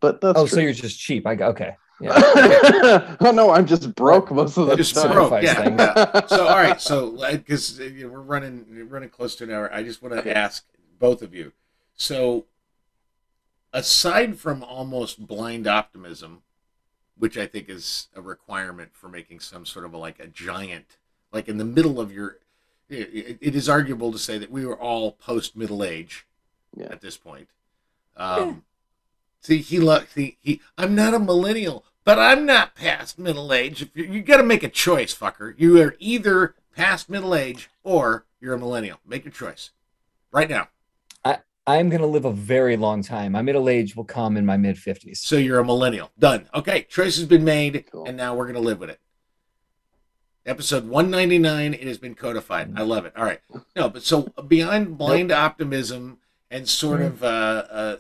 but 0.02 0.20
that's 0.20 0.38
oh, 0.38 0.46
so 0.46 0.60
you're 0.60 0.74
just 0.74 1.00
cheap. 1.00 1.26
I 1.26 1.36
got 1.36 1.52
okay. 1.52 1.78
Yeah. 2.02 3.16
oh 3.22 3.32
no 3.32 3.52
i'm 3.52 3.66
just 3.66 3.96
broke 3.96 4.30
most 4.32 4.58
of 4.58 4.68
the 4.68 4.76
Just 4.76 4.96
time 4.96 5.12
broke. 5.14 5.42
Yeah. 5.42 5.70
yeah. 5.70 6.22
So 6.28 6.46
all 6.48 6.56
right. 6.58 6.80
So 6.82 7.12
because 7.32 7.80
we're 7.80 8.10
running 8.22 8.66
we're 8.70 8.84
running 8.86 9.10
close 9.10 9.36
to 9.38 9.46
an 9.46 9.52
hour, 9.52 9.74
I 9.74 9.82
just 9.84 10.02
want 10.02 10.14
to 10.14 10.20
Okay. 10.20 10.34
ask 10.34 10.66
both 11.00 11.22
of 11.22 11.34
you. 11.34 11.54
So 11.96 12.46
aside 13.74 14.38
from 14.40 14.64
almost 14.64 15.26
blind 15.28 15.68
optimism, 15.68 16.42
which 17.18 17.38
I 17.38 17.46
think 17.48 17.70
is 17.70 18.08
a 18.16 18.22
requirement 18.22 18.92
for 18.94 19.08
making 19.08 19.40
some 19.40 19.66
sort 19.66 19.86
of 19.86 19.94
a, 19.94 19.98
like 19.98 20.20
a 20.20 20.28
giant, 20.28 20.98
like 21.32 21.48
in 21.48 21.58
the 21.58 21.66
middle 21.66 22.00
of 22.00 22.12
your, 22.12 22.40
it, 22.90 23.38
it 23.42 23.56
is 23.56 23.68
arguable 23.70 24.12
to 24.12 24.18
say 24.18 24.38
that 24.38 24.52
we 24.52 24.66
were 24.66 24.78
all 24.78 25.14
post 25.14 25.56
middle 25.56 25.84
age 25.84 26.26
Yeah. 26.76 26.88
at 26.92 27.02
this 27.02 27.18
point. 27.18 27.48
Um, 28.18 28.64
See, 29.46 29.60
he 29.60 29.80
looks. 29.80 30.16
He, 30.16 30.38
he. 30.42 30.60
I'm 30.76 30.96
not 30.96 31.14
a 31.14 31.20
millennial, 31.20 31.86
but 32.04 32.18
I'm 32.18 32.48
not 32.48 32.74
past 32.74 33.20
middle 33.20 33.54
age. 33.54 33.84
If 33.84 33.90
you, 33.96 34.06
you 34.06 34.22
got 34.24 34.38
to 34.38 34.44
make 34.44 34.64
a 34.64 34.70
choice, 34.70 35.14
fucker. 35.14 35.54
You 35.56 35.80
are 35.84 35.96
either 36.00 36.56
past 36.76 37.12
middle 37.12 37.36
age 37.36 37.70
or 37.84 38.26
you're 38.42 38.56
a 38.56 38.58
millennial. 38.58 38.98
Make 39.06 39.24
your 39.24 39.32
choice, 39.32 39.70
right 40.32 40.50
now. 40.50 40.70
I 41.24 41.38
I'm 41.68 41.90
gonna 41.90 42.08
live 42.08 42.26
a 42.26 42.32
very 42.32 42.76
long 42.76 43.04
time. 43.04 43.34
My 43.34 43.44
middle 43.44 43.70
age 43.70 43.96
will 43.96 44.04
come 44.04 44.36
in 44.36 44.48
my 44.48 44.58
mid 44.58 44.80
fifties. 44.80 45.22
So 45.22 45.36
you're 45.36 45.60
a 45.60 45.66
millennial. 45.66 46.10
Done. 46.18 46.50
Okay, 46.56 46.82
choice 46.90 47.18
has 47.18 47.28
been 47.28 47.44
made, 47.44 47.86
Cool. 47.92 48.06
and 48.06 48.18
now 48.18 48.34
we're 48.34 48.48
gonna 48.48 48.60
live 48.60 48.80
with 48.80 48.90
it. 48.90 49.00
Episode 50.44 50.88
199. 50.88 51.76
It 51.76 51.84
has 51.88 52.00
been 52.00 52.16
codified. 52.16 52.74
Mm. 52.74 52.80
I 52.80 52.82
love 52.82 53.06
it. 53.06 53.14
All 53.16 53.26
right. 53.26 53.42
No, 53.76 53.90
but 53.90 54.02
so 54.02 54.24
beyond 54.48 54.98
blind 54.98 55.32
optimism 55.32 56.18
and 56.52 56.68
sort 56.70 57.02
of 57.02 57.24
uh, 57.24 57.64
uh, 57.70 57.98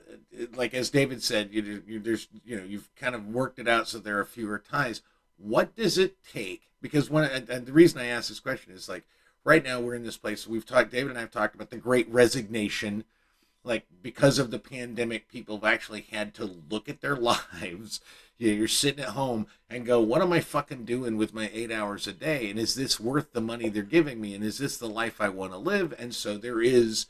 like 0.56 0.74
as 0.74 0.90
David 0.90 1.24
said, 1.24 1.50
you, 1.52 1.84
you 1.88 2.00
there's 2.00 2.28
you 2.46 2.58
know 2.58 2.64
you've 2.64 2.90
kind 2.96 3.16
of 3.16 3.28
worked 3.28 3.60
it 3.60 3.68
out 3.68 3.88
so 3.88 4.00
there 4.00 4.20
are 4.20 4.26
fewer 4.26 4.60
ties. 4.60 5.02
What 5.38 5.76
does 5.76 5.98
it 5.98 6.18
take? 6.32 6.70
Because 6.82 7.10
one 7.10 7.26
and 7.26 7.50
and 7.50 7.66
the 7.66 7.74
reason 7.74 8.00
I 8.00 8.06
ask 8.06 8.30
this 8.30 8.40
question 8.40 8.74
is 8.74 8.88
like 8.88 9.04
right 9.44 9.64
now 9.64 9.80
we're 9.80 9.96
in 9.96 10.04
this 10.04 10.18
place. 10.18 10.48
We've 10.48 10.66
talked. 10.66 10.92
David 10.92 11.10
and 11.10 11.18
I 11.18 11.22
have 11.22 11.32
talked 11.32 11.56
about 11.56 11.70
the 11.70 11.78
Great 11.78 12.10
Resignation 12.10 13.04
like 13.66 13.86
because 14.02 14.38
of 14.38 14.52
the 14.52 14.60
pandemic 14.60 15.28
people 15.28 15.58
have 15.58 15.66
actually 15.66 16.06
had 16.12 16.34
to 16.36 16.58
look 16.70 16.88
at 16.88 17.02
their 17.02 17.16
lives 17.62 18.00
you 18.38 18.52
know, 18.52 18.58
you're 18.58 18.68
sitting 18.68 19.04
at 19.04 19.12
home 19.12 19.48
and 19.70 19.86
go 19.86 20.00
what 20.00 20.22
am 20.22 20.32
i 20.32 20.40
fucking 20.40 20.86
doing 20.86 21.18
with 21.18 21.34
my 21.34 21.50
eight 21.52 21.72
hours 21.72 22.08
a 22.08 22.14
day 22.14 22.50
and 22.50 22.60
is 22.60 22.76
this 22.76 23.00
worth 23.00 23.34
the 23.34 23.42
money 23.42 23.68
they're 23.68 23.84
giving 23.84 24.22
me 24.22 24.34
and 24.34 24.44
is 24.44 24.60
this 24.60 24.78
the 24.78 24.88
life 24.88 25.20
i 25.20 25.28
want 25.28 25.52
to 25.52 25.58
live 25.58 25.94
and 25.98 26.14
so 26.14 26.38
there 26.38 26.62
is 26.62 27.08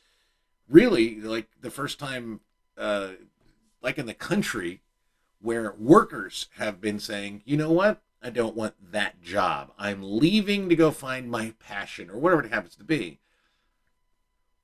really 0.67 1.19
like 1.21 1.47
the 1.61 1.71
first 1.71 1.99
time 1.99 2.41
uh, 2.77 3.09
like 3.81 3.97
in 3.97 4.05
the 4.05 4.13
country 4.13 4.81
where 5.41 5.73
workers 5.77 6.47
have 6.57 6.81
been 6.81 6.99
saying 6.99 7.41
you 7.45 7.57
know 7.57 7.71
what 7.71 8.01
I 8.25 8.31
don't 8.31 8.55
want 8.55 8.73
that 8.91 9.21
job. 9.21 9.71
I'm 9.77 10.01
leaving 10.01 10.67
to 10.69 10.75
go 10.75 10.89
find 10.89 11.29
my 11.29 11.53
passion 11.59 12.09
or 12.09 12.17
whatever 12.17 12.43
it 12.43 12.51
happens 12.51 12.75
to 12.77 12.83
be. 12.83 13.19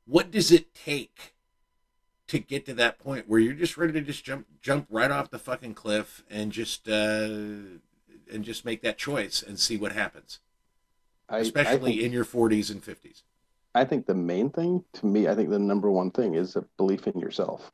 What 0.05 0.31
does 0.31 0.51
it 0.51 0.73
take 0.73 1.35
to 2.25 2.39
get 2.39 2.65
to 2.65 2.73
that 2.73 2.97
point 2.97 3.29
where 3.29 3.39
you're 3.39 3.53
just 3.53 3.77
ready 3.77 3.93
to 3.93 4.01
just 4.01 4.23
jump 4.23 4.47
jump 4.61 4.87
right 4.89 5.11
off 5.11 5.29
the 5.29 5.37
fucking 5.37 5.75
cliff 5.75 6.23
and 6.27 6.51
just 6.51 6.89
uh, 6.89 7.27
and 8.31 8.43
just 8.43 8.65
make 8.65 8.81
that 8.81 8.97
choice 8.97 9.43
and 9.43 9.59
see 9.59 9.77
what 9.77 9.91
happens, 9.91 10.39
I, 11.29 11.37
I 11.37 11.39
especially 11.41 11.91
think, 11.91 12.01
in 12.01 12.11
your 12.11 12.25
40s 12.25 12.71
and 12.71 12.83
50s. 12.83 13.21
I 13.73 13.85
think 13.85 14.05
the 14.05 14.15
main 14.15 14.49
thing 14.49 14.83
to 14.93 15.05
me, 15.05 15.27
I 15.27 15.35
think 15.35 15.49
the 15.49 15.59
number 15.59 15.89
one 15.89 16.11
thing 16.11 16.35
is 16.35 16.55
a 16.55 16.65
belief 16.77 17.07
in 17.07 17.19
yourself. 17.19 17.71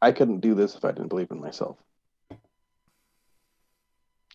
I 0.00 0.12
couldn't 0.12 0.40
do 0.40 0.54
this 0.54 0.74
if 0.76 0.84
I 0.84 0.92
didn't 0.92 1.08
believe 1.08 1.30
in 1.30 1.40
myself. 1.40 1.78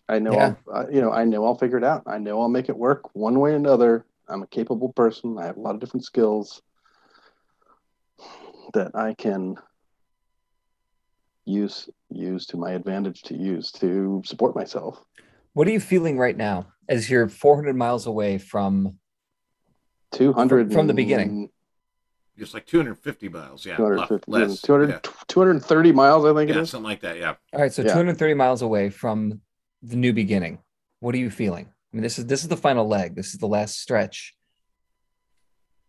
I 0.08 0.18
know, 0.18 0.32
Yeah. 0.32 0.54
I'll, 0.72 0.92
you 0.92 1.00
know, 1.00 1.12
I 1.12 1.24
know 1.24 1.44
I'll 1.44 1.56
figure 1.56 1.78
it 1.78 1.84
out. 1.84 2.02
I 2.06 2.18
know 2.18 2.40
I'll 2.40 2.48
make 2.48 2.68
it 2.68 2.76
work 2.76 3.14
one 3.14 3.38
way 3.38 3.52
or 3.52 3.56
another. 3.56 4.04
I'm 4.28 4.42
a 4.42 4.46
capable 4.46 4.92
person. 4.92 5.38
I 5.38 5.46
have 5.46 5.56
a 5.56 5.60
lot 5.60 5.74
of 5.74 5.80
different 5.80 6.04
skills 6.04 6.60
that 8.74 8.94
I 8.94 9.14
can 9.14 9.56
use 11.44 11.88
use 12.08 12.46
to 12.46 12.56
my 12.56 12.72
advantage 12.72 13.22
to 13.22 13.34
use 13.36 13.72
to 13.72 14.22
support 14.24 14.54
myself. 14.54 15.02
What 15.54 15.66
are 15.66 15.72
you 15.72 15.80
feeling 15.80 16.18
right 16.18 16.36
now 16.36 16.66
as 16.88 17.10
you're 17.10 17.28
400 17.28 17.74
miles 17.76 18.06
away 18.06 18.38
from? 18.38 18.98
200 20.12 20.72
from 20.72 20.86
the 20.86 20.94
beginning. 20.94 21.50
Just 22.38 22.54
like 22.54 22.64
250 22.66 23.28
miles, 23.28 23.66
yeah, 23.66 23.76
250 23.76 24.30
less, 24.30 24.62
200 24.62 24.88
yeah. 24.90 24.98
230 25.28 25.92
miles 25.92 26.24
i 26.24 26.32
think 26.34 26.50
yeah, 26.50 26.60
is 26.62 26.70
something 26.70 26.88
like 26.88 27.00
that, 27.00 27.18
yeah. 27.18 27.34
All 27.52 27.60
right, 27.60 27.72
so 27.72 27.82
Yeah. 27.82 27.88
230 27.92 28.34
miles 28.34 28.62
away 28.62 28.88
from 28.88 29.40
the 29.82 29.96
new 29.96 30.12
beginning. 30.14 30.58
What 31.00 31.14
are 31.14 31.18
you 31.18 31.28
feeling? 31.30 31.66
I 31.66 31.96
mean, 31.96 32.02
this 32.02 32.18
is 32.18 32.26
this 32.26 32.42
is 32.42 32.48
the 32.48 32.56
final 32.56 32.88
leg. 32.88 33.14
This 33.14 33.34
is 33.34 33.38
the 33.38 33.46
last 33.48 33.78
stretch. 33.78 34.34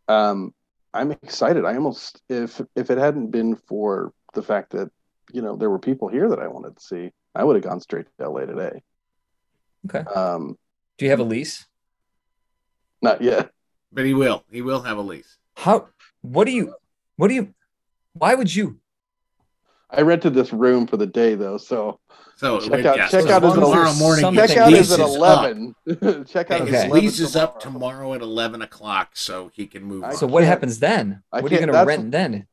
um 0.10 0.54
i'm 0.94 1.12
excited 1.12 1.64
i 1.64 1.74
almost 1.76 2.22
if 2.30 2.60
if 2.76 2.92
it 2.92 2.98
hadn't 2.98 3.32
been 3.32 3.56
for 3.56 4.12
the 4.34 4.44
fact 4.44 4.72
that 4.72 4.92
you 5.32 5.42
know 5.42 5.56
there 5.56 5.70
were 5.70 5.80
people 5.80 6.10
here 6.10 6.28
that 6.30 6.40
i 6.40 6.48
wanted 6.48 6.76
to 6.76 6.84
see 6.84 7.10
i 7.34 7.42
would 7.44 7.56
have 7.56 7.64
gone 7.64 7.80
straight 7.80 8.06
to 8.20 8.30
la 8.30 8.42
today 8.42 8.84
Okay. 9.88 10.04
um 10.12 10.58
Do 10.98 11.06
you 11.06 11.12
have 11.12 11.22
a 11.22 11.24
lease? 11.24 11.66
not 13.02 13.22
yet 13.22 13.50
But 13.94 14.06
he 14.06 14.14
will. 14.14 14.44
He 14.50 14.62
will 14.62 14.82
have 14.82 14.98
a 14.98 15.02
lease. 15.02 15.38
How? 15.56 15.88
What 16.22 16.46
do 16.46 16.52
you? 16.52 16.74
What 17.16 17.28
do 17.28 17.36
you? 17.36 17.54
Why 18.14 18.36
would 18.36 18.54
you? 18.54 18.80
i 19.96 20.02
rented 20.02 20.34
this 20.34 20.52
room 20.52 20.88
for 20.88 20.98
the 20.98 21.06
day 21.06 21.36
though 21.36 21.56
so 21.58 22.00
So 22.36 22.60
Check 22.60 22.84
out- 22.84 22.98
yeah, 22.98 23.08
check 23.10 23.26
so 23.26 23.32
out 23.32 23.44
his 23.44 23.54
tomorrow 23.54 23.92
little- 23.92 23.94
morning. 24.00 24.34
check 24.48 24.58
out 24.58 24.74
is 24.74 24.92
at 24.92 25.00
11 25.00 25.76
check 26.26 26.50
out 26.50 26.62
His 26.62 26.70
is 26.70 26.76
Okay. 26.76 26.86
11 26.88 26.92
lease 26.92 27.20
is 27.20 27.36
up 27.36 27.60
tomorrow. 27.60 27.92
tomorrow 28.00 28.14
at 28.16 28.22
11 28.22 28.64
o'clock, 28.64 29.12
so 29.14 29.52
he 29.54 29.68
can 29.68 29.84
move 29.84 30.04
I. 30.04 30.14
So 30.14 30.26
what 30.26 30.44
happens 30.44 30.80
then? 30.80 31.22
I 31.32 31.42
What 31.42 31.52
are 31.52 31.56
you 31.56 31.62
going 31.68 31.72
to 31.80 31.86
rent 31.86 32.10
then? 32.12 32.48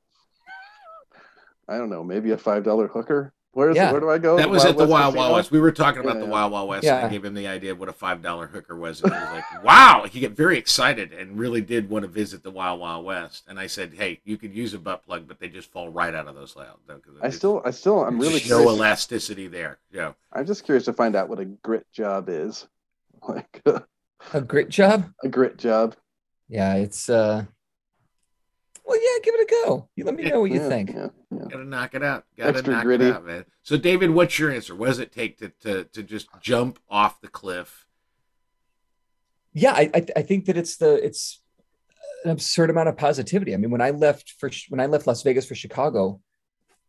i 1.66 1.78
don't 1.78 1.88
know 1.88 2.04
maybe 2.04 2.30
a 2.32 2.36
five 2.36 2.62
dollar 2.62 2.88
hooker 2.88 3.32
where's 3.52 3.76
Yeah. 3.76 3.90
where 3.92 4.00
do 4.00 4.10
i 4.10 4.18
go 4.18 4.36
that 4.36 4.48
was 4.48 4.64
at 4.64 4.76
the 4.76 4.86
Wild 4.86 5.14
Wild 5.14 5.14
Casino? 5.14 5.34
West. 5.36 5.50
We 5.50 5.60
were 5.60 5.72
talking 5.72 6.02
about 6.02 6.18
the 6.18 6.24
Yeah. 6.24 6.30
Wild 6.30 6.52
Wild 6.52 6.68
West, 6.68 6.84
and 6.86 7.06
I 7.06 7.08
gave 7.08 7.24
him 7.24 7.34
the 7.34 7.46
idea 7.48 7.72
of 7.72 7.80
what 7.80 7.88
a 7.88 7.92
five 7.92 8.22
dollar 8.22 8.46
hooker 8.46 8.76
was, 8.76 9.02
and 9.02 9.12
he 9.12 9.18
was 9.18 9.28
like, 9.30 9.44
"Wow!" 9.64 10.06
He 10.10 10.20
get 10.20 10.32
very 10.32 10.56
excited 10.58 11.12
and 11.12 11.38
really 11.38 11.60
did 11.60 11.88
want 11.90 12.04
to 12.04 12.08
visit 12.08 12.42
the 12.42 12.50
Wild 12.50 12.80
Wild 12.80 13.04
West. 13.04 13.44
And 13.48 13.58
I 13.58 13.66
said, 13.66 13.94
"Hey, 13.94 14.20
you 14.24 14.36
could 14.36 14.54
use 14.54 14.72
a 14.74 14.78
butt 14.78 15.04
plug, 15.04 15.26
but 15.26 15.40
they 15.40 15.48
just 15.48 15.70
fall 15.72 15.88
right 15.90 16.14
out 16.14 16.28
of 16.28 16.34
those 16.34 16.54
loud." 16.56 16.76
i 17.22 17.30
still 17.30 17.62
i 17.64 17.70
still 17.70 18.04
i'm 18.04 18.18
really 18.18 18.34
no 18.34 18.38
curious 18.40 18.70
elasticity 18.70 19.46
there. 19.48 19.78
Yeah, 19.92 20.12
i'm 20.32 20.46
just 20.46 20.64
curious 20.64 20.84
to 20.86 20.92
find 20.92 21.14
out 21.16 21.28
what 21.28 21.38
a 21.40 21.44
grit 21.44 21.86
job 21.92 22.28
is 22.28 22.66
like 23.28 23.62
A 24.34 24.40
grit 24.40 24.68
job? 24.68 25.10
a 25.22 25.28
grit 25.28 25.56
job 25.56 25.96
Yeah, 26.48 26.74
it's 26.74 27.08
uh. 27.08 27.44
Well, 28.90 29.00
yeah, 29.00 29.18
give 29.22 29.34
it 29.36 29.40
a 29.42 29.64
go. 29.66 29.88
You 29.94 30.04
let 30.04 30.16
me 30.16 30.24
know 30.24 30.40
what 30.40 30.50
you 30.50 30.60
Yeah, 30.60 30.68
think. 30.68 30.90
yeah, 30.92 31.06
yeah. 31.30 31.44
gotta 31.48 31.64
knock 31.64 31.94
it 31.94 32.02
out. 32.02 32.24
Gotta 32.36 32.50
Extra 32.50 32.74
knock 32.74 32.82
gritty. 32.82 33.04
it 33.06 33.14
out, 33.14 33.24
man. 33.24 33.44
So, 33.62 33.76
David, 33.76 34.10
what's 34.10 34.36
your 34.36 34.50
answer? 34.50 34.74
What 34.74 34.88
does 34.88 34.98
it 34.98 35.12
take 35.12 35.38
to 35.38 35.50
to, 35.60 35.84
to 35.84 36.02
just 36.02 36.26
jump 36.42 36.80
off 36.88 37.20
the 37.20 37.28
cliff? 37.28 37.86
yeah 39.52 39.72
I, 39.72 39.90
I 39.92 40.06
i 40.16 40.22
think 40.22 40.44
that 40.46 40.56
it's 40.56 40.76
the 40.76 40.94
it's 41.04 41.42
an 42.24 42.30
absurd 42.30 42.70
amount 42.70 42.88
of 42.88 42.96
positivity 42.96 43.52
i 43.52 43.56
mean 43.56 43.72
when 43.72 43.80
i 43.80 43.90
left 43.90 44.34
for 44.38 44.48
when 44.68 44.78
i 44.78 44.86
left 44.86 45.08
las 45.08 45.24
vegas 45.24 45.44
for 45.44 45.56
chicago 45.56 46.20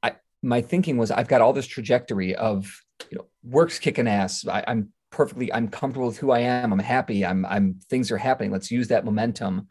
i 0.03 0.13
my 0.43 0.61
thinking 0.61 0.95
was 0.97 1.09
i've 1.09 1.27
got 1.27 1.41
all 1.41 1.53
this 1.53 1.65
trajectory 1.65 2.35
of 2.35 2.71
you 3.09 3.17
know 3.17 3.25
work's 3.43 3.79
kicking 3.79 4.07
ass 4.07 4.45
I, 4.47 4.63
i'm 4.67 4.89
perfectly 5.09 5.51
i'm 5.51 5.69
comfortable 5.69 6.05
with 6.09 6.19
who 6.19 6.29
i 6.29 6.41
am 6.41 6.71
i'm 6.71 6.77
happy 6.77 7.25
i'm 7.25 7.47
i'm 7.47 7.79
things 7.89 8.11
are 8.11 8.17
happening 8.17 8.51
let's 8.51 8.69
use 8.69 8.89
that 8.89 9.05
momentum 9.05 9.67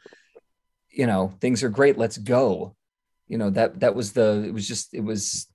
you 0.91 1.07
know 1.07 1.32
things 1.41 1.62
are 1.62 1.68
great 1.68 1.99
let's 1.99 2.18
go 2.18 2.74
you 3.28 3.38
know 3.38 3.51
that 3.51 3.80
that 3.80 3.95
was 3.95 4.12
the 4.12 4.45
it 4.47 4.53
was 4.53 4.66
just 4.66 4.93
it 4.95 5.05
was 5.05 5.47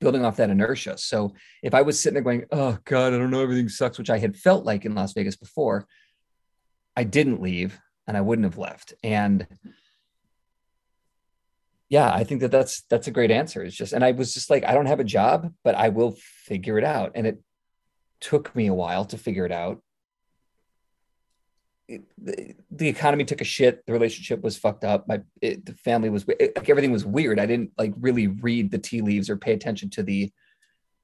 building 0.00 0.24
off 0.24 0.36
that 0.36 0.50
inertia 0.50 0.96
so 0.96 1.32
if 1.62 1.74
i 1.74 1.82
was 1.82 2.00
sitting 2.00 2.14
there 2.14 2.22
going 2.22 2.44
oh 2.52 2.78
god 2.84 3.12
i 3.12 3.18
don't 3.18 3.30
know 3.30 3.42
everything 3.42 3.68
sucks 3.68 3.98
which 3.98 4.10
i 4.10 4.18
had 4.18 4.36
felt 4.36 4.64
like 4.64 4.84
in 4.84 4.94
las 4.94 5.12
vegas 5.12 5.36
before 5.36 5.86
I 6.96 7.04
didn't 7.04 7.40
leave 7.40 7.80
and 8.06 8.16
I 8.16 8.20
wouldn't 8.20 8.44
have 8.44 8.58
left. 8.58 8.94
And 9.02 9.46
yeah, 11.88 12.12
I 12.12 12.24
think 12.24 12.40
that 12.42 12.50
that's 12.50 12.82
that's 12.82 13.08
a 13.08 13.12
great 13.12 13.30
answer. 13.30 13.62
It's 13.62 13.74
just 13.74 13.92
and 13.92 14.04
I 14.04 14.12
was 14.12 14.34
just 14.34 14.50
like 14.50 14.64
I 14.64 14.74
don't 14.74 14.86
have 14.86 15.00
a 15.00 15.04
job, 15.04 15.52
but 15.64 15.74
I 15.74 15.88
will 15.88 16.14
figure 16.44 16.78
it 16.78 16.84
out. 16.84 17.12
And 17.14 17.26
it 17.26 17.38
took 18.20 18.54
me 18.54 18.66
a 18.66 18.74
while 18.74 19.04
to 19.06 19.18
figure 19.18 19.46
it 19.46 19.52
out. 19.52 19.82
The, 22.18 22.54
the 22.70 22.88
economy 22.88 23.24
took 23.24 23.40
a 23.40 23.44
shit. 23.44 23.84
The 23.86 23.92
relationship 23.92 24.42
was 24.42 24.56
fucked 24.56 24.84
up. 24.84 25.08
My 25.08 25.22
it, 25.40 25.66
the 25.66 25.74
family 25.74 26.10
was 26.10 26.24
it, 26.28 26.56
like 26.56 26.68
everything 26.68 26.92
was 26.92 27.04
weird. 27.04 27.40
I 27.40 27.46
didn't 27.46 27.72
like 27.76 27.92
really 27.98 28.28
read 28.28 28.70
the 28.70 28.78
tea 28.78 29.00
leaves 29.00 29.28
or 29.28 29.36
pay 29.36 29.52
attention 29.52 29.90
to 29.90 30.02
the 30.02 30.30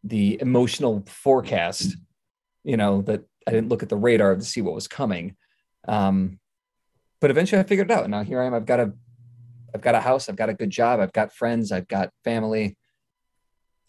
the 0.05 0.41
emotional 0.41 1.05
forecast. 1.07 1.97
You 2.65 2.77
know 2.77 3.03
that 3.03 3.25
I 3.47 3.51
didn't 3.51 3.69
look 3.69 3.83
at 3.83 3.89
the 3.89 3.97
radar 3.97 4.35
to 4.37 4.43
see 4.43 4.61
what 4.61 4.75
was 4.75 4.89
coming. 4.89 5.37
Um, 5.89 6.39
but 7.21 7.31
eventually 7.31 7.61
I 7.61 7.65
figured 7.65 7.91
it 7.91 7.95
out. 7.95 8.09
Now 8.11 8.23
here 8.23 8.41
I 8.41 8.47
am. 8.47 8.55
I've 8.55 8.67
got 8.67 8.81
a, 8.81 8.93
I've 9.75 9.81
got 9.81 9.95
a 9.95 10.01
house. 10.01 10.29
I've 10.29 10.37
got 10.37 10.49
a 10.49 10.55
good 10.55 10.71
job. 10.71 11.01
I've 11.01 11.13
got 11.13 11.33
friends. 11.33 11.73
I've 11.73 11.89
got 11.89 12.11
family. 12.25 12.77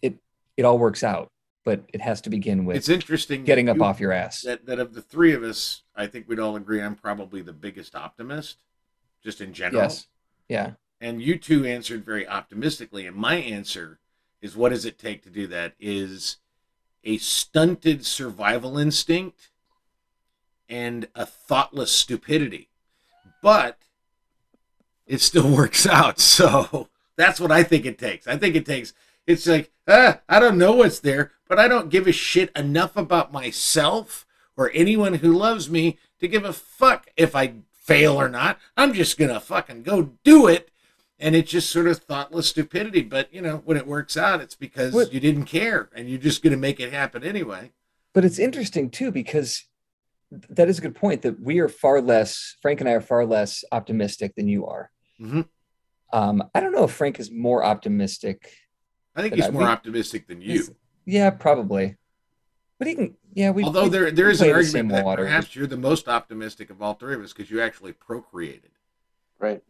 It 0.01 0.15
it 0.55 0.65
all 0.65 0.77
works 0.77 1.03
out, 1.03 1.31
but 1.67 1.83
it 1.91 1.99
has 1.99 2.21
to 2.21 2.29
begin 2.29 2.63
with 2.63 2.77
It's 2.77 2.87
interesting 2.87 3.43
getting 3.43 3.67
up 3.67 3.75
you- 3.75 3.83
off 3.83 3.99
your 3.99 4.13
ass. 4.13 4.41
that 4.43 4.65
that 4.67 4.79
of 4.79 4.93
the 4.93 5.01
three 5.01 5.33
of 5.33 5.43
us, 5.43 5.83
I 5.93 6.07
think 6.07 6.25
we'd 6.29 6.39
all 6.39 6.55
agree 6.55 6.81
I'm 6.81 6.95
probably 6.95 7.41
the 7.41 7.51
biggest 7.51 7.93
optimist, 7.93 8.63
just 9.21 9.41
in 9.41 9.51
general. 9.51 9.81
Yes. 9.83 10.07
Yeah. 10.47 10.71
And 11.01 11.21
you 11.21 11.37
two 11.37 11.65
answered 11.65 12.05
very 12.05 12.25
optimistically, 12.25 13.05
and 13.05 13.17
my 13.17 13.35
answer 13.35 13.99
is 14.41 14.55
what 14.55 14.69
does 14.69 14.85
it 14.85 14.97
take 14.97 15.23
to 15.23 15.29
do 15.29 15.45
that? 15.47 15.73
Is 15.77 16.37
a 17.03 17.17
stunted 17.17 18.05
survival 18.05 18.77
instinct 18.77 19.49
and 20.69 21.09
a 21.15 21.25
thoughtless 21.25 21.91
stupidity. 21.91 22.69
But 23.43 23.77
it 25.05 25.19
still 25.19 25.53
works 25.53 25.85
out. 25.85 26.19
So 26.21 26.87
that's 27.17 27.41
what 27.41 27.51
I 27.51 27.63
think 27.63 27.85
it 27.85 27.97
takes. 27.99 28.25
I 28.25 28.37
think 28.37 28.55
it 28.55 28.65
takes 28.65 28.93
it's 29.25 29.45
like, 29.45 29.69
ah, 29.85 30.21
I 30.29 30.39
don't 30.39 30.57
know 30.57 30.71
what's 30.71 30.99
there, 30.99 31.33
but 31.47 31.59
I 31.59 31.67
don't 31.67 31.89
give 31.89 32.07
a 32.07 32.11
shit 32.11 32.51
enough 32.55 32.95
about 32.97 33.31
myself 33.31 34.25
or 34.55 34.71
anyone 34.73 35.15
who 35.15 35.33
loves 35.33 35.69
me 35.69 35.97
to 36.19 36.27
give 36.27 36.43
a 36.43 36.53
fuck 36.53 37.07
if 37.15 37.35
I 37.35 37.53
fail 37.71 38.19
or 38.19 38.29
not. 38.29 38.59
I'm 38.75 38.93
just 38.93 39.17
gonna 39.17 39.39
fucking 39.39 39.83
go 39.83 40.13
do 40.23 40.47
it. 40.47 40.69
And 41.19 41.35
it's 41.35 41.49
just 41.49 41.71
sort 41.71 41.87
of 41.87 41.97
thoughtless 41.99 42.47
stupidity. 42.49 43.01
But 43.01 43.33
you 43.33 43.41
know, 43.41 43.61
when 43.65 43.77
it 43.77 43.87
works 43.87 44.17
out, 44.17 44.41
it's 44.41 44.55
because 44.55 44.93
What- 44.93 45.13
you 45.13 45.19
didn't 45.19 45.45
care 45.45 45.89
and 45.95 46.09
you're 46.09 46.19
just 46.19 46.43
gonna 46.43 46.57
make 46.57 46.79
it 46.79 46.91
happen 46.93 47.23
anyway. 47.23 47.71
But 48.13 48.25
it's 48.25 48.39
interesting 48.39 48.89
too 48.89 49.11
because 49.11 49.63
that 50.31 50.67
is 50.67 50.77
a 50.79 50.81
good 50.81 50.95
point 50.95 51.21
that 51.21 51.39
we 51.39 51.59
are 51.59 51.69
far 51.69 52.01
less. 52.01 52.55
Frank 52.61 52.81
and 52.81 52.89
I 52.89 52.93
are 52.93 53.01
far 53.01 53.25
less 53.25 53.63
optimistic 53.71 54.35
than 54.35 54.47
you 54.47 54.65
are. 54.65 54.91
Mhm. 55.19 55.47
Um, 56.11 56.43
I 56.53 56.59
don't 56.59 56.71
know 56.73 56.83
if 56.83 56.91
Frank 56.91 57.19
is 57.19 57.31
more 57.31 57.63
optimistic. 57.63 58.51
I 59.15 59.21
think 59.21 59.35
he's 59.35 59.45
I- 59.45 59.49
more 59.51 59.61
we- 59.63 59.67
optimistic 59.67 60.27
than 60.27 60.41
you. 60.41 60.75
Yeah, 61.07 61.29
probably. 61.31 61.95
But 62.77 62.87
he 62.89 62.95
can. 62.95 63.15
Yeah, 63.33 63.51
we. 63.51 63.63
Although 63.63 63.83
we- 63.83 63.89
there 63.89 64.11
there 64.11 64.25
we 64.27 64.31
is 64.33 64.41
an 64.41 64.45
play 64.45 64.49
the 64.51 64.55
argument 64.57 64.71
same 64.71 64.87
that 64.89 65.05
water. 65.05 65.23
perhaps 65.23 65.55
you're 65.55 65.65
the 65.67 65.77
most 65.77 66.07
optimistic 66.07 66.69
of 66.69 66.81
all 66.81 66.93
three 66.93 67.15
of 67.15 67.21
us 67.21 67.33
because 67.33 67.49
you 67.49 67.61
actually 67.61 67.93
procreated. 67.93 68.69
right 69.39 69.63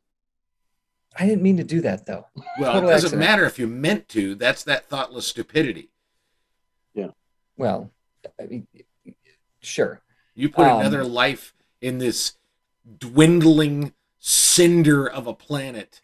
I 1.20 1.26
didn't 1.26 1.42
mean 1.42 1.58
to 1.58 1.64
do 1.64 1.80
that 1.82 2.06
though. 2.06 2.26
Well, 2.60 2.74
Total 2.74 2.90
it 2.90 2.94
doesn't 2.94 3.08
accident. 3.08 3.20
matter 3.20 3.46
if 3.46 3.58
you 3.60 3.68
meant 3.68 4.08
to. 4.10 4.36
That's 4.36 4.64
that 4.66 4.88
thoughtless 4.90 5.26
stupidity. 5.28 5.90
Yeah. 6.94 7.10
Well, 7.56 7.92
I 8.40 8.46
mean, 8.46 8.68
sure. 9.62 10.02
You 10.36 10.50
put 10.50 10.68
Um, 10.68 10.80
another 10.82 11.04
life 11.04 11.54
in 11.82 11.98
this 12.00 12.34
dwindling 13.00 13.94
cinder 14.20 15.08
of 15.10 15.28
a 15.28 15.34
planet. 15.34 16.02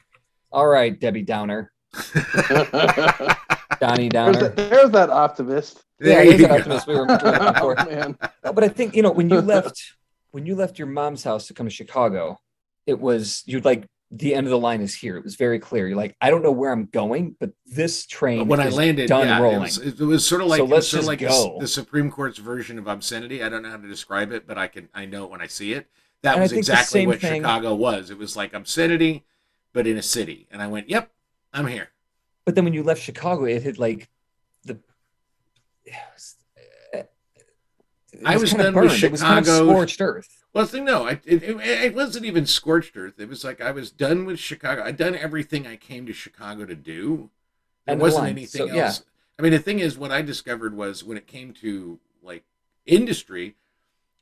All 0.52 0.68
right, 0.68 0.98
Debbie 1.00 1.22
Downer. 1.24 1.72
Donnie 3.84 4.10
There's 4.10 4.38
that, 4.40 4.56
there's 4.56 4.90
that 4.92 5.10
optimist. 5.10 5.84
Yeah, 6.00 6.08
There 6.08 6.26
there's 6.26 6.40
you 6.40 6.46
an 6.46 6.52
optimist 6.52 6.88
we 6.88 6.96
were 6.96 7.06
looking 7.08 7.28
oh, 7.34 7.54
for. 7.60 7.76
man. 7.76 8.18
No, 8.44 8.54
but 8.54 8.64
I 8.64 8.70
think 8.70 8.96
you 8.96 9.02
know 9.02 9.12
when 9.12 9.30
you 9.30 9.42
left 9.42 9.82
when 10.32 10.46
you 10.46 10.56
left 10.56 10.78
your 10.80 10.88
mom's 10.88 11.24
house 11.24 11.48
to 11.48 11.54
come 11.54 11.68
to 11.68 11.72
Chicago, 11.74 12.40
it 12.86 13.00
was 13.00 13.44
you'd 13.46 13.66
like 13.66 13.86
the 14.10 14.36
end 14.36 14.46
of 14.46 14.52
the 14.52 14.60
line 14.60 14.82
is 14.82 14.94
here. 14.94 15.18
It 15.18 15.24
was 15.24 15.36
very 15.36 15.58
clear. 15.60 15.88
You're 15.88 15.98
like, 15.98 16.16
I 16.22 16.30
don't 16.30 16.44
know 16.44 16.52
where 16.52 16.72
I'm 16.72 16.86
going, 16.86 17.36
but 17.40 17.50
this 17.66 18.06
train 18.06 18.40
But 18.40 18.48
when 18.48 18.60
I 18.60 18.70
landed, 18.70 19.08
done 19.10 19.28
yeah, 19.28 19.40
rolling. 19.42 19.58
It, 19.58 19.62
was, 19.62 19.78
it 19.80 20.00
was 20.00 20.28
sort 20.28 20.42
of 20.42 20.48
like 20.48 20.60
So 20.60 20.66
let's 20.66 20.72
was 20.76 20.90
sort 20.90 21.00
of 21.00 21.02
just 21.02 21.08
like 21.08 21.20
the, 21.20 21.26
go. 21.28 21.58
the 21.60 21.68
Supreme 21.68 22.12
Court's 22.12 22.38
version 22.38 22.78
of 22.78 22.86
obscenity. 22.88 23.44
I 23.44 23.50
don't 23.50 23.64
know 23.64 23.72
how 23.72 23.78
to 23.78 23.88
describe 23.88 24.32
it, 24.32 24.46
but 24.48 24.58
I 24.58 24.68
can 24.68 24.88
I 24.94 25.06
know 25.06 25.24
it 25.26 25.32
when 25.32 25.42
I 25.42 25.48
see 25.48 25.74
it. 25.74 25.88
That 26.22 26.34
And 26.36 26.42
was 26.44 26.52
exactly 26.52 27.08
what 27.08 27.20
thing- 27.22 27.42
Chicago 27.42 27.74
was. 27.76 28.12
It 28.12 28.18
was 28.20 28.36
like 28.38 28.54
obscenity, 28.54 29.24
but 29.74 29.88
in 29.88 29.98
a 29.98 30.04
city. 30.04 30.48
And 30.52 30.62
I 30.62 30.68
went, 30.68 30.90
"Yep, 30.90 31.10
I'm 31.52 31.66
here." 31.68 31.90
But 32.46 32.56
then 32.56 32.64
when 32.66 32.74
you 32.74 32.84
left 32.84 33.02
Chicago, 33.02 33.46
it 33.46 33.64
had 33.64 33.80
like 33.80 34.10
the. 34.64 34.80
it 35.86 37.10
I 38.26 38.38
was 38.38 38.52
done 38.52 38.74
with 38.76 38.90
burned. 38.90 39.04
It 39.04 39.12
was 39.12 39.22
kind 39.22 39.40
of 39.40 39.46
Chicago. 39.46 39.72
scorched 39.72 40.02
earth. 40.02 40.44
Well, 40.54 40.66
thing, 40.68 40.86
no, 40.86 41.08
I, 41.08 41.20
it, 41.26 41.44
it, 41.44 41.96
wasn't 41.96 42.26
even 42.26 42.46
scorched 42.46 42.96
earth. 42.96 43.20
It 43.20 43.28
was 43.28 43.44
like 43.44 43.60
I 43.60 43.72
was 43.72 43.92
done 43.92 44.26
with 44.26 44.38
Chicago. 44.38 44.84
I'd 44.84 44.98
done 44.98 45.16
everything 45.16 45.66
I 45.66 45.78
came 45.78 46.06
to 46.06 46.14
Chicago 46.14 46.66
to 46.66 46.76
do. 46.76 47.32
There 47.88 47.96
the 47.96 48.02
wasn't 48.02 48.28
anything 48.28 48.68
So, 48.68 48.74
yeah. 48.74 48.86
else. 48.86 49.04
I 49.38 49.42
mean, 49.42 49.52
the 49.52 49.60
thing 49.60 49.80
is, 49.80 49.98
what 49.98 50.12
I 50.12 50.22
discovered 50.22 50.76
was 50.76 51.04
when 51.04 51.18
it 51.18 51.26
came 51.26 51.54
to 51.54 52.00
like 52.22 52.44
industry, 52.86 53.56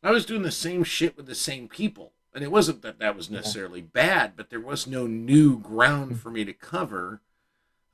I 0.01 0.11
was 0.11 0.25
doing 0.25 0.41
the 0.41 0.51
same 0.51 0.83
shit 0.85 1.17
with 1.17 1.27
the 1.27 1.35
same 1.35 1.67
people, 1.67 2.13
and 2.33 2.43
it 2.43 2.51
wasn't 2.51 2.81
that 2.81 2.99
that 2.99 3.15
was 3.15 3.29
Yeah. 3.29 3.37
necessarily 3.37 3.81
bad, 3.81 4.33
but 4.37 4.49
there 4.49 4.59
was 4.59 4.87
no 4.87 5.07
new 5.07 5.59
ground 5.59 6.13
mm. 6.13 6.17
for 6.17 6.31
me 6.31 6.45
to 6.45 6.53
cover. 6.53 7.21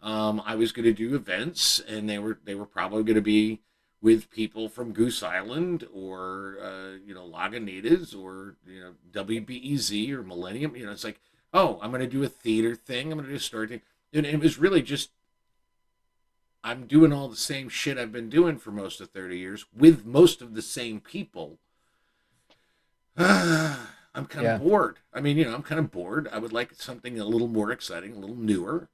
Um, 0.01 0.41
I 0.45 0.55
was 0.55 0.71
going 0.71 0.85
to 0.85 0.93
do 0.93 1.15
events, 1.15 1.79
and 1.79 2.09
they 2.09 2.19
were 2.19 2.39
they 2.43 2.55
were 2.55 2.65
probably 2.65 3.03
going 3.03 3.15
to 3.15 3.21
be 3.21 3.61
with 4.01 4.29
people 4.29 4.69
from 4.69 4.93
Goose 4.93 5.23
Island 5.23 5.87
or 5.93 6.57
uh, 6.61 6.97
you 7.05 7.13
know 7.13 7.27
Lagunitas 7.27 8.15
or 8.15 8.55
you 8.67 8.79
know 8.81 8.93
WBEZ 9.11 10.11
or 10.11 10.23
Millennium. 10.23 10.75
You 10.75 10.85
know, 10.85 10.91
it's 10.91 11.03
like, 11.03 11.19
oh, 11.53 11.79
I'm 11.81 11.89
going 11.91 12.01
to 12.01 12.07
do 12.07 12.23
a 12.23 12.29
theater 12.29 12.75
thing. 12.75 13.11
I'm 13.11 13.17
going 13.17 13.25
to 13.25 13.31
do 13.31 13.37
a 13.37 13.39
story 13.39 13.67
thing, 13.67 13.81
and 14.13 14.25
it 14.25 14.39
was 14.39 14.59
really 14.59 14.81
just 14.83 15.09
I'm 16.63 16.85
doing 16.85 17.13
all 17.13 17.27
the 17.29 17.35
same 17.35 17.69
shit 17.69 17.97
I've 17.97 18.11
been 18.11 18.29
doing 18.29 18.57
for 18.57 18.71
most 18.71 18.99
of 18.99 19.09
30 19.09 19.37
years 19.37 19.65
with 19.75 20.05
most 20.05 20.41
of 20.41 20.53
the 20.53 20.61
same 20.61 20.99
people. 20.99 21.59
I'm 23.17 24.25
kind 24.27 24.45
Yeah. 24.45 24.55
of 24.55 24.61
bored. 24.61 24.99
I 25.13 25.21
mean, 25.21 25.37
you 25.37 25.45
know, 25.45 25.55
I'm 25.55 25.63
kind 25.63 25.79
of 25.79 25.91
bored. 25.91 26.27
I 26.31 26.39
would 26.39 26.53
like 26.53 26.73
something 26.75 27.19
a 27.19 27.25
little 27.25 27.47
more 27.47 27.71
exciting, 27.71 28.13
a 28.13 28.19
little 28.19 28.35
newer. 28.35 28.89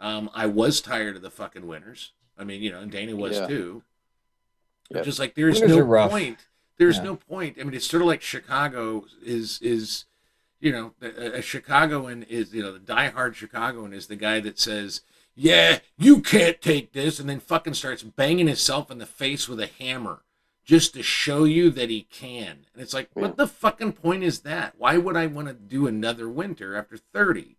Um, 0.00 0.30
I 0.34 0.46
was 0.46 0.80
tired 0.80 1.16
of 1.16 1.22
the 1.22 1.30
fucking 1.30 1.66
winners. 1.66 2.12
I 2.38 2.44
mean, 2.44 2.62
you 2.62 2.70
know, 2.70 2.80
and 2.80 2.90
Dana 2.90 3.16
was 3.16 3.36
Yeah. 3.38 3.46
too. 3.46 3.82
Yep. 4.90 5.04
Just 5.04 5.18
like 5.18 5.34
there's 5.34 5.60
Winters 5.60 5.76
no 5.78 6.08
point. 6.08 6.46
There's 6.78 6.98
Yeah. 6.98 7.02
no 7.04 7.16
point. 7.16 7.56
I 7.60 7.64
mean, 7.64 7.74
it's 7.74 7.86
sort 7.86 8.02
of 8.02 8.06
like 8.08 8.22
Chicago 8.22 9.06
is 9.24 9.58
is, 9.62 10.04
you 10.60 10.70
know, 10.70 10.94
a, 11.00 11.38
a 11.38 11.42
Chicagoan 11.42 12.22
is 12.24 12.52
you 12.54 12.62
know 12.62 12.72
the 12.72 12.78
diehard 12.78 13.34
Chicagoan 13.34 13.92
is 13.92 14.06
the 14.06 14.16
guy 14.16 14.38
that 14.40 14.58
says, 14.60 15.00
"Yeah, 15.34 15.80
you 15.98 16.20
can't 16.20 16.60
take 16.60 16.92
this," 16.92 17.18
and 17.18 17.28
then 17.28 17.40
fucking 17.40 17.74
starts 17.74 18.02
banging 18.02 18.46
himself 18.46 18.90
in 18.90 18.98
the 18.98 19.06
face 19.06 19.48
with 19.48 19.58
a 19.60 19.66
hammer 19.66 20.22
just 20.64 20.94
to 20.94 21.02
show 21.02 21.44
you 21.44 21.70
that 21.70 21.90
he 21.90 22.02
can. 22.02 22.66
And 22.74 22.82
it's 22.82 22.92
like, 22.92 23.08
Yeah. 23.16 23.22
what 23.22 23.36
the 23.36 23.46
fucking 23.46 23.92
point 23.92 24.24
is 24.24 24.40
that? 24.40 24.74
Why 24.76 24.98
would 24.98 25.16
I 25.16 25.26
want 25.26 25.46
to 25.48 25.54
do 25.54 25.86
another 25.86 26.28
winter 26.28 26.76
after 26.76 26.96
thirty? 26.96 27.56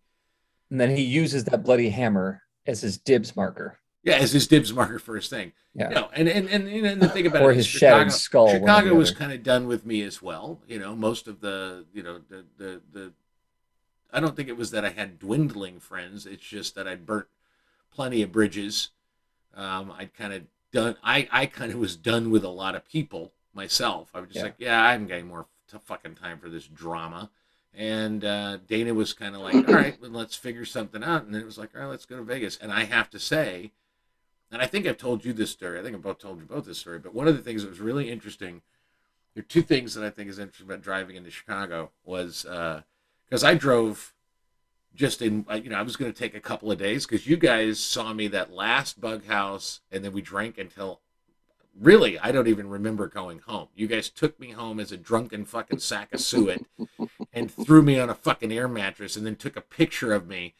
And 0.70 0.80
then 0.80 0.90
he 0.94 1.02
uses 1.02 1.44
that 1.44 1.62
bloody 1.64 1.90
hammer 1.90 2.42
as 2.66 2.82
his 2.82 2.98
dibs 2.98 3.34
marker. 3.34 3.78
Yeah, 4.02 4.16
as 4.16 4.32
his 4.32 4.46
dibs 4.46 4.72
marker 4.72 4.98
for 4.98 5.16
his 5.16 5.28
thing. 5.28 5.52
Yeah. 5.74 5.88
No, 5.88 6.10
and 6.12 6.28
and 6.28 6.48
and, 6.48 6.70
you 6.70 6.84
and 6.84 7.00
the 7.00 7.08
thing 7.08 7.26
about 7.26 7.42
Or 7.44 7.50
it 7.50 7.56
his 7.56 7.66
is 7.66 7.70
shattered 7.70 8.12
skull, 8.12 8.46
one 8.46 8.54
or 8.56 8.58
the 8.60 8.66
Chicago 8.66 8.94
was 8.94 9.10
kind 9.10 9.32
of 9.32 9.42
done 9.42 9.66
with 9.66 9.84
me 9.84 10.02
as 10.02 10.22
well. 10.22 10.60
You 10.66 10.78
know, 10.78 10.94
most 10.94 11.26
of 11.28 11.40
the 11.40 11.84
you 11.92 12.02
know 12.02 12.20
the 12.28 12.44
the 12.56 12.80
the. 12.92 13.12
I 14.10 14.20
don't 14.20 14.34
think 14.34 14.48
it 14.48 14.56
was 14.56 14.70
that 14.70 14.84
I 14.84 14.90
had 14.90 15.18
dwindling 15.18 15.80
friends. 15.80 16.24
It's 16.26 16.42
just 16.46 16.74
that 16.76 16.88
I'd 16.88 17.04
burnt 17.04 17.26
plenty 17.90 18.22
of 18.22 18.32
bridges. 18.32 18.90
Um, 19.54 19.92
I'd 19.96 20.14
kind 20.14 20.32
of 20.32 20.42
done. 20.72 20.96
I 21.02 21.28
I 21.30 21.46
kind 21.46 21.72
of 21.72 21.78
was 21.78 21.96
done 21.96 22.30
with 22.30 22.44
a 22.44 22.48
lot 22.48 22.74
of 22.74 22.86
people 22.88 23.32
myself. 23.52 24.10
I 24.14 24.20
was 24.20 24.28
just 24.28 24.36
Yeah. 24.36 24.42
like, 24.44 24.54
yeah, 24.58 24.82
I'm 24.82 25.06
getting 25.06 25.26
more 25.26 25.46
fucking 25.84 26.14
time 26.14 26.38
for 26.38 26.48
this 26.48 26.66
drama. 26.66 27.30
And 27.74 28.24
uh, 28.24 28.58
Dana 28.66 28.92
was 28.92 29.12
kind 29.12 29.34
of 29.36 29.42
like, 29.42 29.68
all 29.68 29.74
right, 29.74 30.00
then 30.00 30.12
let's 30.12 30.34
figure 30.34 30.64
something 30.64 31.04
out. 31.04 31.24
And 31.24 31.34
then 31.34 31.42
it 31.42 31.46
was 31.46 31.58
like, 31.58 31.70
all 31.74 31.82
right, 31.82 31.90
let's 31.90 32.06
go 32.06 32.16
to 32.16 32.22
Vegas. 32.22 32.56
And 32.56 32.72
I 32.72 32.84
have 32.84 33.08
to 33.10 33.18
say, 33.20 33.72
and 34.50 34.60
I 34.60 34.66
think 34.66 34.86
I've 34.86 34.96
told 34.98 35.24
you 35.24 35.32
this 35.32 35.50
story. 35.50 35.78
I 35.78 35.82
think 35.82 35.94
I've 35.94 36.02
both 36.02 36.18
told 36.18 36.40
you 36.40 36.46
both 36.46 36.64
this 36.64 36.78
story. 36.78 36.98
But 36.98 37.14
one 37.14 37.28
of 37.28 37.36
the 37.36 37.42
things 37.42 37.62
that 37.62 37.68
was 37.68 37.80
really 37.80 38.10
interesting, 38.10 38.62
there 39.34 39.42
are 39.42 39.46
two 39.46 39.62
things 39.62 39.94
that 39.94 40.04
I 40.04 40.10
think 40.10 40.28
is 40.28 40.38
interesting 40.38 40.66
about 40.66 40.82
driving 40.82 41.16
into 41.16 41.30
Chicago 41.30 41.90
was 42.04 42.42
because 42.42 43.44
I 43.44 43.54
drove 43.54 44.14
just 44.94 45.22
in, 45.22 45.44
uh, 45.48 45.54
you 45.54 45.70
know, 45.70 45.78
I 45.78 45.82
was 45.82 45.96
going 45.96 46.12
to 46.12 46.18
take 46.18 46.34
a 46.34 46.40
couple 46.40 46.72
of 46.72 46.78
days 46.78 47.06
because 47.06 47.26
you 47.26 47.36
guys 47.36 47.78
saw 47.78 48.12
me 48.12 48.26
that 48.28 48.52
last 48.52 49.00
bug 49.00 49.26
house, 49.26 49.80
and 49.92 50.04
then 50.04 50.12
we 50.12 50.22
drank 50.22 50.58
until 50.58 51.00
really 51.78 52.18
I 52.18 52.32
don't 52.32 52.48
even 52.48 52.68
remember 52.68 53.06
going 53.06 53.38
home. 53.40 53.68
You 53.76 53.86
guys 53.86 54.10
took 54.10 54.40
me 54.40 54.50
home 54.50 54.80
as 54.80 54.90
a 54.90 54.96
drunken 54.96 55.44
fucking 55.44 55.78
sack 55.78 56.12
of 56.12 56.20
suet 56.20 56.64
and 57.32 57.50
threw 57.50 57.82
me 57.82 57.98
on 58.00 58.08
a 58.10 58.14
fucking 58.14 58.52
air 58.52 58.68
mattress, 58.68 59.16
and 59.16 59.24
then 59.26 59.36
took 59.36 59.56
a 59.56 59.60
picture 59.60 60.12
of 60.12 60.26
me. 60.26 60.54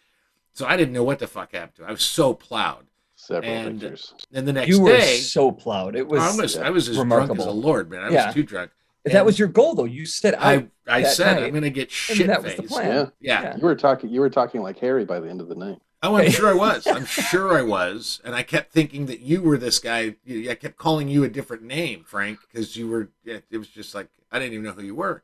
So 0.53 0.66
I 0.66 0.77
didn't 0.77 0.93
know 0.95 1.05
what 1.05 1.19
the 1.21 1.27
fuck 1.27 1.53
happened 1.53 1.77
to. 1.77 1.83
me. 1.83 1.89
I 1.89 1.93
was 1.93 2.03
so 2.03 2.35
plowed. 2.35 2.87
Several 3.14 3.51
And- 3.51 3.81
pictures. 3.81 4.14
And 4.33 4.47
the 4.47 4.53
next 4.53 4.69
You 4.69 4.81
were 4.81 4.91
day, 4.97 5.19
so 5.19 5.51
plowed. 5.53 5.97
It 5.97 6.07
was, 6.07 6.21
I 6.21 6.41
was 6.41 6.57
I 6.57 6.71
was 6.71 6.89
as 6.89 6.99
remarkable. 6.99 7.35
drunk 7.37 7.49
as 7.49 7.55
a 7.55 7.57
lord, 7.57 7.91
man. 7.91 8.03
I 8.05 8.11
Yeah. 8.11 8.27
was 8.27 8.35
too 8.35 8.43
drunk. 8.45 8.71
that 9.05 9.25
was 9.25 9.39
your 9.39 9.49
goal 9.49 9.75
though. 9.75 9.85
You 9.85 10.05
said 10.07 10.35
I, 10.35 10.55
I 10.87 10.99
I 10.99 11.03
said 11.05 11.35
night, 11.35 11.45
I'm 11.45 11.55
gonna 11.55 11.71
get 11.71 11.85
and 11.89 11.93
shit 12.19 12.27
that 12.27 12.43
was 12.43 12.55
the 12.57 12.62
faced. 12.62 12.75
plan. 12.75 13.12
Yeah. 13.21 13.43
Yeah. 13.43 13.57
You 13.57 13.62
were 13.62 13.75
talking. 13.75 14.11
You 14.11 14.21
were 14.21 14.29
talking 14.31 14.61
like 14.62 14.79
Harry 14.81 15.05
by 15.05 15.19
the 15.21 15.29
end 15.31 15.41
of 15.41 15.49
the 15.49 15.55
night. 15.55 15.81
Oh, 16.03 16.16
I'm 16.16 16.31
sure 16.31 16.49
I 16.49 16.55
was. 16.55 16.87
I'm 16.87 17.07
sure 17.07 17.57
I 17.59 17.62
was. 17.62 18.21
And 18.25 18.35
I 18.35 18.43
kept 18.45 18.71
thinking 18.73 19.07
that 19.07 19.21
you 19.21 19.43
were 19.43 19.57
this 19.59 19.79
guy. 19.81 20.14
I 20.29 20.55
kept 20.55 20.77
calling 20.77 21.09
you 21.09 21.25
a 21.25 21.29
different 21.29 21.62
name, 21.64 22.05
Frank, 22.05 22.39
because 22.53 22.77
you 22.77 22.89
were. 22.89 23.09
It 23.25 23.57
was 23.59 23.69
just 23.69 23.95
like 23.95 24.09
I 24.31 24.39
didn't 24.39 24.53
even 24.55 24.64
know 24.66 24.73
who 24.73 24.83
you 24.83 24.95
were. 24.95 25.23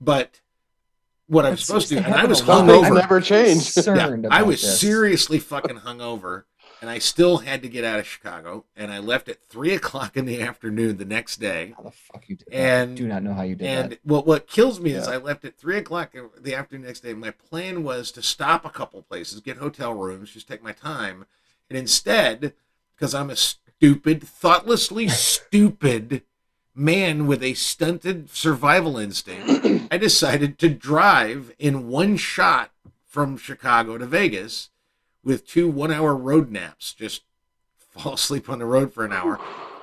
But 0.00 0.40
what 1.26 1.44
I 1.46 1.50
was 1.50 1.66
That's- 1.66 1.66
supposed 1.66 1.88
to, 1.88 1.96
it 1.96 2.04
and 2.04 2.14
I 2.14 2.24
was 2.26 2.40
a 2.40 2.44
lot. 2.46 2.66
Things 2.66 2.86
hungover. 2.88 2.94
never 2.94 3.20
change. 3.20 3.76
Yeah, 3.86 4.28
I 4.30 4.42
was 4.42 4.60
this. 4.60 4.80
seriously 4.80 5.38
fucking 5.38 5.78
hungover, 5.78 6.44
and 6.80 6.90
I 6.90 6.98
still 6.98 7.38
had 7.38 7.62
to 7.62 7.68
get 7.68 7.82
out 7.84 7.98
of 7.98 8.06
Chicago. 8.06 8.64
And 8.76 8.92
I 8.92 8.98
left 8.98 9.28
at 9.28 9.38
three 9.48 9.72
o'clock 9.74 10.16
in 10.16 10.26
the 10.26 10.42
afternoon 10.42 10.98
the 10.98 11.04
next 11.04 11.38
day. 11.38 11.72
How 11.76 11.84
the 11.84 11.90
fuck 11.92 12.28
you 12.28 12.36
did 12.36 12.48
And- 12.52 12.90
that? 12.90 13.00
I 13.00 13.04
do 13.04 13.08
not 13.08 13.22
know 13.22 13.32
how 13.34 13.42
you 13.42 13.54
did 13.54 13.66
And 13.66 13.92
that. 13.92 14.00
what 14.04 14.26
what 14.26 14.46
kills 14.46 14.80
me 14.80 14.92
is 14.92 15.08
I 15.08 15.16
left 15.16 15.44
at 15.44 15.56
three 15.56 15.78
o'clock 15.78 16.14
in 16.14 16.28
the 16.40 16.54
afternoon 16.54 16.86
next 16.86 17.00
day. 17.00 17.14
My 17.14 17.30
plan 17.30 17.84
was 17.84 18.10
to 18.12 18.22
stop 18.22 18.64
a 18.66 18.70
couple 18.70 19.00
places, 19.02 19.40
get 19.40 19.56
hotel 19.56 19.94
rooms, 19.94 20.30
just 20.32 20.46
take 20.48 20.62
my 20.62 20.72
time, 20.72 21.24
and 21.70 21.78
instead, 21.78 22.52
because 22.94 23.14
I'm 23.14 23.30
a 23.30 23.36
stupid, 23.36 24.22
thoughtlessly 24.22 25.08
stupid 25.54 26.22
man 26.74 27.26
with 27.28 27.42
a 27.42 27.54
stunted 27.54 28.28
survival 28.30 28.98
instinct, 28.98 29.63
I 29.90 29.98
decided 29.98 30.58
to 30.58 30.68
drive 30.68 31.54
in 31.58 31.88
one 31.88 32.16
shot 32.16 32.70
from 33.06 33.36
Chicago 33.36 33.98
to 33.98 34.06
Vegas 34.06 34.70
with 35.22 35.46
two 35.46 35.68
one-hour 35.68 36.14
road 36.14 36.50
naps. 36.50 36.92
Just 36.94 37.22
fall 37.78 38.14
asleep 38.14 38.48
on 38.48 38.58
the 38.58 38.66
road 38.66 38.92
for 38.92 39.04
an 39.04 39.12
hour. 39.12 39.38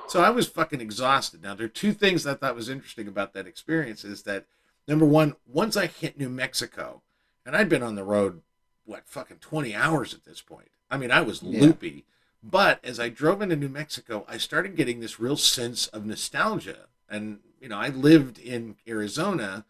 So 0.08 0.22
I 0.22 0.30
was 0.30 0.46
fucking 0.46 0.80
exhausted. 0.80 1.42
Now 1.42 1.54
there 1.54 1.66
are 1.66 1.70
two 1.70 1.92
things 1.92 2.24
that 2.24 2.30
I 2.32 2.34
thought 2.34 2.56
was 2.56 2.68
interesting 2.68 3.08
about 3.08 3.32
that 3.32 3.46
experience 3.46 4.04
is 4.04 4.24
that 4.24 4.46
number 4.86 5.06
one, 5.06 5.34
once 5.46 5.76
I 5.76 5.86
hit 5.86 6.18
New 6.18 6.28
Mexico, 6.28 7.02
and 7.46 7.56
I'd 7.56 7.68
been 7.68 7.82
on 7.82 7.94
the 7.94 8.04
road 8.04 8.42
what 8.84 9.08
fucking 9.08 9.38
twenty 9.38 9.74
hours 9.74 10.12
at 10.12 10.24
this 10.24 10.40
point. 10.42 10.68
I 10.90 10.98
mean, 10.98 11.10
I 11.10 11.22
was 11.22 11.42
Yeah. 11.42 11.60
loopy. 11.60 12.04
But 12.42 12.84
as 12.84 12.98
I 12.98 13.08
drove 13.08 13.40
into 13.40 13.54
New 13.56 13.68
Mexico, 13.68 14.26
I 14.28 14.36
started 14.36 14.76
getting 14.76 15.00
this 15.00 15.20
real 15.20 15.36
sense 15.36 15.86
of 15.86 16.04
nostalgia. 16.04 16.88
And 17.08 17.38
you 17.60 17.68
know, 17.68 17.78
I 17.78 17.88
lived 17.88 18.38
in 18.38 18.76
Arizona 18.86 19.64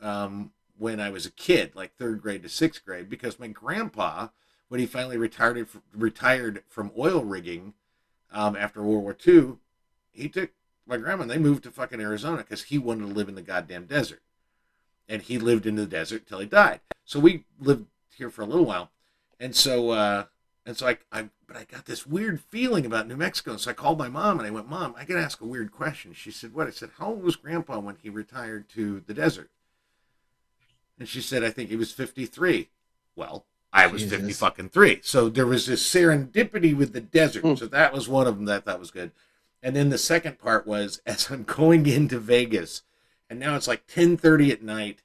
um, 0.00 0.52
when 0.78 1.00
I 1.00 1.10
was 1.10 1.26
a 1.26 1.30
kid, 1.30 1.74
like 1.74 1.96
third 1.96 2.20
grade 2.20 2.42
to 2.42 2.48
sixth 2.48 2.84
grade, 2.84 3.08
because 3.08 3.38
my 3.38 3.48
grandpa, 3.48 4.28
when 4.68 4.80
he 4.80 4.86
finally 4.86 5.16
retired 5.16 5.68
retired 5.94 6.62
from 6.68 6.90
oil 6.98 7.24
rigging 7.24 7.74
um, 8.32 8.56
after 8.56 8.82
World 8.82 9.02
War 9.02 9.16
II, 9.26 9.54
he 10.12 10.28
took 10.28 10.50
my 10.86 10.96
grandma 10.96 11.22
and 11.22 11.30
they 11.30 11.38
moved 11.38 11.62
to 11.64 11.70
fucking 11.70 12.00
Arizona 12.00 12.38
because 12.38 12.64
he 12.64 12.78
wanted 12.78 13.06
to 13.06 13.14
live 13.14 13.28
in 13.28 13.34
the 13.34 13.42
goddamn 13.42 13.86
desert. 13.86 14.22
And 15.08 15.22
he 15.22 15.38
lived 15.38 15.66
in 15.66 15.76
the 15.76 15.86
desert 15.86 16.26
till 16.26 16.40
he 16.40 16.46
died. 16.46 16.80
So 17.04 17.20
we 17.20 17.44
lived 17.60 17.86
here 18.16 18.30
for 18.30 18.42
a 18.42 18.46
little 18.46 18.64
while. 18.64 18.90
And 19.38 19.54
so, 19.54 19.90
uh, 19.90 20.24
and 20.64 20.76
so 20.76 20.86
I, 20.86 20.98
I, 21.12 21.28
but 21.46 21.56
I 21.56 21.64
got 21.64 21.84
this 21.84 22.06
weird 22.06 22.40
feeling 22.40 22.86
about 22.86 23.06
New 23.06 23.16
Mexico. 23.16 23.56
So 23.56 23.70
I 23.70 23.74
called 23.74 23.98
my 23.98 24.08
mom 24.08 24.38
and 24.38 24.46
I 24.46 24.50
went, 24.50 24.68
Mom, 24.68 24.94
I 24.96 25.04
got 25.04 25.14
to 25.14 25.20
ask 25.20 25.40
a 25.40 25.46
weird 25.46 25.72
question. 25.72 26.14
She 26.14 26.30
said, 26.30 26.54
What? 26.54 26.66
I 26.66 26.70
said, 26.70 26.90
How 26.98 27.08
old 27.08 27.22
was 27.22 27.36
grandpa 27.36 27.78
when 27.78 27.96
he 28.02 28.08
retired 28.08 28.68
to 28.70 29.02
the 29.06 29.14
desert? 29.14 29.50
And 30.98 31.08
she 31.08 31.20
said, 31.20 31.42
I 31.42 31.50
think 31.50 31.70
he 31.70 31.76
was 31.76 31.92
53. 31.92 32.68
Well, 33.16 33.46
I 33.72 33.88
was 33.88 34.04
50 34.04 34.32
fucking 34.32 34.68
three. 34.68 35.00
So 35.02 35.28
there 35.28 35.46
was 35.46 35.66
this 35.66 35.82
serendipity 35.88 36.76
with 36.76 36.92
the 36.92 37.00
desert. 37.00 37.42
Hmm. 37.42 37.56
So 37.56 37.66
that 37.66 37.92
was 37.92 38.08
one 38.08 38.28
of 38.28 38.36
them 38.36 38.44
that 38.44 38.64
that 38.64 38.78
was 38.78 38.92
good. 38.92 39.10
And 39.62 39.74
then 39.74 39.88
the 39.88 39.98
second 39.98 40.38
part 40.38 40.66
was 40.66 41.00
as 41.06 41.30
I'm 41.30 41.42
going 41.42 41.86
into 41.86 42.18
Vegas, 42.18 42.82
and 43.28 43.40
now 43.40 43.56
it's 43.56 43.66
like 43.66 43.86
10:30 43.88 44.52
at 44.52 44.62
night, 44.62 45.02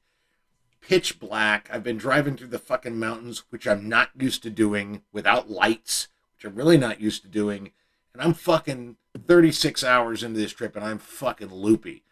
pitch 0.82 1.20
black. 1.20 1.70
I've 1.72 1.84
been 1.84 1.98
driving 1.98 2.38
through 2.38 2.50
the 2.50 2.60
fucking 2.60 3.00
mountains, 3.00 3.44
which 3.50 3.68
I'm 3.68 3.90
not 3.90 4.10
used 4.20 4.44
to 4.44 4.50
doing 4.50 5.02
without 5.12 5.50
lights, 5.50 6.10
which 6.36 6.46
I'm 6.46 6.56
really 6.56 6.78
not 6.78 7.02
used 7.02 7.24
to 7.24 7.28
doing. 7.28 7.72
And 8.14 8.22
I'm 8.22 8.34
fucking 8.34 8.98
36 9.26 9.84
hours 9.84 10.24
into 10.24 10.40
this 10.40 10.54
trip, 10.54 10.76
and 10.76 10.86
I'm 10.86 11.00
fucking 11.00 11.54
loopy. 11.54 12.04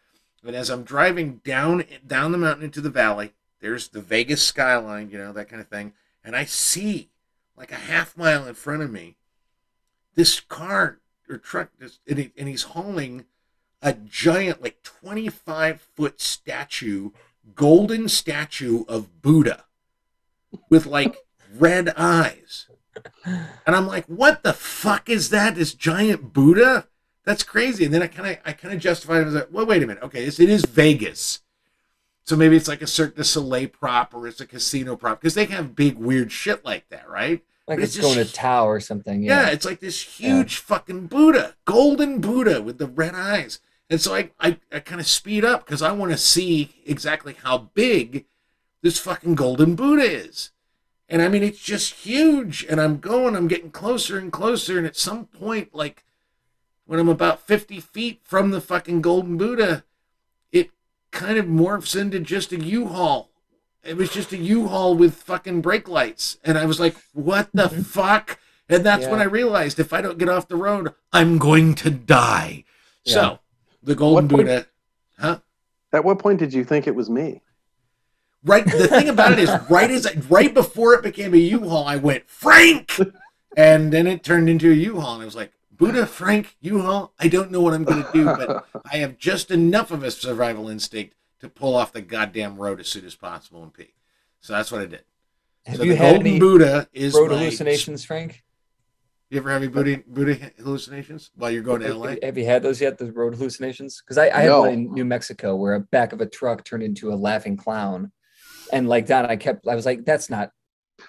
And 0.43 0.55
as 0.55 0.69
I'm 0.69 0.83
driving 0.83 1.41
down 1.43 1.83
down 2.05 2.31
the 2.31 2.37
mountain 2.37 2.63
into 2.63 2.81
the 2.81 2.89
valley, 2.89 3.33
there's 3.59 3.89
the 3.89 4.01
Vegas 4.01 4.43
skyline, 4.43 5.09
you 5.09 5.17
know 5.17 5.33
that 5.33 5.49
kind 5.49 5.61
of 5.61 5.67
thing, 5.67 5.93
and 6.23 6.35
I 6.35 6.45
see 6.45 7.09
like 7.55 7.71
a 7.71 7.75
half 7.75 8.17
mile 8.17 8.47
in 8.47 8.53
front 8.53 8.83
of 8.83 8.91
me 8.91 9.17
this 10.15 10.39
car 10.39 10.99
or 11.29 11.37
truck, 11.37 11.69
this, 11.79 11.99
and, 12.07 12.17
he, 12.17 12.31
and 12.37 12.47
he's 12.47 12.63
hauling 12.63 13.25
a 13.81 13.93
giant, 13.93 14.61
like 14.61 14.81
25 14.83 15.81
foot 15.95 16.19
statue, 16.19 17.11
golden 17.55 18.09
statue 18.09 18.83
of 18.87 19.21
Buddha 19.21 19.65
with 20.69 20.85
like 20.85 21.15
red 21.55 21.93
eyes. 21.95 22.67
And 23.23 23.75
I'm 23.75 23.87
like, 23.87 24.05
what 24.07 24.43
the 24.43 24.53
fuck 24.53 25.09
is 25.09 25.29
that? 25.29 25.55
This 25.55 25.73
giant 25.73 26.33
Buddha? 26.33 26.87
That's 27.25 27.43
crazy. 27.43 27.85
And 27.85 27.93
then 27.93 28.01
I 28.01 28.07
kind 28.07 28.31
of, 28.31 28.37
I 28.43 28.53
kind 28.53 28.73
of 28.73 28.79
justified 28.79 29.17
it. 29.17 29.21
I 29.21 29.25
was 29.25 29.33
like, 29.35 29.47
well, 29.51 29.65
wait 29.65 29.83
a 29.83 29.87
minute. 29.87 30.03
Okay, 30.03 30.23
it's, 30.23 30.39
it 30.39 30.49
is 30.49 30.65
Vegas. 30.65 31.41
So 32.27 32.35
maybe 32.35 32.57
it's 32.57 32.67
like 32.67 32.81
a 32.81 32.87
Cirque 32.87 33.15
du 33.15 33.23
Soleil 33.23 33.69
prop 33.69 34.13
or 34.13 34.27
it's 34.27 34.41
a 34.41 34.45
casino 34.45 34.97
prop 34.97 35.21
because 35.21 35.33
they 35.33 35.45
have 35.45 35.77
big 35.77 35.95
weird 35.95 36.29
shit 36.29 36.65
like 36.65 36.89
that, 36.89 37.09
right? 37.09 37.41
Like 37.65 37.77
But 37.77 37.83
it's, 37.85 37.95
it's 37.95 38.05
going 38.05 38.17
to 38.17 38.29
Tao 38.29 38.67
or 38.67 38.81
something. 38.81 39.23
Yeah, 39.23 39.43
Yeah. 39.43 39.51
it's 39.51 39.63
like 39.63 39.79
this 39.79 40.01
huge 40.01 40.57
fucking 40.57 41.07
Buddha, 41.07 41.55
golden 41.63 42.19
Buddha 42.19 42.61
with 42.61 42.79
the 42.79 42.87
red 42.87 43.15
eyes. 43.15 43.61
And 43.89 44.01
so 44.01 44.13
I, 44.13 44.31
I, 44.41 44.57
I 44.73 44.81
kind 44.81 44.99
of 44.99 45.07
speed 45.07 45.45
up 45.45 45.65
because 45.65 45.81
I 45.81 45.93
want 45.93 46.11
to 46.11 46.17
see 46.17 46.75
exactly 46.85 47.37
how 47.43 47.69
big 47.73 48.25
this 48.81 48.99
fucking 48.99 49.35
golden 49.35 49.75
Buddha 49.75 50.03
is. 50.03 50.51
And 51.07 51.21
I 51.21 51.29
mean, 51.29 51.43
it's 51.43 51.63
just 51.63 51.93
huge. 51.93 52.65
And 52.67 52.81
I'm 52.81 52.99
going, 52.99 53.37
I'm 53.37 53.47
getting 53.47 53.71
closer 53.71 54.17
and 54.17 54.33
closer. 54.33 54.77
And 54.77 54.85
at 54.85 54.97
some 54.97 55.27
point, 55.27 55.73
like 55.73 56.03
when 56.85 56.99
I'm 56.99 57.07
about 57.07 57.47
50 57.47 57.79
feet 57.79 58.19
from 58.21 58.51
the 58.51 58.59
fucking 58.59 59.01
golden 59.01 59.37
Buddha, 59.37 59.85
kind 61.11 61.37
of 61.37 61.45
morphs 61.45 61.99
into 61.99 62.19
just 62.19 62.51
a 62.51 62.59
U-Haul. 62.59 63.29
It 63.83 63.95
was 63.95 64.11
just 64.11 64.33
a 64.33 64.37
U-Haul 64.37 64.95
with 64.95 65.15
fucking 65.15 65.61
brake 65.61 65.87
lights. 65.87 66.37
And 66.43 66.57
I 66.57 66.65
was 66.65 66.79
like, 66.79 66.95
what 67.13 67.49
the 67.53 67.67
mm-hmm. 67.67 67.81
fuck? 67.81 68.39
And 68.69 68.85
that's 68.85 69.07
when 69.07 69.21
I 69.21 69.25
realized 69.25 69.79
if 69.79 69.93
I 69.93 70.01
don't 70.01 70.17
get 70.17 70.27
off 70.27 70.49
the 70.49 70.57
road, 70.57 70.93
I'm 71.13 71.37
going 71.37 71.73
to 71.75 71.89
die. 71.89 72.65
Yeah. 73.05 73.13
So 73.13 73.39
the 73.81 73.95
golden 73.95 74.25
What 74.25 74.35
point- 74.35 74.47
Buddha, 74.47 74.67
huh? 75.17 75.39
At 75.93 76.03
what 76.03 76.19
point 76.19 76.39
did 76.39 76.53
you 76.53 76.65
think 76.65 76.85
it 76.85 76.95
was 76.95 77.09
me? 77.09 77.41
Right. 78.43 78.65
The 78.65 78.87
thing 78.87 79.09
about 79.09 79.31
it 79.31 79.39
is, 79.39 79.49
right 79.69 79.89
as 79.89 80.05
I, 80.05 80.13
right 80.29 80.53
before 80.53 80.93
it 80.93 81.03
became 81.03 81.33
a 81.33 81.37
U-Haul, 81.37 81.85
I 81.85 81.95
went 81.95 82.29
Frank, 82.29 82.99
and 83.57 83.91
then 83.91 84.05
it 84.05 84.23
turned 84.23 84.49
into 84.49 84.71
a 84.71 84.75
U-Haul, 84.75 85.15
and 85.15 85.21
I 85.21 85.25
was 85.25 85.35
like, 85.35 85.53
Buddha, 85.77 86.05
Frank, 86.07 86.55
U-Haul. 86.61 87.13
I 87.19 87.27
don't 87.27 87.51
know 87.51 87.61
what 87.61 87.73
I'm 87.73 87.83
going 87.83 88.03
to 88.03 88.09
do, 88.11 88.25
but 88.25 88.65
I 88.91 88.97
have 88.97 89.17
just 89.17 89.51
enough 89.51 89.91
of 89.91 90.03
a 90.03 90.11
survival 90.11 90.69
instinct 90.69 91.13
to 91.39 91.49
pull 91.49 91.75
off 91.75 91.93
the 91.93 92.01
goddamn 92.01 92.57
road 92.57 92.79
as 92.79 92.87
soon 92.87 93.05
as 93.05 93.15
possible 93.15 93.61
and 93.63 93.73
pee. 93.73 93.93
So 94.41 94.53
that's 94.53 94.71
what 94.71 94.81
I 94.81 94.85
did. 94.85 95.03
Have 95.65 95.77
so 95.77 95.83
you 95.83 95.91
the 95.91 95.97
had 95.97 96.11
golden 96.15 96.27
any 96.27 96.39
Buddha 96.39 96.87
is 96.93 97.13
road 97.13 97.29
my- 97.31 97.37
hallucinations, 97.37 98.03
Frank? 98.03 98.43
You 99.29 99.39
ever 99.39 99.49
have 99.51 99.61
any 99.61 99.69
Buddha, 99.69 100.01
Buddha 100.07 100.51
hallucinations 100.57 101.31
while 101.35 101.51
you're 101.51 101.61
going 101.61 101.81
to 101.81 101.87
Have- 101.87 101.97
LA? 101.97 102.15
Have 102.23 102.37
you 102.37 102.45
had 102.45 102.63
those 102.63 102.79
yet? 102.79 102.97
The 102.97 103.11
road 103.11 103.35
hallucinations? 103.35 104.01
Because 104.01 104.17
I, 104.17 104.29
I 104.29 104.41
had 104.43 104.51
one 104.57 104.69
in 104.69 104.93
New 104.93 105.03
Mexico 105.03 105.55
where 105.55 105.73
a 105.75 105.81
back 105.81 106.13
of 106.13 106.21
a 106.21 106.25
truck 106.25 106.63
turned 106.63 106.83
into 106.83 107.11
a 107.11 107.15
laughing 107.15 107.57
clown, 107.57 108.13
and 108.71 108.87
like 108.87 109.05
Don, 109.05 109.25
I 109.25 109.35
kept, 109.35 109.67
I 109.67 109.75
was 109.75 109.85
like, 109.85 110.05
"That's 110.05 110.29
not. 110.29 110.51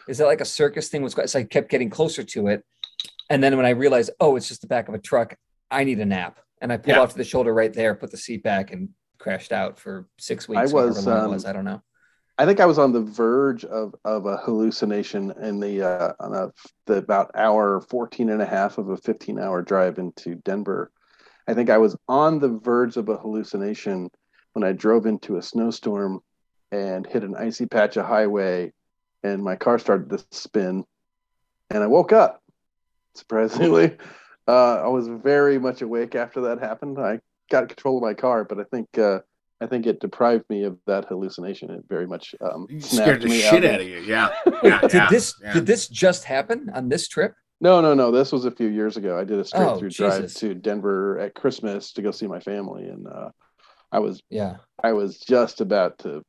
Is 0.08 0.18
that 0.18 0.26
like 0.26 0.40
a 0.40 0.44
circus 0.44 0.88
thing?" 0.88 1.02
Was 1.02 1.14
so 1.30 1.38
I 1.38 1.44
kept 1.44 1.70
getting 1.70 1.90
closer 1.90 2.24
to 2.24 2.48
it, 2.48 2.64
and 3.30 3.42
then 3.42 3.56
when 3.56 3.66
I 3.66 3.70
realized, 3.70 4.10
oh, 4.20 4.36
it's 4.36 4.48
just 4.48 4.60
the 4.60 4.66
back 4.66 4.88
of 4.88 4.94
a 4.94 4.98
truck, 4.98 5.36
I 5.70 5.84
need 5.84 6.00
a 6.00 6.06
nap, 6.06 6.38
and 6.60 6.72
I 6.72 6.76
pulled 6.76 6.96
Yeah. 6.96 7.00
off 7.02 7.12
to 7.12 7.18
the 7.18 7.24
shoulder 7.24 7.52
right 7.52 7.72
there, 7.72 7.94
put 7.94 8.10
the 8.10 8.16
seat 8.16 8.42
back, 8.42 8.72
and 8.72 8.90
crashed 9.18 9.52
out 9.52 9.78
for 9.78 10.06
six 10.18 10.48
weeks. 10.48 10.70
I 10.70 10.74
was, 10.74 11.06
um, 11.06 11.30
was. 11.30 11.44
I 11.44 11.52
don't 11.52 11.64
know. 11.64 11.82
I 12.40 12.46
think 12.46 12.60
I 12.60 12.66
was 12.66 12.78
on 12.78 12.92
the 12.92 13.00
verge 13.02 13.64
of, 13.64 13.94
of 14.04 14.26
a 14.26 14.36
hallucination 14.36 15.32
in 15.42 15.58
the 15.58 15.82
uh, 15.82 16.12
on 16.20 16.34
a, 16.34 16.52
the 16.86 16.98
about 16.98 17.32
hour 17.34 17.80
14 17.80 18.30
and 18.30 18.40
a 18.40 18.46
half 18.46 18.78
of 18.78 18.90
a 18.90 18.96
15 18.96 19.40
hour 19.40 19.60
drive 19.60 19.98
into 19.98 20.36
Denver. 20.36 20.92
I 21.48 21.54
think 21.54 21.68
I 21.68 21.78
was 21.78 21.96
on 22.08 22.38
the 22.38 22.48
verge 22.48 22.96
of 22.96 23.08
a 23.08 23.16
hallucination 23.16 24.08
when 24.52 24.62
I 24.62 24.72
drove 24.72 25.06
into 25.06 25.36
a 25.36 25.42
snowstorm 25.42 26.20
and 26.70 27.06
hit 27.06 27.24
an 27.24 27.34
icy 27.34 27.66
patch 27.66 27.96
of 27.96 28.06
highway 28.06 28.72
and 29.24 29.42
my 29.42 29.56
car 29.56 29.78
started 29.80 30.10
to 30.10 30.24
spin 30.30 30.84
and 31.70 31.82
I 31.82 31.88
woke 31.88 32.12
up 32.12 32.40
surprisingly. 33.18 33.96
Uh, 34.48 34.80
I 34.82 34.88
was 34.88 35.08
very 35.08 35.58
much 35.58 35.82
awake 35.82 36.14
after 36.14 36.40
that 36.40 36.58
happened. 36.58 36.98
I 36.98 37.20
got 37.50 37.68
control 37.68 37.98
of 37.98 38.02
my 38.02 38.14
car, 38.14 38.44
but 38.44 38.58
I 38.58 38.64
think 38.64 38.96
uh, 38.96 39.18
I 39.60 39.66
think 39.66 39.86
it 39.86 40.00
deprived 40.00 40.48
me 40.48 40.64
of 40.64 40.78
that 40.86 41.04
hallucination. 41.04 41.70
It 41.70 41.84
very 41.86 42.06
much 42.06 42.34
um, 42.40 42.66
scared 42.78 43.20
the 43.20 43.28
me 43.28 43.40
shit 43.40 43.62
out. 43.62 43.74
out 43.74 43.80
of 43.82 43.86
you. 43.86 43.98
Yeah. 43.98 44.30
yeah 44.62 44.80
Did 44.80 44.94
yeah, 44.94 45.10
this 45.10 45.34
yeah. 45.42 45.52
did 45.52 45.66
this 45.66 45.86
just 45.86 46.24
happen 46.24 46.70
on 46.72 46.88
this 46.88 47.08
trip? 47.08 47.34
No, 47.60 47.82
no, 47.82 47.92
no. 47.92 48.10
This 48.10 48.32
was 48.32 48.46
a 48.46 48.50
few 48.50 48.68
years 48.68 48.96
ago. 48.96 49.18
I 49.18 49.24
did 49.24 49.38
a 49.38 49.44
straight 49.44 49.66
Oh, 49.66 49.78
through 49.78 49.90
drive 49.90 50.32
to 50.32 50.54
Denver 50.54 51.18
at 51.18 51.34
Christmas 51.34 51.92
to 51.92 52.00
go 52.00 52.10
see 52.10 52.26
my 52.26 52.40
family, 52.40 52.88
and 52.88 53.06
uh, 53.06 53.28
I 53.92 53.98
was 53.98 54.22
Yeah. 54.30 54.56
I 54.82 54.92
was 54.94 55.18
just 55.18 55.60
about 55.60 55.98
to. 55.98 56.24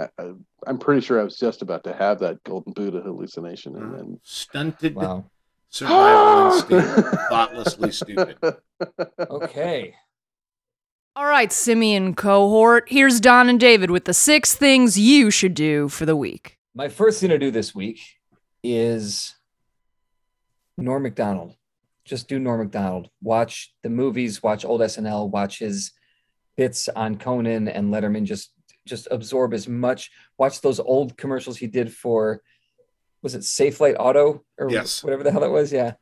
I, 0.00 0.08
I, 0.18 0.32
I'm 0.66 0.78
pretty 0.78 1.02
sure 1.02 1.20
I 1.20 1.22
was 1.22 1.38
just 1.38 1.62
about 1.62 1.84
to 1.84 1.92
have 1.92 2.18
that 2.18 2.42
golden 2.42 2.72
Buddha 2.72 3.00
hallucination, 3.00 3.76
and 3.76 3.94
then 3.94 4.20
Stunted 4.24 4.96
Wow. 4.96 5.26
Survival 5.74 6.52
instinct, 6.78 7.16
thoughtlessly 7.28 7.90
stupid. 7.90 8.36
Okay. 9.18 9.96
All 11.16 11.26
right, 11.26 11.52
Simian 11.52 12.14
cohort, 12.14 12.84
here's 12.86 13.18
Don 13.18 13.48
and 13.48 13.58
David 13.58 13.90
with 13.90 14.04
the 14.04 14.14
six 14.14 14.54
things 14.54 14.96
you 14.96 15.32
should 15.32 15.54
do 15.54 15.88
for 15.88 16.06
the 16.06 16.14
week. 16.14 16.58
My 16.76 16.88
first 16.88 17.20
thing 17.20 17.30
to 17.30 17.38
do 17.38 17.50
this 17.50 17.74
week 17.74 17.98
is 18.62 19.34
Norm 20.78 21.02
Macdonald. 21.02 21.56
Just 22.04 22.28
do 22.28 22.38
Norm 22.38 22.60
Macdonald. 22.60 23.10
Watch 23.20 23.74
the 23.82 23.90
movies, 23.90 24.44
watch 24.44 24.64
old 24.64 24.80
SNL, 24.80 25.28
watch 25.28 25.58
his 25.58 25.90
bits 26.56 26.88
on 26.88 27.16
Conan 27.16 27.66
and 27.66 27.92
Letterman. 27.92 28.22
Just 28.22 28.52
just 28.86 29.08
absorb 29.10 29.52
as 29.52 29.66
much. 29.66 30.12
Watch 30.38 30.60
those 30.60 30.78
old 30.78 31.16
commercials 31.16 31.56
he 31.56 31.66
did 31.66 31.92
for 31.92 32.42
was 33.24 33.34
it 33.34 33.40
Safelite 33.40 33.96
Auto 33.98 34.44
or 34.58 34.70
Yes. 34.70 35.02
whatever 35.02 35.24
the 35.24 35.32
hell 35.32 35.42
it 35.42 35.50
was? 35.50 35.72
Yeah. 35.72 35.94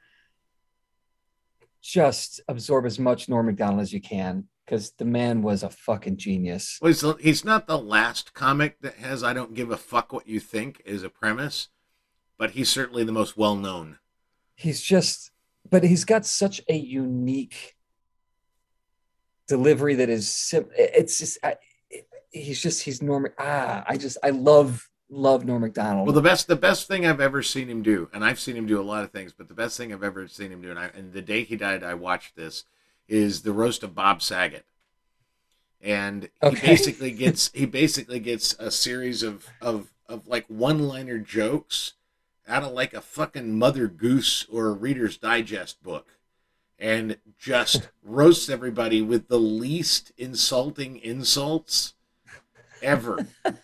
Just 1.81 2.41
absorb 2.49 2.85
as 2.85 2.99
much 2.99 3.29
Norm 3.29 3.47
Macdonald 3.47 3.81
as 3.81 3.93
you 3.93 4.01
can 4.01 4.49
because 4.64 4.91
the 4.93 5.05
man 5.05 5.41
was 5.43 5.62
a 5.62 5.70
fucking 5.70 6.16
genius. 6.16 6.79
Well, 6.83 6.89
he's, 6.93 7.05
he's 7.20 7.45
not 7.45 7.66
the 7.66 7.79
last 7.79 8.35
comic 8.35 8.81
that 8.83 8.97
has 8.97 9.23
"I 9.25 9.33
don't 9.33 9.55
give 9.55 9.70
a 9.70 9.77
fuck 9.77 10.12
what 10.12 10.29
you 10.29 10.39
think" 10.41 10.83
is 10.85 11.03
a 11.03 11.09
premise, 11.09 11.68
but 12.39 12.51
he's 12.53 12.68
certainly 12.68 13.03
the 13.05 13.12
most 13.12 13.37
well 13.37 13.57
known. 13.57 13.99
he's 14.55 14.81
just 14.83 15.31
but 15.70 15.83
he's 15.85 16.05
got 16.05 16.27
such 16.27 16.61
a 16.68 16.75
unique 16.77 17.77
delivery 19.49 19.95
that 19.97 20.09
is 20.09 20.31
sim- 20.31 20.68
it's 20.77 21.18
just 21.18 21.39
I, 21.43 21.57
it- 21.91 22.07
he's 22.31 22.61
just 22.62 22.83
he's 22.83 23.03
norm 23.03 23.27
ah 23.39 23.83
i 23.87 23.97
just 23.97 24.18
i 24.23 24.31
love 24.31 24.89
love 25.13 25.45
norm 25.45 25.63
macdonald 25.63 26.07
Well, 26.07 26.15
the 26.15 26.23
best 26.23 26.47
the 26.49 26.57
best 26.57 26.87
thing 26.89 27.07
I've 27.07 27.21
ever 27.21 27.43
seen 27.43 27.69
him 27.69 27.83
do, 27.83 28.09
and 28.13 28.25
I've 28.25 28.39
seen 28.41 28.57
him 28.57 28.67
do 28.67 28.81
a 28.81 28.83
lot 28.83 29.05
of 29.05 29.11
things, 29.11 29.33
but 29.33 29.49
the 29.49 29.55
best 29.55 29.77
thing 29.77 29.93
I've 29.93 30.03
ever 30.03 30.27
seen 30.29 30.51
him 30.53 30.63
do, 30.63 30.71
and, 30.71 30.79
I, 30.79 30.87
and 30.87 31.13
the 31.13 31.23
day 31.23 31.45
he 31.45 31.57
died, 31.57 31.83
I 31.85 31.95
watched 31.95 32.37
this, 32.37 32.65
is 33.09 33.43
the 33.43 33.53
roast 33.53 33.83
of 33.83 33.95
Bob 33.95 34.23
Saget, 34.23 34.65
and 35.81 36.29
he 36.41 36.55
Okay. 36.55 36.57
basically 36.57 37.11
gets 37.11 37.51
he 37.53 37.67
basically 37.67 38.21
gets 38.21 38.55
a 38.59 38.71
series 38.71 39.23
of 39.23 39.49
of 39.61 39.93
of 40.09 40.27
like 40.27 40.47
one 40.49 40.81
liner 40.89 41.19
jokes 41.19 41.95
out 42.49 42.63
of 42.63 42.73
like 42.73 42.93
a 42.95 43.01
fucking 43.01 43.59
Mother 43.59 43.89
Goose 43.89 44.47
or 44.51 44.67
a 44.67 44.73
Reader's 44.73 45.17
Digest 45.17 45.83
book. 45.83 46.09
And 46.79 47.19
just 47.39 47.89
roasts 48.05 48.49
everybody 48.51 49.03
with 49.03 49.29
the 49.29 49.39
least 49.39 50.13
insulting 50.19 50.99
insults 50.99 51.95
ever. 52.83 53.27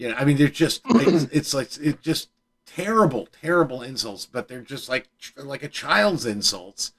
You 0.00 0.08
know, 0.08 0.14
I 0.14 0.24
mean, 0.24 0.38
they're 0.38 0.48
just 0.48 0.80
it's, 0.88 1.24
it's 1.30 1.52
like 1.52 1.76
it's 1.78 2.00
just 2.02 2.30
terrible, 2.64 3.28
terrible 3.42 3.82
insults, 3.82 4.24
but 4.24 4.48
they're 4.48 4.62
just 4.62 4.88
like 4.88 5.08
like 5.36 5.62
a 5.62 5.68
child's 5.68 6.24
insults. 6.24 6.92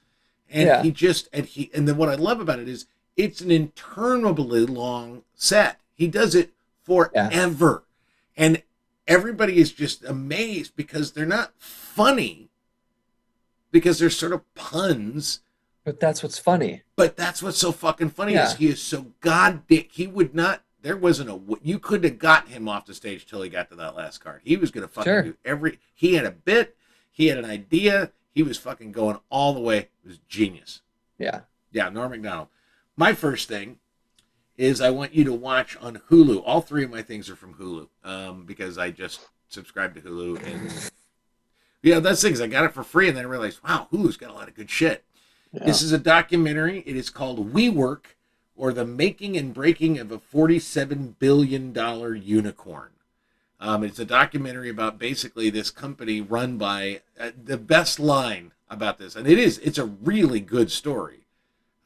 And 0.48 0.68
Yeah. 0.68 0.82
he 0.84 0.92
just 0.92 1.28
and 1.32 1.44
he 1.44 1.68
and 1.74 1.88
then 1.88 1.96
what 1.96 2.08
I 2.08 2.14
love 2.14 2.38
about 2.40 2.60
it 2.60 2.68
is 2.68 2.86
it's 3.16 3.40
an 3.40 3.50
interminably 3.50 4.64
long 4.66 5.24
set. 5.34 5.80
He 5.96 6.06
does 6.06 6.36
it 6.36 6.52
forever, 6.84 7.82
and 8.36 8.62
everybody 9.08 9.58
is 9.58 9.72
just 9.72 10.04
amazed 10.04 10.76
because 10.76 11.10
they're 11.10 11.26
not 11.26 11.54
funny 11.58 12.50
because 13.72 13.98
they're 13.98 14.10
sort 14.10 14.32
of 14.32 14.54
puns 14.54 15.40
But 15.84 15.98
that's 15.98 16.22
what's 16.22 16.38
funny. 16.38 16.82
but 16.94 17.16
that's 17.16 17.42
what's 17.42 17.58
so 17.58 17.72
fucking 17.72 18.10
funny 18.10 18.34
Yeah. 18.34 18.46
is 18.46 18.54
he 18.54 18.68
is 18.68 18.80
so 18.80 19.06
goddamn 19.20 19.86
he 19.90 20.06
would 20.06 20.36
not 20.36 20.62
there 20.82 20.96
wasn't 20.96 21.30
a 21.30 21.40
you 21.62 21.78
couldn't 21.78 22.10
have 22.10 22.18
got 22.18 22.48
him 22.48 22.68
off 22.68 22.86
the 22.86 22.94
stage 22.94 23.26
till 23.26 23.40
he 23.42 23.48
got 23.48 23.68
to 23.70 23.76
that 23.76 23.94
last 23.96 24.18
card 24.18 24.40
he 24.44 24.56
was 24.56 24.70
gonna 24.70 24.88
fucking 24.88 25.10
Sure. 25.10 25.22
do 25.22 25.36
every 25.44 25.78
he 25.94 26.14
had 26.14 26.24
a 26.26 26.30
bit 26.30 26.76
he 27.10 27.26
had 27.28 27.38
an 27.38 27.44
idea 27.44 28.12
he 28.34 28.42
was 28.42 28.58
fucking 28.58 28.92
going 28.92 29.18
all 29.30 29.52
the 29.54 29.60
way 29.60 29.78
it 29.78 29.90
was 30.04 30.18
genius 30.28 30.80
Yeah. 31.18 31.40
yeah, 31.72 31.88
Norm 31.88 32.10
Macdonald. 32.10 32.48
My 32.96 33.12
first 33.14 33.48
thing 33.48 33.78
is 34.58 34.80
I 34.80 34.90
want 34.90 35.14
you 35.14 35.24
to 35.24 35.32
watch 35.32 35.76
on 35.80 35.96
Hulu. 36.10 36.42
All 36.44 36.60
three 36.60 36.84
of 36.84 36.90
my 36.90 37.02
things 37.02 37.30
are 37.30 37.36
from 37.36 37.54
Hulu 37.54 37.88
um, 38.04 38.44
because 38.44 38.76
I 38.78 38.90
just 38.90 39.20
subscribed 39.48 39.94
to 39.96 40.00
Hulu 40.02 40.44
and 40.46 40.90
yeah, 41.82 41.98
that's 42.00 42.22
things. 42.22 42.40
I 42.40 42.46
got 42.46 42.64
it 42.64 42.72
for 42.72 42.82
free 42.84 43.08
and 43.08 43.16
then 43.16 43.24
I 43.24 43.28
realized, 43.28 43.60
wow, 43.66 43.88
Hulu's 43.92 44.16
got 44.16 44.30
a 44.30 44.34
lot 44.34 44.48
of 44.48 44.54
good 44.54 44.70
shit. 44.70 45.04
Yeah. 45.52 45.64
This 45.64 45.82
is 45.82 45.92
a 45.92 45.98
documentary. 45.98 46.82
It 46.86 46.96
is 46.96 47.10
called 47.10 47.52
WeWork 47.52 48.04
or 48.56 48.72
the 48.72 48.84
Making 48.84 49.36
and 49.36 49.52
Breaking 49.54 49.98
of 49.98 50.10
a 50.12 50.18
$47 50.18 51.14
billion 51.18 51.74
Unicorn. 52.22 52.90
Um, 53.60 53.84
it's 53.84 53.98
a 53.98 54.04
documentary 54.04 54.68
about 54.68 54.98
basically 54.98 55.48
this 55.48 55.70
company 55.70 56.20
run 56.20 56.58
by 56.58 57.02
uh, 57.18 57.30
the 57.42 57.56
best 57.56 58.00
line 58.00 58.52
about 58.68 58.98
this, 58.98 59.14
and 59.14 59.28
it 59.28 59.38
is 59.38 59.58
it's 59.58 59.78
a 59.78 59.84
really 59.84 60.40
good 60.40 60.70
story. 60.70 61.20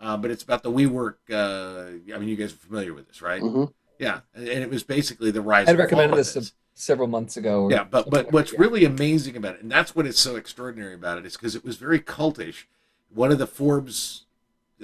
Uh, 0.00 0.16
but 0.16 0.30
it's 0.30 0.42
about 0.42 0.62
the 0.62 0.70
WeWork. 0.70 1.16
Uh, 1.30 2.14
I 2.14 2.18
mean, 2.18 2.28
you 2.28 2.36
guys 2.36 2.52
are 2.52 2.56
familiar 2.56 2.94
with 2.94 3.08
this, 3.08 3.20
right? 3.20 3.42
Mhm. 3.42 3.72
Yeah, 3.98 4.20
and, 4.34 4.48
and 4.48 4.62
it 4.62 4.70
was 4.70 4.84
basically 4.84 5.30
the 5.30 5.40
rise. 5.40 5.68
I'd 5.68 5.78
recommended 5.78 6.18
of 6.18 6.32
this, 6.32 6.52
several 6.74 7.08
months 7.08 7.36
ago. 7.36 7.64
or 7.64 7.70
yeah, 7.70 7.84
but 7.84 8.08
but 8.10 8.32
what's 8.32 8.52
yeah. 8.52 8.60
really 8.60 8.84
amazing 8.84 9.36
about 9.36 9.56
it, 9.56 9.62
and 9.62 9.70
that's 9.70 9.96
what 9.96 10.06
is 10.06 10.18
so 10.18 10.36
extraordinary 10.36 10.94
about 10.94 11.18
it, 11.18 11.26
is 11.26 11.36
because 11.36 11.54
it 11.54 11.64
was 11.64 11.76
very 11.76 12.00
cultish. 12.00 12.64
One 13.12 13.32
of 13.32 13.38
the 13.38 13.46
Forbes 13.46 14.25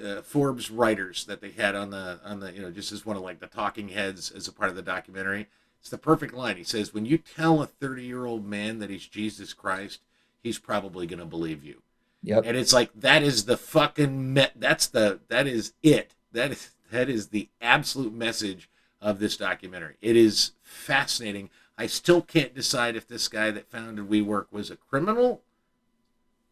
uh, 0.03 0.23
Forbes 0.23 0.71
writers 0.71 1.25
that 1.27 1.41
they 1.41 1.51
had 1.51 1.75
on 1.75 1.91
the 1.91 2.21
on 2.25 2.41
the 2.41 2.53
you 2.53 2.63
know 2.63 2.71
just 2.71 2.93
as 2.93 3.05
one 3.05 3.17
of 3.17 3.23
like 3.23 3.41
the 3.41 3.47
talking 3.47 3.89
heads 3.89 4.31
as 4.31 4.49
a 4.49 4.53
part 4.53 4.71
of 4.71 4.77
the 4.77 4.83
documentary, 4.83 5.49
it's 5.81 5.91
the 5.91 5.99
perfect 5.99 6.35
line. 6.35 6.57
He 6.57 6.65
says, 6.65 6.95
"When 6.95 7.07
you 7.07 7.19
tell 7.19 7.63
a 7.63 7.67
thirty 7.67 8.05
year 8.05 8.25
old 8.25 8.47
man 8.47 8.79
that 8.79 8.91
he's 8.91 9.07
Jesus 9.07 9.53
Christ, 9.53 10.01
he's 10.43 10.59
probably 10.59 11.07
going 11.07 11.19
to 11.19 11.27
believe 11.27 11.65
you." 11.65 11.83
Yep. 12.23 12.45
And 12.47 12.57
it's 12.57 12.73
like 12.73 12.91
that 12.95 13.23
is 13.23 13.45
the 13.45 13.57
fucking 13.57 14.33
me- 14.33 14.47
that's 14.57 14.87
the 14.87 15.21
that 15.29 15.47
is 15.47 15.73
it. 15.83 16.15
That 16.33 16.53
is 16.53 16.71
that 16.91 17.09
is 17.09 17.29
the 17.29 17.49
absolute 17.61 18.15
message 18.15 18.71
of 19.01 19.19
this 19.19 19.37
documentary. 19.37 19.97
It 20.01 20.17
is 20.17 20.53
fascinating. 20.63 21.51
I 21.77 21.87
still 21.87 22.23
can't 22.23 22.55
decide 22.55 22.95
if 22.95 23.09
this 23.09 23.29
guy 23.29 23.51
that 23.51 23.71
founded 23.71 24.09
WeWork 24.09 24.47
was 24.53 24.71
a 24.71 24.77
criminal 24.77 25.43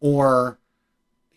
or 0.01 0.57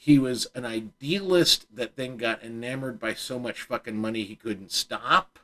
he 0.04 0.18
was 0.18 0.46
an 0.54 0.66
idealist 0.66 1.64
that 1.74 1.96
then 1.96 2.18
got 2.18 2.42
enamored 2.44 3.00
by 3.00 3.14
so 3.14 3.38
much 3.38 3.62
fucking 3.62 3.96
money 3.96 4.22
he 4.24 4.36
couldn't 4.36 4.70
stop. 4.70 5.38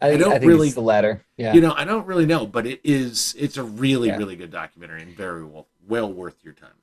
I, 0.00 0.10
think, 0.10 0.20
don't 0.20 0.32
I 0.34 0.38
think 0.38 0.48
really- 0.48 0.68
it's 0.68 0.76
the 0.76 0.80
latter. 0.80 1.24
Yeah. 1.36 1.54
You 1.54 1.60
know, 1.60 1.72
I 1.76 1.84
don't 1.84 2.06
really 2.06 2.24
know, 2.24 2.46
but 2.46 2.68
it 2.68 2.80
is 2.84 3.34
it's 3.36 3.56
a 3.56 3.64
really 3.64 4.06
Yeah. 4.06 4.16
really 4.18 4.36
good 4.36 4.52
documentary 4.52 5.02
and 5.02 5.16
very 5.16 5.42
well 5.44 5.66
well 5.88 6.12
worth 6.12 6.36
your 6.44 6.54
time. 6.54 6.76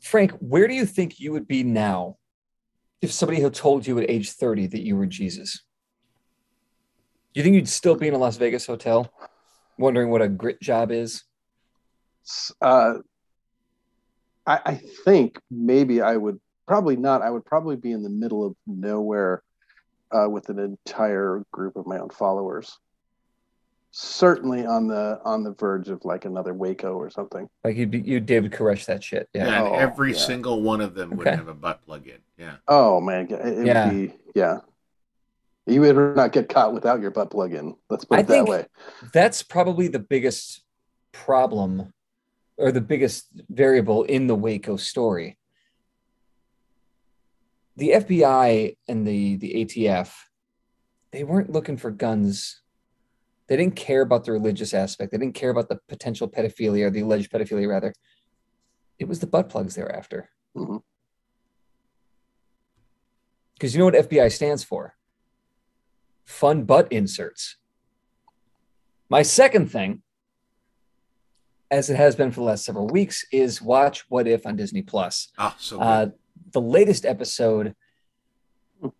Frank, 0.00 0.32
where 0.40 0.66
do 0.66 0.74
you 0.74 0.84
think 0.84 1.20
you 1.20 1.30
would 1.30 1.46
be 1.46 1.62
now 1.62 2.16
if 3.00 3.12
somebody 3.12 3.40
had 3.40 3.54
told 3.54 3.86
you 3.86 3.96
at 4.00 4.10
age 4.10 4.32
30 4.32 4.66
that 4.66 4.80
you 4.84 4.96
were 4.96 5.06
Jesus? 5.06 5.62
Do 7.34 7.38
you 7.38 7.44
think 7.44 7.54
you'd 7.54 7.68
still 7.68 7.94
be 7.94 8.08
in 8.08 8.14
a 8.14 8.18
Las 8.18 8.36
Vegas 8.36 8.66
hotel 8.66 9.12
wondering 9.78 10.10
what 10.10 10.22
a 10.22 10.28
grit 10.28 10.60
job 10.60 10.90
is? 10.90 11.22
Uh, 12.60 12.94
I, 14.44 14.60
I 14.66 14.74
think 15.04 15.38
maybe 15.52 16.00
I 16.00 16.16
would 16.16 16.40
probably 16.68 16.96
not. 16.96 17.22
I 17.22 17.30
would 17.30 17.44
probably 17.44 17.74
be 17.76 17.90
in 17.92 18.02
the 18.04 18.10
middle 18.10 18.46
of 18.46 18.54
nowhere 18.66 19.42
uh, 20.12 20.28
with 20.28 20.50
an 20.50 20.58
entire 20.60 21.42
group 21.50 21.74
of 21.76 21.86
my 21.86 21.98
own 21.98 22.10
followers. 22.10 22.78
Certainly 23.90 24.66
on 24.66 24.86
the 24.86 25.18
on 25.24 25.42
the 25.42 25.52
verge 25.54 25.88
of 25.88 26.04
like 26.04 26.26
another 26.26 26.52
Waco 26.52 26.92
or 26.92 27.08
something. 27.08 27.48
Like 27.64 27.74
you'd 27.76 27.90
be 27.90 28.00
you 28.00 28.20
David 28.20 28.52
Koresh 28.52 28.84
that 28.84 29.02
shit. 29.02 29.28
Yeah, 29.32 29.46
Yeah. 29.46 29.58
and 29.64 29.68
Oh, 29.68 29.78
every 29.78 30.12
yeah. 30.12 30.18
single 30.18 30.62
one 30.62 30.82
of 30.82 30.94
them 30.94 31.10
would 31.16 31.26
Okay. 31.26 31.34
have 31.34 31.48
a 31.48 31.54
butt 31.54 31.80
plug 31.86 32.06
in. 32.06 32.18
Yeah. 32.36 32.56
Oh 32.68 33.00
man, 33.00 33.28
it, 33.30 33.32
it 33.58 33.66
Yeah. 33.66 33.86
would 33.90 33.94
be 34.08 34.14
yeah. 34.34 34.58
You 35.66 35.80
would 35.80 36.16
not 36.16 36.32
get 36.32 36.48
caught 36.50 36.74
without 36.74 37.00
your 37.00 37.10
butt 37.10 37.30
plug 37.30 37.54
in. 37.54 37.74
Let's 37.88 38.04
put 38.04 38.18
I 38.18 38.20
it 38.20 38.26
that 38.26 38.32
think- 38.34 38.48
way. 38.48 38.66
That's 39.14 39.42
probably 39.42 39.88
the 39.88 39.98
biggest 39.98 40.62
problem 41.12 41.92
or 42.58 42.70
the 42.72 42.80
biggest 42.82 43.26
variable 43.48 44.04
in 44.04 44.26
the 44.26 44.34
Waco 44.34 44.76
story. 44.76 45.38
The 47.78 47.90
FBI 47.90 48.76
and 48.88 49.06
the 49.06 49.36
the 49.36 49.54
ATF, 49.64 50.12
they 51.12 51.22
weren't 51.22 51.50
looking 51.52 51.76
for 51.76 51.92
guns. 51.92 52.60
They 53.46 53.56
didn't 53.56 53.76
care 53.76 54.02
about 54.02 54.24
the 54.24 54.32
religious 54.32 54.74
aspect. 54.74 55.12
They 55.12 55.18
didn't 55.18 55.36
care 55.36 55.50
about 55.50 55.68
the 55.68 55.78
potential 55.88 56.28
pedophilia 56.28 56.86
or 56.86 56.90
the 56.90 57.00
alleged 57.02 57.30
pedophilia, 57.30 57.68
rather. 57.68 57.94
It 58.98 59.06
was 59.06 59.20
the 59.20 59.28
butt 59.28 59.48
plugs 59.48 59.76
they 59.76 59.82
were 59.82 59.94
after. 59.94 60.28
Mhm. 60.56 60.82
Because 63.54 63.74
you 63.74 63.78
know 63.78 63.84
what 63.84 63.94
FBI 63.94 64.28
stands 64.28 64.64
for? 64.64 64.96
Fun 66.24 66.64
butt 66.64 66.90
inserts. 66.92 67.58
My 69.08 69.22
second 69.22 69.70
thing, 69.70 70.02
as 71.70 71.88
it 71.90 71.96
has 71.96 72.16
been 72.16 72.32
for 72.32 72.40
the 72.40 72.46
last 72.46 72.64
several 72.64 72.88
weeks, 72.88 73.24
is 73.30 73.62
watch 73.62 74.10
What 74.10 74.26
If 74.26 74.46
on 74.46 74.56
Disney 74.56 74.82
Plus. 74.82 75.28
Oh, 75.38 75.54
so 75.60 75.78
good. 75.78 75.84
Uh, 75.84 76.06
the 76.52 76.60
latest 76.60 77.04
episode, 77.04 77.74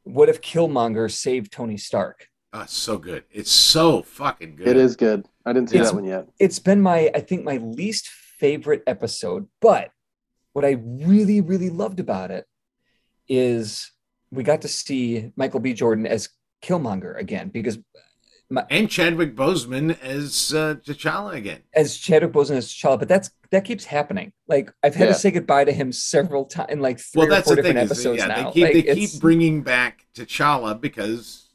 What 0.05 0.29
If 0.29 0.41
Killmonger 0.41 1.11
saved 1.11 1.53
Tony 1.53 1.77
Stark? 1.77 2.29
oh, 2.53 2.65
so 2.67 2.97
good. 2.99 3.25
It's 3.31 3.51
so 3.51 4.03
fucking 4.03 4.57
good. 4.57 4.69
It 4.69 4.77
is 4.77 4.97
good. 4.97 5.27
I 5.45 5.53
didn't 5.53 5.69
see 5.71 5.77
It's- 5.77 5.91
that 5.91 5.95
one 5.95 6.05
yet. 6.05 6.29
It's 6.39 6.59
been 6.59 6.81
my, 6.81 7.11
I 7.15 7.21
think, 7.21 7.45
my 7.45 7.59
least 7.59 8.09
favorite 8.09 8.83
episode. 8.87 9.47
But 9.61 9.91
what 10.55 10.65
I 10.65 10.73
really, 10.83 11.41
really 11.41 11.69
loved 11.71 12.01
about 12.01 12.31
it 12.31 12.47
is 13.29 13.93
we 14.31 14.43
got 14.43 14.63
to 14.63 14.69
see 14.69 15.31
Michael 15.37 15.61
B. 15.61 15.75
Jordan 15.75 16.07
as 16.07 16.31
Killmonger 16.63 17.17
again 17.19 17.51
because 17.51 17.79
And 18.71 18.89
Chadwick 18.91 19.35
Boseman 19.37 20.01
as 20.03 20.55
uh, 20.55 20.77
T'Challa 20.77 21.35
again. 21.35 21.61
as 21.75 21.97
Chadwick 21.99 22.33
Boseman 22.33 22.57
as 22.57 22.69
T'Challa, 22.73 22.99
but 22.99 23.09
that's 23.09 23.31
that 23.51 23.65
keeps 23.65 23.85
happening. 23.85 24.33
Like 24.47 24.73
I've 24.83 24.95
had 24.95 25.09
Yeah. 25.09 25.13
to 25.13 25.19
say 25.19 25.31
goodbye 25.31 25.65
to 25.65 25.73
him 25.73 25.93
several 25.93 26.47
times 26.47 26.69
in 26.71 26.81
like 26.81 26.99
three 26.99 27.27
Well, 27.27 27.39
or 27.39 27.43
four 27.43 27.57
the 27.57 27.63
thing. 27.63 27.75
different 27.75 27.89
that, 27.91 27.95
episodes 27.95 28.19
yeah, 28.19 28.27
now. 28.27 28.51
they 28.51 28.53
keep 28.53 28.63
Like, 28.65 28.73
they 28.87 28.95
keep 28.95 29.21
bringing 29.21 29.63
back 29.63 30.07
T'Challa 30.15 30.81
because 30.81 31.51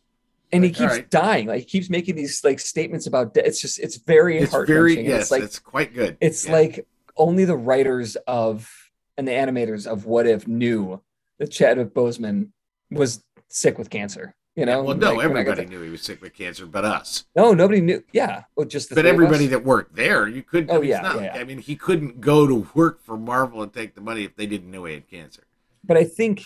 and 0.52 0.64
he 0.64 0.70
keeps 0.70 0.92
right. 0.94 1.10
dying. 1.10 1.48
Like 1.48 1.62
he 1.62 1.66
keeps 1.66 1.90
making 1.90 2.16
these 2.16 2.44
like 2.44 2.60
statements 2.60 3.08
about 3.08 3.34
death. 3.34 3.46
It's 3.48 3.60
just 3.62 3.80
it's 3.80 3.98
very 3.98 4.38
it's 4.38 4.54
very 4.68 5.04
yes, 5.04 5.24
It's 5.24 5.32
like 5.32 5.42
it's 5.44 5.58
quite 5.60 5.96
good. 5.96 6.18
it's 6.22 6.46
Yeah. 6.46 6.52
like 6.54 6.88
only 7.18 7.46
the 7.46 7.58
writers 7.58 8.16
of 8.28 8.72
and 9.18 9.28
the 9.28 9.32
animators 9.32 9.88
of 9.88 10.06
What 10.06 10.28
If 10.28 10.48
knew 10.48 11.02
that 11.40 11.50
Chadwick 11.50 11.94
Boseman 11.96 12.50
was 12.92 13.24
sick 13.50 13.80
with 13.80 13.90
cancer. 13.90 14.36
You 14.56 14.66
know, 14.68 14.82
Yeah, 14.82 14.88
well, 14.88 14.96
no, 14.98 15.14
Like, 15.14 15.20
I 15.20 15.24
everybody 15.30 15.64
to- 15.66 15.70
knew 15.70 15.82
he 15.82 15.90
was 15.90 16.04
sick 16.04 16.22
with 16.22 16.34
cancer, 16.36 16.66
but 16.68 16.86
us. 16.86 17.26
no, 17.36 17.54
nobody 17.54 17.82
knew. 17.82 18.04
Yeah, 18.12 18.44
well, 18.56 18.68
just 18.68 18.90
the 18.90 18.96
But 18.96 19.08
everybody 19.08 19.48
that 19.48 19.64
worked 19.66 19.96
there, 19.96 20.28
you 20.28 20.44
couldn't. 20.44 20.70
I 20.70 20.76
Oh, 20.76 20.82
mean, 20.82 20.90
yeah, 20.92 21.02
not 21.02 21.22
yeah. 21.22 21.34
I 21.36 21.44
mean, 21.44 21.58
he 21.58 21.76
couldn't 21.76 22.22
go 22.22 22.46
to 22.46 22.68
work 22.76 23.02
for 23.04 23.18
Marvel 23.18 23.64
and 23.64 23.74
take 23.74 23.96
the 23.96 24.02
money 24.02 24.24
if 24.26 24.36
they 24.36 24.46
didn't 24.46 24.70
know 24.70 24.86
he 24.86 24.94
had 24.94 25.10
cancer. 25.10 25.44
but 25.84 25.98
I 25.98 26.04
think 26.04 26.44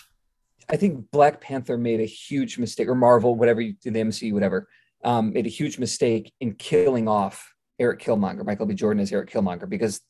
I 0.69 0.75
think 0.75 1.11
Black 1.11 1.39
Panther 1.39 1.77
made 1.77 1.99
a 2.01 2.05
huge 2.05 2.57
mistake, 2.57 2.87
or 2.89 2.95
Marvel, 2.95 3.35
whatever 3.35 3.61
you 3.61 3.73
did, 3.81 3.93
the 3.93 3.99
MCU, 4.01 4.33
whatever, 4.33 4.67
um, 5.03 5.31
made 5.31 5.45
a 5.45 5.49
huge 5.49 5.77
mistake 5.79 6.33
in 6.41 6.55
killing 6.55 7.07
off 7.07 7.53
Eric 7.79 8.01
Killmonger, 8.01 8.43
Michael 8.45 8.65
B. 8.65 8.73
Jordan 8.73 9.01
as 9.01 9.11
Eric 9.13 9.29
Killmonger, 9.29 9.69
because 9.69 10.01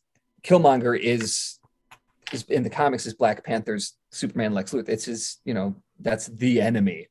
Killmonger 0.43 0.97
is 0.99 1.59
is 2.31 2.43
in 2.43 2.63
the 2.63 2.69
comics 2.69 3.05
is 3.05 3.13
Black 3.13 3.43
Panther's 3.43 3.97
Superman 4.11 4.53
Lex 4.53 4.71
Luthor. 4.73 4.89
It's 4.89 5.05
his, 5.05 5.37
you 5.45 5.53
know, 5.53 5.75
that's 5.99 6.27
the 6.27 6.59
enemy. 6.61 7.07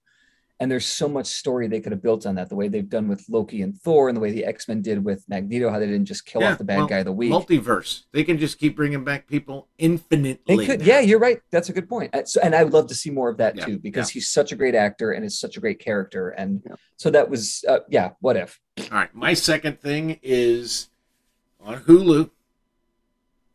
And 0.58 0.70
there's 0.70 0.86
so 0.86 1.06
much 1.06 1.26
story 1.26 1.68
they 1.68 1.80
could 1.80 1.92
have 1.92 2.02
built 2.02 2.24
on 2.24 2.34
that, 2.36 2.48
the 2.48 2.56
way 2.56 2.68
they've 2.68 2.88
done 2.88 3.08
with 3.08 3.22
Loki 3.28 3.60
and 3.60 3.78
Thor, 3.78 4.08
and 4.08 4.16
the 4.16 4.20
way 4.22 4.30
the 4.30 4.44
X 4.46 4.68
Men 4.68 4.80
did 4.80 5.04
with 5.04 5.22
Magneto, 5.28 5.68
how 5.68 5.78
they 5.78 5.86
didn't 5.86 6.06
just 6.06 6.24
kill 6.24 6.40
Yeah, 6.40 6.52
off 6.52 6.58
the 6.58 6.64
bad 6.64 6.78
well, 6.78 6.86
guy 6.86 6.98
of 7.00 7.04
the 7.04 7.12
week. 7.12 7.30
Multiverse. 7.30 8.04
They 8.12 8.24
can 8.24 8.38
just 8.38 8.58
keep 8.58 8.74
bringing 8.74 9.04
back 9.04 9.26
people 9.26 9.68
infinitely. 9.76 10.56
They 10.56 10.66
could, 10.66 10.80
yeah, 10.86 11.00
you're 11.00 11.18
right. 11.18 11.40
That's 11.50 11.68
a 11.68 11.74
good 11.74 11.90
point. 11.90 12.14
So, 12.26 12.40
and 12.42 12.54
I 12.54 12.64
would 12.64 12.72
love 12.72 12.86
to 12.86 12.94
see 12.94 13.10
more 13.10 13.28
of 13.28 13.36
that 13.36 13.56
Yeah, 13.56 13.66
too, 13.66 13.78
because 13.78 14.08
he's 14.08 14.30
such 14.30 14.50
a 14.50 14.56
great 14.56 14.74
actor 14.74 15.12
and 15.12 15.26
is 15.26 15.38
such 15.38 15.58
a 15.58 15.60
great 15.60 15.78
character. 15.78 16.30
And 16.30 16.62
Yeah. 16.66 16.76
so 16.96 17.10
that 17.10 17.28
was, 17.28 17.62
uh, 17.68 17.80
yeah, 17.90 18.12
what 18.20 18.38
if? 18.38 18.58
All 18.78 18.86
right. 18.92 19.14
My 19.14 19.34
second 19.34 19.78
thing 19.80 20.18
is 20.22 20.88
on 21.60 21.80
Hulu, 21.80 22.30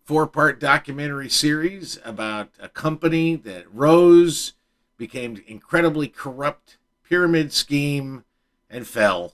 four 0.06 0.28
part 0.28 0.60
documentary 0.60 1.30
series 1.30 1.97
about 2.06 2.49
a 2.60 2.70
company 2.70 3.36
that 3.38 3.66
rose, 3.74 4.54
became 4.97 5.41
incredibly 5.47 6.08
corrupt, 6.08 6.78
pyramid 7.16 7.51
scheme, 7.51 8.24
and 8.70 8.88
fell. 8.88 9.34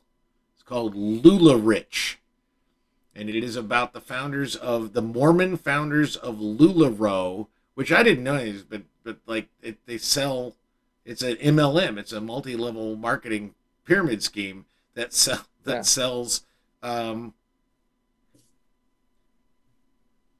It's 0.56 0.64
called 0.64 0.96
LuLaRich. 0.96 2.16
and 3.16 3.30
it 3.30 3.36
is 3.44 3.56
about 3.56 3.94
the 3.94 4.02
founders 4.02 4.56
of 4.56 4.94
the 4.94 5.02
Mormon 5.04 5.58
founders 5.58 6.16
of 6.16 6.38
LuLaRoe, 6.40 7.46
which 7.76 7.92
I 7.92 8.02
didn't 8.02 8.24
know 8.24 8.54
but 8.68 8.82
but 9.04 9.20
like 9.28 9.50
it, 9.62 9.78
they 9.86 10.00
sell. 10.00 10.56
It's 11.06 11.22
an 11.22 11.36
MLM. 11.36 12.00
It's 12.00 12.12
a 12.12 12.20
multi-level 12.20 12.96
marketing 12.96 13.54
pyramid 13.86 14.24
scheme 14.24 14.66
that 14.96 15.14
sell 15.14 15.46
that 15.64 15.72
Yeah. 15.76 15.82
sells 15.84 16.46
um, 16.82 17.36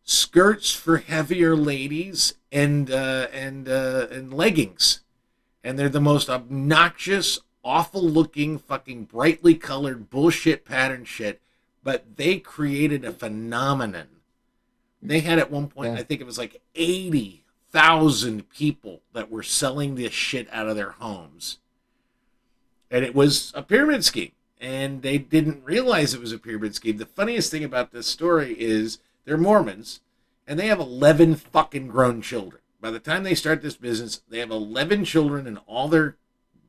skirts 0.04 0.72
for 0.74 0.98
heavier 0.98 1.56
ladies 1.56 2.34
and 2.52 2.90
uh, 2.90 3.28
and 3.32 3.70
uh, 3.70 4.08
and 4.10 4.34
leggings, 4.34 5.02
and 5.68 5.78
they're 5.78 5.90
the 5.90 6.00
most 6.00 6.30
obnoxious, 6.30 7.40
awful-looking, 7.62 8.58
fucking 8.58 9.04
brightly 9.04 9.54
colored 9.54 10.10
bullshit 10.10 10.64
pattern 10.64 11.04
shit. 11.04 11.42
But 11.84 12.16
they 12.16 12.40
created 12.40 13.04
a 13.04 13.12
phenomenon. 13.12 14.08
They 15.02 15.20
had 15.20 15.40
at 15.40 15.52
one 15.52 15.68
point, 15.68 15.94
Yeah. 15.94 16.00
I 16.00 16.04
think 16.04 16.22
it 16.22 16.26
was 16.26 16.38
like 16.38 16.62
eighty 16.74 17.44
thousand 17.70 18.50
people 18.50 19.02
that 19.12 19.30
were 19.30 19.44
selling 19.44 19.96
this 19.96 20.14
shit 20.14 20.48
out 20.54 20.70
of 20.70 20.78
their 20.78 20.92
homes, 20.92 21.60
and 22.90 23.04
it 23.04 23.14
was 23.14 23.52
a 23.54 23.62
pyramid 23.62 24.06
scheme. 24.06 24.32
And 24.60 25.02
they 25.02 25.18
didn't 25.18 25.66
realize 25.66 26.14
it 26.14 26.22
was 26.22 26.32
a 26.32 26.40
pyramid 26.40 26.76
scheme. 26.76 26.98
The 26.98 27.06
funniest 27.06 27.52
thing 27.52 27.66
about 27.66 27.92
this 27.92 28.08
story 28.08 28.56
is 28.58 29.00
they're 29.26 29.38
Mormons, 29.38 30.00
and 30.48 30.58
they 30.58 30.68
have 30.68 30.80
11 30.80 31.36
fucking 31.36 31.90
grown 31.90 32.22
children. 32.22 32.62
By 32.80 32.92
the 32.92 33.00
time 33.00 33.24
they 33.24 33.36
start 33.36 33.62
this 33.62 33.76
business, 33.76 34.22
they 34.30 34.40
have 34.40 34.52
11 34.52 35.06
children 35.06 35.48
and 35.48 35.60
all 35.66 35.88
their 35.88 36.16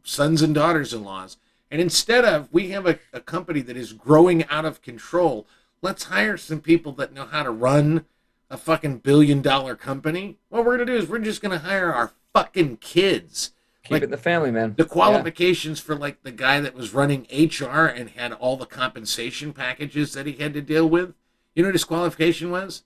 sons 0.03 0.41
and 0.41 0.55
daughters 0.55 0.95
in 0.95 1.05
laws. 1.05 1.37
And 1.71 1.81
instead 1.83 2.25
of, 2.25 2.49
we 2.51 2.71
have 2.71 2.87
a, 2.87 2.99
a 3.13 3.21
company 3.21 3.61
that 3.63 3.77
is 3.77 3.93
growing 3.93 4.45
out 4.47 4.65
of 4.65 4.81
control, 4.81 5.47
let's 5.83 6.05
hire 6.05 6.39
some 6.39 6.61
people 6.61 6.93
that 6.93 7.13
know 7.13 7.27
how 7.27 7.43
to 7.43 7.51
run 7.51 8.07
a 8.51 8.57
fucking 8.57 8.99
billion 8.99 9.43
dollar 9.43 9.77
company. 9.77 10.39
What 10.49 10.65
we're 10.65 10.77
going 10.77 10.87
to 10.87 10.93
do 10.95 10.99
is 10.99 11.09
we're 11.09 11.19
just 11.19 11.43
going 11.43 11.53
to 11.53 11.67
hire 11.67 11.93
our 11.93 12.13
fucking 12.33 12.79
kids. 12.79 13.53
Keep 13.85 13.93
Like, 13.93 14.03
it 14.03 14.05
in 14.07 14.11
the 14.11 14.17
family, 14.17 14.51
man. 14.51 14.75
The 14.79 14.85
Yeah. 14.85 14.89
qualifications 14.89 15.79
for 15.79 15.95
like 15.95 16.23
the 16.23 16.33
guy 16.33 16.61
that 16.61 16.75
was 16.75 16.95
running 16.95 17.27
HR 17.31 17.85
and 17.85 18.09
had 18.11 18.33
all 18.33 18.57
the 18.57 18.65
compensation 18.67 19.53
packages 19.53 20.15
that 20.15 20.25
he 20.25 20.33
had 20.33 20.55
to 20.55 20.63
deal 20.63 20.89
with. 20.89 21.13
You 21.55 21.63
know 21.63 21.69
what 21.69 21.75
his 21.75 21.85
qualification 21.85 22.51
was? 22.51 22.85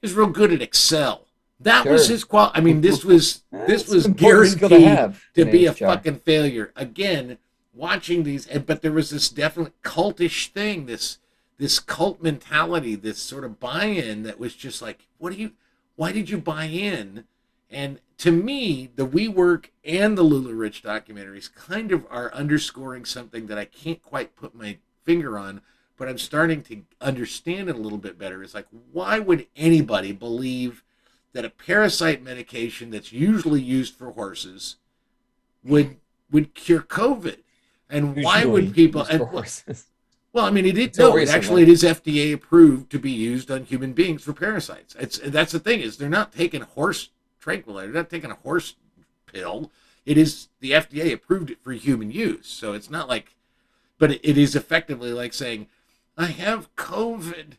He 0.00 0.06
was 0.06 0.14
real 0.14 0.28
good 0.28 0.50
at 0.52 0.62
Excel. 0.62 1.26
That 1.60 1.86
was 1.86 2.08
his 2.08 2.24
qual. 2.24 2.50
I 2.54 2.60
mean, 2.60 2.80
this 2.80 3.04
was 3.04 3.42
this 3.66 3.88
was 3.88 4.06
an 4.06 4.12
important 4.12 4.52
skill 4.52 4.68
guaranteed 4.70 4.88
to 4.88 4.96
have 4.96 5.24
to 5.34 5.44
be 5.44 5.66
a 5.66 5.72
HR. 5.72 5.76
fucking 5.76 6.16
failure. 6.20 6.72
Again, 6.74 7.38
watching 7.74 8.24
these, 8.24 8.46
and 8.46 8.66
but 8.66 8.82
there 8.82 8.92
was 8.92 9.10
this 9.10 9.28
definite 9.28 9.80
cultish 9.82 10.48
thing, 10.48 10.86
this 10.86 11.18
this 11.58 11.78
cult 11.78 12.22
mentality, 12.22 12.94
this 12.94 13.18
sort 13.18 13.44
of 13.44 13.60
buy-in 13.60 14.22
that 14.22 14.40
was 14.40 14.54
just 14.54 14.80
like, 14.80 15.06
what 15.18 15.32
do 15.32 15.38
you? 15.38 15.52
Why 15.96 16.12
did 16.12 16.30
you 16.30 16.38
buy 16.38 16.64
in? 16.64 17.24
And 17.68 18.00
to 18.18 18.32
me, 18.32 18.90
the 18.96 19.06
WeWork 19.06 19.66
and 19.84 20.16
the 20.16 20.24
LuLaRich 20.24 20.82
documentaries 20.82 21.54
kind 21.54 21.92
of 21.92 22.06
are 22.10 22.32
underscoring 22.34 23.04
something 23.04 23.46
that 23.46 23.58
I 23.58 23.64
can't 23.64 24.02
quite 24.02 24.34
put 24.34 24.54
my 24.54 24.78
finger 25.04 25.38
on, 25.38 25.60
but 25.96 26.08
I'm 26.08 26.18
starting 26.18 26.62
to 26.62 26.82
understand 27.00 27.68
it 27.68 27.76
a 27.76 27.78
little 27.78 27.98
bit 27.98 28.18
better. 28.18 28.42
It's 28.42 28.54
like, 28.54 28.66
why 28.92 29.18
would 29.18 29.46
anybody 29.54 30.12
believe 30.12 30.82
that 31.32 31.44
a 31.44 31.50
parasite 31.50 32.22
medication 32.22 32.90
that's 32.90 33.12
usually 33.12 33.60
used 33.60 33.94
for 33.94 34.12
horses 34.12 34.76
would 35.64 35.96
would 36.30 36.54
cure 36.54 36.80
COVID? 36.80 37.38
And 37.88 38.22
why 38.22 38.44
would 38.44 38.74
people? 38.74 39.02
And, 39.02 39.22
horses. 39.22 39.86
well, 40.32 40.44
I 40.44 40.50
mean, 40.50 40.64
it 40.64 40.78
is 40.78 40.86
Until 40.86 41.10
no. 41.10 41.16
It 41.16 41.28
actually, 41.28 41.62
it 41.62 41.68
is 41.68 41.82
FDA 41.82 42.32
approved 42.32 42.90
to 42.92 42.98
be 42.98 43.10
used 43.10 43.50
on 43.50 43.64
human 43.64 43.92
beings 43.92 44.22
for 44.22 44.32
parasites. 44.32 44.94
It's 44.98 45.18
that's 45.18 45.52
the 45.52 45.58
thing 45.58 45.80
is 45.80 45.96
they're 45.96 46.08
not 46.08 46.32
taking 46.32 46.62
horse 46.62 47.10
tranquilizer. 47.40 47.92
They're 47.92 48.02
not 48.02 48.10
taking 48.10 48.30
a 48.30 48.36
horse 48.36 48.76
pill. 49.26 49.70
It 50.06 50.16
is 50.16 50.48
the 50.60 50.72
FDA 50.72 51.12
approved 51.12 51.50
it 51.50 51.62
for 51.62 51.72
human 51.72 52.10
use. 52.10 52.46
So 52.46 52.72
it's 52.72 52.90
not 52.90 53.08
like, 53.08 53.34
but 53.98 54.12
it, 54.12 54.20
it 54.22 54.38
is 54.38 54.56
effectively 54.56 55.12
like 55.12 55.32
saying, 55.32 55.66
I 56.16 56.26
have 56.26 56.74
COVID. 56.76 57.52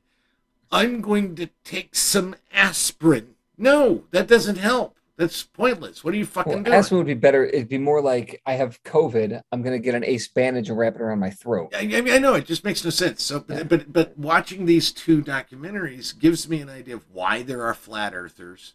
I'm 0.72 1.02
going 1.02 1.36
to 1.36 1.50
take 1.64 1.96
some 1.96 2.36
aspirin. 2.54 3.36
No, 3.62 4.04
that 4.12 4.28
doesn't 4.28 4.58
help. 4.58 4.98
That's 5.18 5.44
pointless. 5.44 6.04
What 6.04 6.16
are 6.16 6.18
you 6.18 6.26
fucking 6.26 6.52
Well, 6.52 6.64
doing? 6.64 6.74
aspirin 6.76 6.98
would 6.98 7.06
be 7.08 7.14
better. 7.14 7.46
It'd 7.46 7.70
be 7.70 7.78
more 7.78 8.02
like 8.02 8.42
I 8.48 8.54
have 8.54 8.82
COVID. 8.84 9.40
I'm 9.52 9.62
gonna 9.62 9.78
get 9.78 9.94
an 9.94 10.04
ace 10.04 10.28
bandage 10.28 10.70
and 10.70 10.78
wrap 10.80 10.96
it 10.96 11.02
around 11.02 11.20
my 11.20 11.30
throat. 11.30 11.70
I, 11.76 11.82
I 11.82 12.02
mean, 12.02 12.12
I 12.14 12.18
know 12.18 12.34
it 12.34 12.48
just 12.48 12.64
makes 12.64 12.84
no 12.84 12.90
sense. 12.90 13.22
So, 13.22 13.40
but, 13.40 13.58
Yeah. 13.58 13.64
but 13.64 13.94
but 13.94 14.18
watching 14.18 14.66
these 14.66 14.92
two 14.92 15.22
documentaries 15.22 16.18
gives 16.18 16.50
me 16.50 16.60
an 16.62 16.70
idea 16.70 16.96
of 16.96 17.06
why 17.14 17.44
there 17.44 17.62
are 17.64 17.76
flat 17.76 18.16
earthers, 18.16 18.74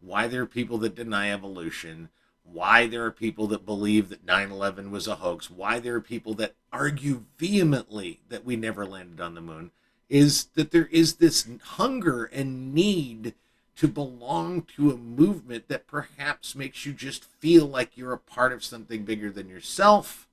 why 0.00 0.28
there 0.28 0.42
are 0.42 0.46
people 0.46 0.78
that 0.78 0.94
deny 0.94 1.30
evolution, 1.30 2.08
why 2.42 2.86
there 2.86 3.04
are 3.04 3.10
people 3.12 3.46
that 3.48 3.66
believe 3.66 4.08
that 4.08 4.24
9/11 4.24 4.90
was 4.90 5.06
a 5.06 5.16
hoax, 5.16 5.50
why 5.50 5.78
there 5.78 5.96
are 5.96 6.00
people 6.00 6.32
that 6.34 6.54
argue 6.72 7.24
vehemently 7.36 8.20
that 8.30 8.46
we 8.46 8.56
never 8.56 8.86
landed 8.86 9.20
on 9.20 9.34
the 9.34 9.42
moon. 9.42 9.72
Is 10.08 10.44
that 10.54 10.70
there 10.70 10.86
is 10.90 11.16
this 11.16 11.46
hunger 11.62 12.24
and 12.24 12.72
need 12.74 13.34
to 13.76 13.88
belong 13.88 14.62
to 14.76 14.90
a 14.90 14.96
movement 14.96 15.68
that 15.68 15.86
perhaps 15.86 16.54
makes 16.54 16.84
you 16.84 16.92
just 16.92 17.24
feel 17.24 17.66
like 17.66 17.96
you're 17.96 18.12
a 18.12 18.18
part 18.18 18.52
of 18.52 18.62
something 18.64 19.04
bigger 19.04 19.30
than 19.30 19.48
yourself 19.48 20.28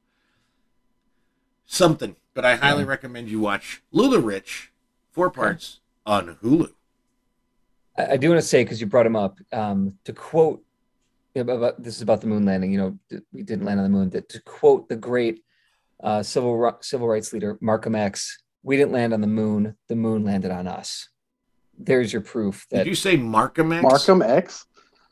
something. 1.65 2.15
But 2.33 2.45
I 2.45 2.55
highly 2.55 2.83
Yeah. 2.83 2.89
recommend 2.89 3.29
you 3.29 3.39
watch 3.39 3.81
LuLaRich, 3.93 4.69
four 5.11 5.29
parts 5.29 5.79
on 6.05 6.37
Hulu. 6.41 6.73
I, 7.97 8.17
do 8.17 8.29
want 8.29 8.41
to 8.41 8.47
say 8.47 8.63
because 8.63 8.79
you 8.79 8.87
brought 8.87 9.05
him 9.05 9.15
up 9.15 9.39
um, 9.51 9.97
to 10.05 10.13
quote 10.13 10.63
about 11.35 11.81
this 11.81 11.95
is 11.97 12.01
about 12.01 12.21
the 12.21 12.27
moon 12.27 12.45
landing. 12.45 12.71
You 12.71 12.79
know, 13.11 13.21
we 13.31 13.43
didn't 13.43 13.65
land 13.65 13.79
on 13.79 13.83
the 13.83 13.89
moon. 13.97 14.09
That 14.09 14.29
to 14.29 14.41
quote 14.41 14.89
the 14.89 14.95
great 14.95 15.43
uh, 16.01 16.23
civil 16.23 16.77
civil 16.81 17.07
rights 17.07 17.33
leader 17.33 17.57
Malcolm 17.61 17.95
X, 17.95 18.41
"We 18.63 18.77
didn't 18.77 18.93
land 18.93 19.13
on 19.13 19.21
the 19.21 19.27
moon. 19.27 19.75
The 19.87 19.95
moon 19.95 20.23
landed 20.23 20.51
on 20.51 20.67
us." 20.67 21.09
There's 21.79 22.11
your 22.11 22.21
proof 22.21 22.67
that 22.69 22.79
Did 22.79 22.87
you 22.87 22.95
say 22.95 23.15
Markham 23.15 23.71
X? 23.71 23.83
Markham 23.83 24.21
X. 24.21 24.65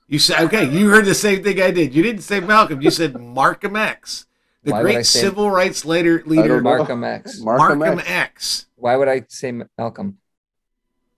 You 0.08 0.20
said 0.20 0.42
okay. 0.46 0.70
You 0.70 0.90
heard 0.90 1.06
the 1.06 1.16
same 1.16 1.44
thing 1.44 1.62
I 1.62 1.72
did. 1.72 1.96
You 1.96 2.04
didn't 2.04 2.22
say 2.22 2.40
Malcolm. 2.40 2.82
You 2.82 2.92
said 2.92 3.20
Markham 3.20 3.76
X, 3.76 4.26
the 4.64 4.72
Why 4.72 4.82
great 4.82 5.06
say- 5.06 5.22
civil 5.22 5.50
rights 5.50 5.86
leader 5.86 6.22
leader. 6.26 6.62
Markham 6.62 7.04
X. 7.04 7.40
Markham, 7.42 7.80
Markham 7.80 8.00
X. 8.00 8.10
X, 8.10 8.66
Why 8.76 8.96
would 8.96 9.08
I 9.08 9.24
say 9.30 9.52
Malcolm? 9.78 10.18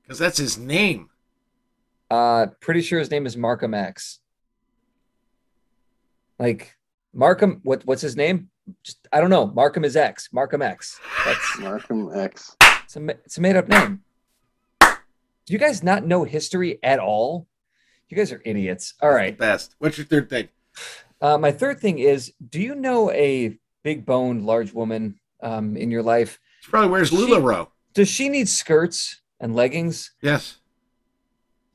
because 0.04 0.18
that's 0.20 0.38
his 0.38 0.58
name. 0.58 1.10
Uh, 2.10 2.48
pretty 2.62 2.82
sure 2.82 2.98
his 2.98 3.12
name 3.12 3.28
is 3.28 3.38
Markham 3.38 3.74
X. 3.76 4.20
Like 6.40 6.76
Markham, 7.14 7.60
what 7.64 7.86
what's 7.86 8.02
his 8.02 8.16
name? 8.16 8.50
Just 8.84 9.08
I 9.12 9.20
don't 9.20 9.30
know. 9.30 9.48
Markham 9.48 9.84
is 9.84 9.96
X. 9.96 10.30
Markham 10.32 10.62
X. 10.62 11.00
That's 11.26 11.60
Markham 11.60 12.10
X. 12.16 12.56
it's 12.84 12.96
a 12.96 13.06
it's 13.10 13.38
a 13.38 13.42
made 13.42 13.56
up 13.56 13.68
name. 13.68 14.02
Do 15.50 15.54
you 15.54 15.60
guys 15.60 15.82
not 15.82 16.06
know 16.06 16.26
history 16.26 16.78
at 16.84 17.00
all? 17.00 17.48
You 18.08 18.16
guys 18.16 18.32
are 18.32 18.40
idiots. 18.46 18.94
All 19.02 19.10
right. 19.10 19.36
Best. 19.36 19.74
What's 19.80 19.98
your 19.98 20.06
third 20.06 20.30
thing? 20.30 20.50
Uh, 21.20 21.40
my 21.40 21.52
third 21.52 21.80
thing 21.80 21.98
is, 21.98 22.32
do 22.52 22.62
you 22.62 22.76
know 22.76 23.10
a 23.10 23.58
big 23.84 24.06
boned 24.06 24.46
large 24.46 24.74
woman 24.74 25.20
um, 25.42 25.76
in 25.76 25.90
your 25.90 26.04
life? 26.04 26.40
She 26.62 26.70
probably 26.70 26.92
wears 26.92 27.10
LuLaRoe. 27.10 27.68
Does 27.96 28.08
she 28.08 28.30
need 28.30 28.48
skirts 28.48 29.24
and 29.40 29.56
leggings? 29.56 30.12
Yes. 30.22 30.60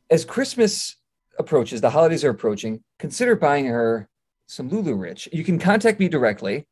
as 0.08 0.24
Christmas 0.24 0.94
approaches, 1.40 1.80
the 1.80 1.90
holidays 1.90 2.22
are 2.22 2.30
approaching, 2.30 2.80
consider 3.00 3.34
buying 3.34 3.66
her 3.66 4.08
some 4.46 4.68
Lulu 4.68 4.94
Rich. 4.94 5.28
You 5.32 5.42
can 5.42 5.58
contact 5.58 5.98
me 5.98 6.08
directly. 6.08 6.68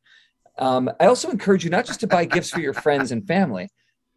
Um, 0.57 0.89
I 1.01 1.07
also 1.07 1.29
encourage 1.29 1.65
you 1.65 1.69
not 1.69 1.83
just 1.83 1.99
to 1.99 2.07
buy 2.07 2.23
gifts 2.23 2.51
for 2.51 2.61
your 2.61 2.73
friends 2.73 3.11
and 3.11 3.27
family, 3.27 3.67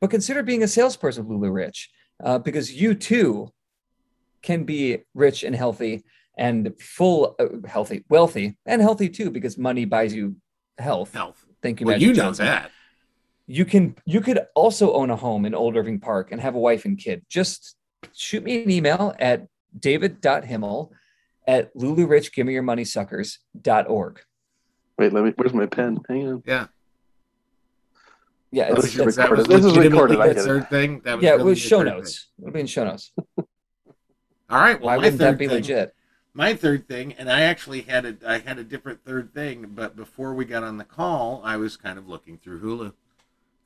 but 0.01 0.11
consider 0.11 0.45
being 0.45 0.63
a 0.63 0.69
salesperson 0.69 1.25
of 1.25 1.31
Lulu 1.31 1.51
Rich 1.51 1.91
uh, 2.23 2.39
because 2.39 2.73
you 2.73 2.95
too 2.95 3.51
can 4.43 4.65
be 4.65 4.99
rich 5.15 5.43
and 5.43 5.57
healthy 5.57 6.05
and 6.39 6.75
full, 6.81 7.35
uh, 7.39 7.47
healthy, 7.67 8.05
wealthy, 8.09 8.57
and 8.67 8.81
healthy 8.83 9.09
too 9.09 9.31
because 9.31 9.57
money 9.59 9.85
buys 9.85 10.15
you 10.15 10.37
health. 10.79 11.13
Health. 11.15 11.45
Thank 11.63 11.81
you, 11.81 11.87
Well, 11.87 11.95
Magic 11.95 12.09
you 12.09 12.15
know 12.15 12.23
Johnson 12.25 12.47
that. 12.47 12.71
you 13.47 13.65
can 13.65 13.97
you 14.05 14.21
could 14.21 14.41
also 14.55 14.93
own 14.93 15.11
a 15.11 15.17
home 15.17 15.47
in 15.47 15.55
old 15.55 15.77
irving 15.77 15.99
park 16.01 16.31
and 16.33 16.41
have 16.41 16.55
a 16.55 16.59
wife 16.59 16.85
and 16.85 16.99
kid 16.99 17.25
just 17.29 17.77
shoot 18.13 18.43
me 18.45 18.63
an 18.63 18.71
email 18.71 19.15
at 19.19 19.47
david.himmel 19.79 20.93
at 21.47 21.75
lulurichgivemeyourmoneysuckers.org 21.75 24.21
Wait, 24.99 25.13
let 25.13 25.25
me. 25.25 25.33
Where's 25.37 25.53
my 25.53 25.67
pen? 25.67 26.01
Hang 26.09 26.27
on. 26.27 26.43
Yeah. 26.47 26.69
Yeah 28.51 28.73
This 28.75 28.85
it's, 28.87 28.95
is 28.95 29.01
it's- 29.01 29.17
that 29.17 29.31
was 29.31 29.39
recorded. 29.39 29.63
This 29.63 29.65
is 29.73 29.77
recorded, 29.79 30.21
I 30.21 30.29
the 30.29 30.35
get 30.35 30.43
it. 30.43 30.47
third 30.47 30.71
thing. 30.71 31.01
That 31.05 31.15
was 31.17 31.25
yeah 31.25 31.35
it 31.35 31.41
was 31.45 31.59
show 31.59 31.83
notes 31.83 32.29
it'll 32.39 32.53
be 32.53 32.61
in 32.61 32.67
show 32.67 32.85
notes. 32.85 33.13
All 34.49 34.61
right. 34.61 34.79
Well, 34.81 34.87
Why 34.87 34.97
wouldn't 34.99 35.19
that 35.19 35.39
be 35.39 35.47
thing- 35.49 35.57
legit 35.57 35.93
my 36.35 36.53
third 36.53 36.87
thing, 36.87 37.15
and 37.15 37.31
I 37.31 37.41
actually 37.43 37.81
had 37.83 38.05
a 38.05 38.17
I 38.27 38.39
had 38.39 38.59
a 38.59 38.65
different 38.65 39.03
third 39.05 39.33
thing, 39.33 39.71
but 39.75 39.97
before 39.97 40.35
we 40.35 40.45
got 40.45 40.63
on 40.63 40.77
the 40.77 40.85
call, 40.85 41.41
I 41.45 41.57
was 41.57 41.77
kind 41.79 41.99
of 41.99 42.07
looking 42.09 42.37
through 42.37 42.61
Hulu 42.61 42.93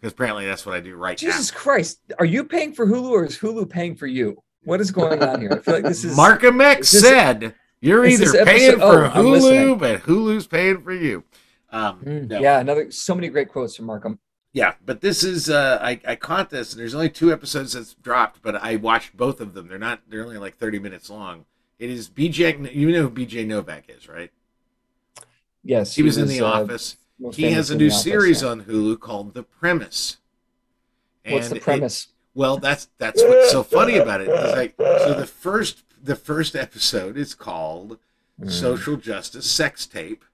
because 0.01 0.13
apparently 0.13 0.47
that's 0.47 0.65
what 0.65 0.77
I 0.77 0.81
do 0.81 0.95
right 0.97 1.21
now. 1.21 1.29
Jesus 1.31 1.51
Christ, 1.51 1.99
are 2.21 2.25
you 2.25 2.45
paying 2.45 2.73
for 2.73 2.87
Hulu 2.87 3.11
or 3.11 3.25
is 3.25 3.39
Hulu 3.39 3.69
paying 3.69 3.97
for 3.97 4.07
you? 4.07 4.41
What 4.63 4.81
is 4.81 4.91
going 4.93 5.21
on 5.23 5.41
here? 5.41 5.51
I 5.53 5.59
feel 5.59 5.75
like 5.75 5.85
this 5.85 6.05
is 6.05 6.17
Markham 6.17 6.61
X 6.61 6.95
is 6.95 7.03
this- 7.03 7.11
said 7.11 7.55
you're 7.81 8.05
either 8.05 8.45
paying 8.45 8.79
for 8.79 9.07
oh, 9.07 9.11
Hulu, 9.11 9.79
but 9.79 10.03
Hulu's 10.03 10.47
paying 10.47 10.83
for 10.83 10.93
you. 10.93 11.25
Um, 11.73 12.01
Mm, 12.05 12.29
no. 12.29 12.41
Yeah, 12.41 12.61
another 12.61 12.91
so 12.93 13.15
many 13.17 13.29
great 13.29 13.49
quotes 13.49 13.75
from 13.77 13.87
Markham. 13.87 14.19
Yeah, 14.53 14.75
but 14.85 15.01
this 15.01 15.23
is 15.23 15.49
uh 15.49 15.79
I, 15.81 16.01
I 16.07 16.17
caught 16.17 16.51
this 16.51 16.73
and 16.73 16.81
there's 16.81 16.95
only 16.95 17.09
two 17.11 17.33
episodes 17.33 17.73
that's 17.75 17.95
dropped, 17.95 18.43
but 18.43 18.57
I 18.57 18.77
watched 18.77 19.17
both 19.17 19.41
of 19.41 19.55
them. 19.55 19.69
They're 19.69 19.79
not 19.79 20.01
they're 20.09 20.25
only 20.25 20.39
like 20.39 20.57
30 20.59 20.79
minutes 20.81 21.09
long. 21.11 21.45
It 21.79 21.89
is 21.91 22.09
BJ 22.11 22.75
you 22.75 22.91
know 22.91 23.03
who 23.03 23.11
BJ 23.11 23.47
Novak 23.47 23.85
is, 23.89 24.09
right? 24.09 24.31
Yes, 25.63 25.95
He 25.95 26.03
was 26.03 26.17
in 26.17 26.27
the 26.27 26.41
uh, 26.41 26.47
office. 26.47 26.97
He 27.35 27.53
has 27.53 27.71
a 27.71 27.77
new 27.77 27.89
Office, 27.89 28.03
series 28.03 28.43
yeah. 28.43 28.49
on 28.49 28.63
Hulu 28.65 28.99
called 28.99 29.35
The 29.35 29.43
Premise. 29.43 30.17
What's 31.29 31.51
the 31.51 31.57
it- 31.57 31.63
premise? 31.63 32.09
well, 32.35 32.57
that's 32.57 32.89
that's 32.99 33.23
what's 33.23 33.51
so 33.51 33.63
funny 33.63 33.99
about 33.99 34.21
it. 34.23 34.29
It's 34.31 34.57
like 34.57 34.75
so 34.79 35.15
the 35.15 35.27
first 35.27 35.85
the 36.03 36.17
first 36.17 36.57
episode 36.57 37.17
is 37.17 37.35
called 37.35 37.99
Mm. 38.41 38.51
Social 38.51 38.97
Justice 38.97 39.51
Sex 39.51 39.85
Tape. 39.87 40.25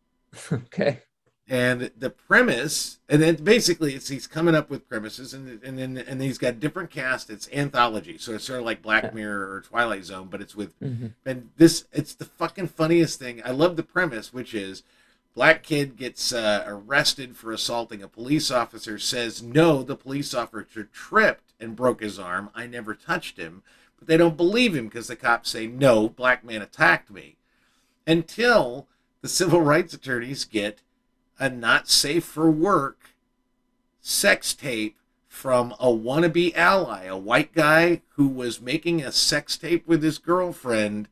okay. 0.52 1.02
And 1.50 1.90
the 1.98 2.08
premise 2.10 3.00
and 3.08 3.20
then 3.20 3.34
basically 3.34 3.92
it's 3.94 4.06
he's 4.08 4.28
coming 4.28 4.54
up 4.54 4.70
with 4.70 4.88
premises 4.88 5.34
and 5.34 5.60
and 5.64 5.78
then 5.78 5.98
and 5.98 6.22
he's 6.22 6.38
got 6.38 6.60
different 6.60 6.90
cast. 6.90 7.28
It's 7.28 7.48
anthology. 7.52 8.16
So 8.18 8.32
it's 8.34 8.44
sort 8.44 8.60
of 8.60 8.64
like 8.64 8.80
black 8.82 9.12
mirror 9.12 9.52
or 9.52 9.60
twilight 9.60 10.04
zone 10.04 10.28
but 10.30 10.40
it's 10.40 10.54
with 10.54 10.78
Mhm. 10.80 11.12
and 11.26 11.50
this 11.56 11.86
it's 11.92 12.14
the 12.14 12.24
fucking 12.24 12.68
funniest 12.68 13.18
thing. 13.18 13.42
I 13.44 13.50
love 13.50 13.74
the 13.76 13.82
premise 13.82 14.32
which 14.32 14.54
is 14.54 14.84
black 15.34 15.64
kid 15.64 15.96
gets 15.96 16.32
uh, 16.32 16.62
arrested 16.68 17.36
for 17.36 17.52
assaulting 17.52 18.00
a 18.02 18.08
police 18.08 18.50
officer 18.52 18.96
says 18.98 19.42
no 19.42 19.82
the 19.82 19.96
police 19.96 20.32
officer 20.32 20.84
tripped 20.84 21.52
and 21.58 21.74
broke 21.74 22.00
his 22.00 22.16
arm. 22.18 22.50
I 22.54 22.66
never 22.68 22.94
touched 22.94 23.38
him. 23.38 23.62
But 23.98 24.06
they 24.06 24.16
don't 24.16 24.36
believe 24.36 24.74
him 24.76 24.86
because 24.86 25.08
the 25.08 25.16
cops 25.16 25.50
say 25.50 25.66
no 25.66 26.08
black 26.08 26.42
man 26.44 26.62
attacked 26.62 27.10
me. 27.10 27.36
Until 28.06 28.86
the 29.20 29.28
civil 29.28 29.60
rights 29.60 29.92
attorneys 29.92 30.44
get 30.44 30.80
a 31.40 31.48
not 31.48 31.88
safe 31.88 32.24
for 32.24 32.50
work 32.50 33.14
sex 34.00 34.54
tape 34.54 34.96
from 35.26 35.72
a 35.80 35.86
wannabe 35.86 36.54
ally, 36.56 37.04
a 37.04 37.16
white 37.16 37.54
guy 37.54 38.02
who 38.10 38.28
was 38.28 38.60
making 38.60 39.02
a 39.02 39.12
sex 39.12 39.56
tape 39.56 39.86
with 39.86 40.02
his 40.02 40.18
girlfriend. 40.18 41.08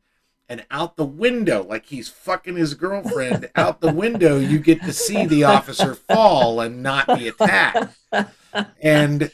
And 0.47 0.65
out 0.71 0.97
the 0.97 1.05
window, 1.05 1.63
like 1.63 1.85
he's 1.85 2.09
fucking 2.09 2.55
his 2.55 2.73
girlfriend, 2.73 3.49
out 3.55 3.81
the 3.81 3.93
window, 3.93 4.39
you 4.39 4.59
get 4.59 4.81
to 4.81 4.93
see 4.93 5.25
the 5.25 5.43
officer 5.43 5.93
fall 5.93 6.59
and 6.59 6.81
not 6.81 7.07
be 7.07 7.27
attacked. 7.27 7.95
And 8.81 9.31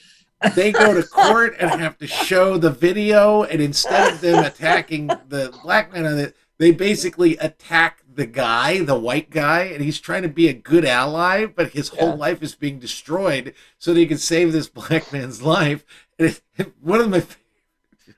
they 0.56 0.74
go 0.74 0.94
to 0.94 1.08
court 1.08 1.56
and 1.58 1.72
have 1.80 1.98
to 2.00 2.08
show 2.08 2.58
the 2.58 2.70
video. 2.70 3.44
And 3.44 3.62
instead 3.62 4.14
of 4.14 4.22
them 4.22 4.44
attacking 4.44 5.08
the 5.08 5.58
black 5.64 5.94
man 5.94 6.06
on 6.06 6.20
it, 6.20 6.36
they 6.58 6.72
basically 6.72 7.38
attack 7.38 8.04
the 8.16 8.26
guy, 8.26 8.80
the 8.80 8.98
white 8.98 9.30
guy, 9.30 9.64
and 9.64 9.84
he's 9.84 10.00
trying 10.00 10.22
to 10.24 10.30
be 10.30 10.48
a 10.48 10.54
good 10.54 10.86
ally, 10.86 11.46
but 11.46 11.72
his 11.72 11.90
whole 11.90 12.16
life 12.16 12.42
is 12.42 12.56
being 12.56 12.80
destroyed 12.80 13.54
so 13.78 13.94
that 13.94 14.00
he 14.00 14.08
can 14.08 14.18
save 14.18 14.52
this 14.54 14.68
black 14.70 15.12
man's 15.12 15.42
life. 15.42 15.86
And 16.18 16.40
it- 16.58 16.74
one 16.82 17.02
of 17.02 17.10
my 17.10 17.24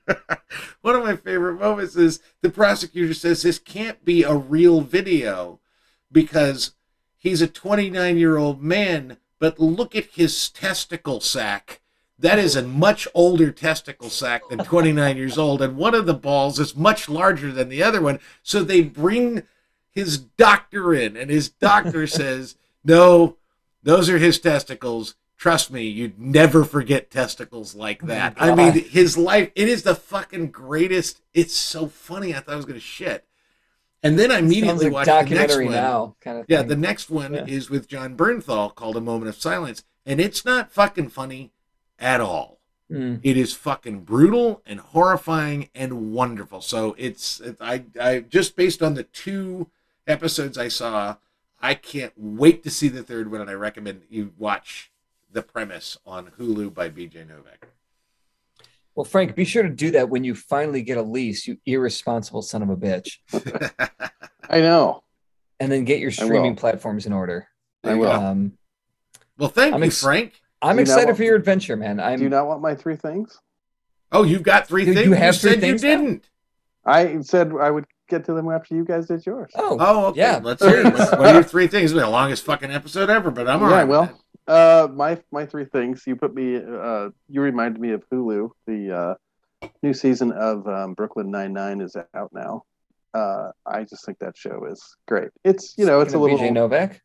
one 0.82 0.94
of 0.94 1.04
my 1.04 1.16
favorite 1.16 1.58
moments 1.60 1.96
is 1.96 2.20
the 2.40 2.50
prosecutor 2.50 3.12
says 3.14 3.42
this 3.42 3.58
can't 3.58 4.04
be 4.04 4.22
a 4.22 4.34
real 4.34 4.80
video 4.80 5.60
because 6.10 6.72
he's 7.16 7.42
a 7.42 7.48
29 7.48 8.16
year 8.16 8.36
old 8.38 8.62
man, 8.62 9.18
but 9.38 9.58
look 9.58 9.94
at 9.96 10.06
his 10.12 10.48
testicle 10.50 11.20
sack. 11.20 11.80
That 12.18 12.38
is 12.38 12.56
a 12.56 12.62
much 12.62 13.06
older 13.14 13.50
testicle 13.52 14.10
sack 14.10 14.48
than 14.48 14.58
29 14.58 15.16
years 15.16 15.38
old, 15.38 15.62
and 15.62 15.76
one 15.76 15.94
of 15.94 16.06
the 16.06 16.14
balls 16.14 16.58
is 16.58 16.74
much 16.74 17.08
larger 17.08 17.52
than 17.52 17.68
the 17.68 17.82
other 17.82 18.00
one. 18.00 18.18
So 18.42 18.62
they 18.62 18.80
bring 18.82 19.44
his 19.98 20.18
doctor 20.18 20.94
in, 20.94 21.16
and 21.16 21.28
his 21.30 21.48
doctor 21.48 22.06
says, 22.20 22.56
No, 22.84 23.36
those 23.82 24.08
are 24.08 24.18
his 24.18 24.38
testicles. 24.38 25.16
Trust 25.36 25.70
me, 25.72 25.82
you'd 25.82 26.18
never 26.18 26.64
forget 26.64 27.10
testicles 27.10 27.74
like 27.74 28.02
that. 28.02 28.34
I 28.38 28.54
mean, 28.54 28.72
his 28.72 29.16
life, 29.16 29.50
it 29.54 29.68
is 29.68 29.82
the 29.84 29.94
fucking 29.94 30.48
greatest. 30.50 31.20
It's 31.32 31.54
so 31.54 31.86
funny. 31.86 32.34
I 32.34 32.40
thought 32.40 32.54
I 32.54 32.56
was 32.56 32.64
going 32.64 32.78
to 32.78 32.84
shit. 32.84 33.24
And 34.02 34.18
then 34.18 34.30
I 34.32 34.38
immediately 34.38 34.86
like 34.90 35.06
watched 35.06 35.28
the 35.28 35.34
next 35.34 35.56
one. 35.56 35.70
now 35.70 36.16
kind 36.20 36.38
of 36.38 36.46
Yeah, 36.48 36.62
the 36.62 36.76
next 36.76 37.08
one 37.10 37.34
Yeah. 37.34 37.44
is 37.46 37.70
with 37.70 37.88
Jon 37.88 38.16
Bernthal 38.16 38.74
called 38.74 38.96
A 38.96 39.00
Moment 39.00 39.28
of 39.28 39.36
Silence. 39.36 39.84
And 40.06 40.20
it's 40.20 40.44
not 40.44 40.72
fucking 40.72 41.08
funny 41.10 41.52
at 41.98 42.20
all. 42.20 42.58
Mm. 42.90 43.20
It 43.22 43.36
is 43.36 43.54
fucking 43.54 44.00
brutal 44.00 44.62
and 44.66 44.80
horrifying 44.80 45.68
and 45.74 46.12
wonderful. 46.12 46.60
So 46.62 46.94
it's 46.98 47.38
it, 47.40 47.58
I 47.60 47.84
I 48.00 48.20
just 48.20 48.56
based 48.56 48.82
on 48.82 48.94
the 48.94 49.02
two 49.04 49.68
episodes 50.12 50.58
I 50.58 50.68
saw, 50.68 51.16
I 51.60 51.74
can't 51.74 52.12
wait 52.16 52.62
to 52.64 52.70
see 52.70 52.88
the 52.88 53.02
third 53.02 53.30
one, 53.30 53.40
and 53.40 53.50
I 53.50 53.54
recommend 53.54 54.02
you 54.08 54.32
watch 54.38 54.90
the 55.30 55.42
premise 55.42 55.98
on 56.06 56.32
Hulu 56.38 56.72
by 56.74 56.88
BJ 56.88 57.28
Novak. 57.28 57.68
Well, 58.94 59.04
Frank, 59.04 59.36
be 59.36 59.44
sure 59.44 59.62
to 59.62 59.68
do 59.68 59.92
that 59.92 60.08
when 60.08 60.24
you 60.24 60.34
finally 60.34 60.82
get 60.82 60.98
a 60.98 61.02
lease, 61.02 61.46
you 61.46 61.58
irresponsible 61.66 62.42
son 62.42 62.62
of 62.62 62.70
a 62.70 62.76
bitch, 62.76 63.18
I 64.50 64.60
know. 64.60 65.04
and 65.60 65.70
then 65.70 65.84
get 65.84 66.00
your 66.00 66.10
streaming 66.10 66.56
platforms 66.56 67.06
in 67.06 67.12
order. 67.12 67.46
I 67.84 67.94
will. 67.94 68.10
Um, 68.10 68.52
well, 69.36 69.50
thank 69.50 69.74
I'm 69.74 69.84
you, 69.84 69.90
Frank. 69.90 70.40
I'm 70.60 70.76
you 70.76 70.82
excited 70.82 71.08
what- 71.08 71.16
for 71.18 71.22
your 71.22 71.36
adventure, 71.36 71.76
man. 71.76 72.00
I'm 72.00 72.16
Do 72.18 72.24
you 72.24 72.30
not 72.30 72.48
want 72.48 72.60
my 72.60 72.74
three 72.74 72.96
things? 72.96 73.38
Oh, 74.10 74.24
you've 74.24 74.42
got 74.42 74.66
three 74.66 74.84
You- 74.84 74.92
you 74.94 75.02
things. 75.04 75.16
have 75.16 75.36
three 75.36 75.50
said 75.52 75.60
things 75.60 75.82
you 75.82 75.88
didn't. 75.90 76.28
I 76.84 77.20
said 77.20 77.52
I 77.60 77.70
would 77.70 77.84
get 78.08 78.24
to 78.26 78.32
them 78.32 78.50
after 78.50 78.74
you 78.74 78.84
guys 78.84 79.06
did 79.06 79.24
yours. 79.24 79.52
oh, 79.54 79.76
Oh, 79.80 80.06
okay. 80.06 80.20
Yeah, 80.20 80.40
Let's 80.42 80.64
hear 80.64 80.80
it. 80.80 80.92
What, 80.92 81.18
what 81.18 81.28
are 81.28 81.34
your 81.34 81.42
three 81.42 81.66
things? 81.66 81.92
It's 81.92 82.00
the 82.00 82.08
longest 82.08 82.44
fucking 82.44 82.70
episode 82.70 83.10
ever, 83.10 83.30
but 83.30 83.48
I'm 83.48 83.62
all 83.62 83.70
yeah, 83.70 83.76
right. 83.76 83.84
with 83.84 83.90
well, 83.90 84.20
uh, 84.48 84.88
my 84.88 85.20
my 85.30 85.46
three 85.46 85.66
things. 85.66 86.04
You 86.06 86.16
put 86.16 86.34
me. 86.34 86.56
Uh, 86.56 87.10
you 87.28 87.40
reminded 87.40 87.80
me 87.80 87.90
of 87.92 88.02
Hulu. 88.10 88.50
The 88.66 89.16
uh, 89.62 89.68
new 89.82 89.94
season 89.94 90.32
of 90.32 90.66
um, 90.66 90.94
Brooklyn 90.94 91.30
Nine 91.30 91.52
Nine 91.52 91.80
is 91.80 91.96
out 92.14 92.30
now. 92.32 92.64
Uh, 93.14 93.50
I 93.66 93.84
just 93.84 94.04
think 94.04 94.18
that 94.18 94.36
show 94.36 94.64
is 94.64 94.82
great. 95.06 95.28
It's 95.44 95.76
you 95.76 95.86
know 95.86 96.00
it's 96.00 96.14
a 96.14 96.18
little. 96.18 96.38
BJ 96.38 96.52
Novak. 96.52 97.00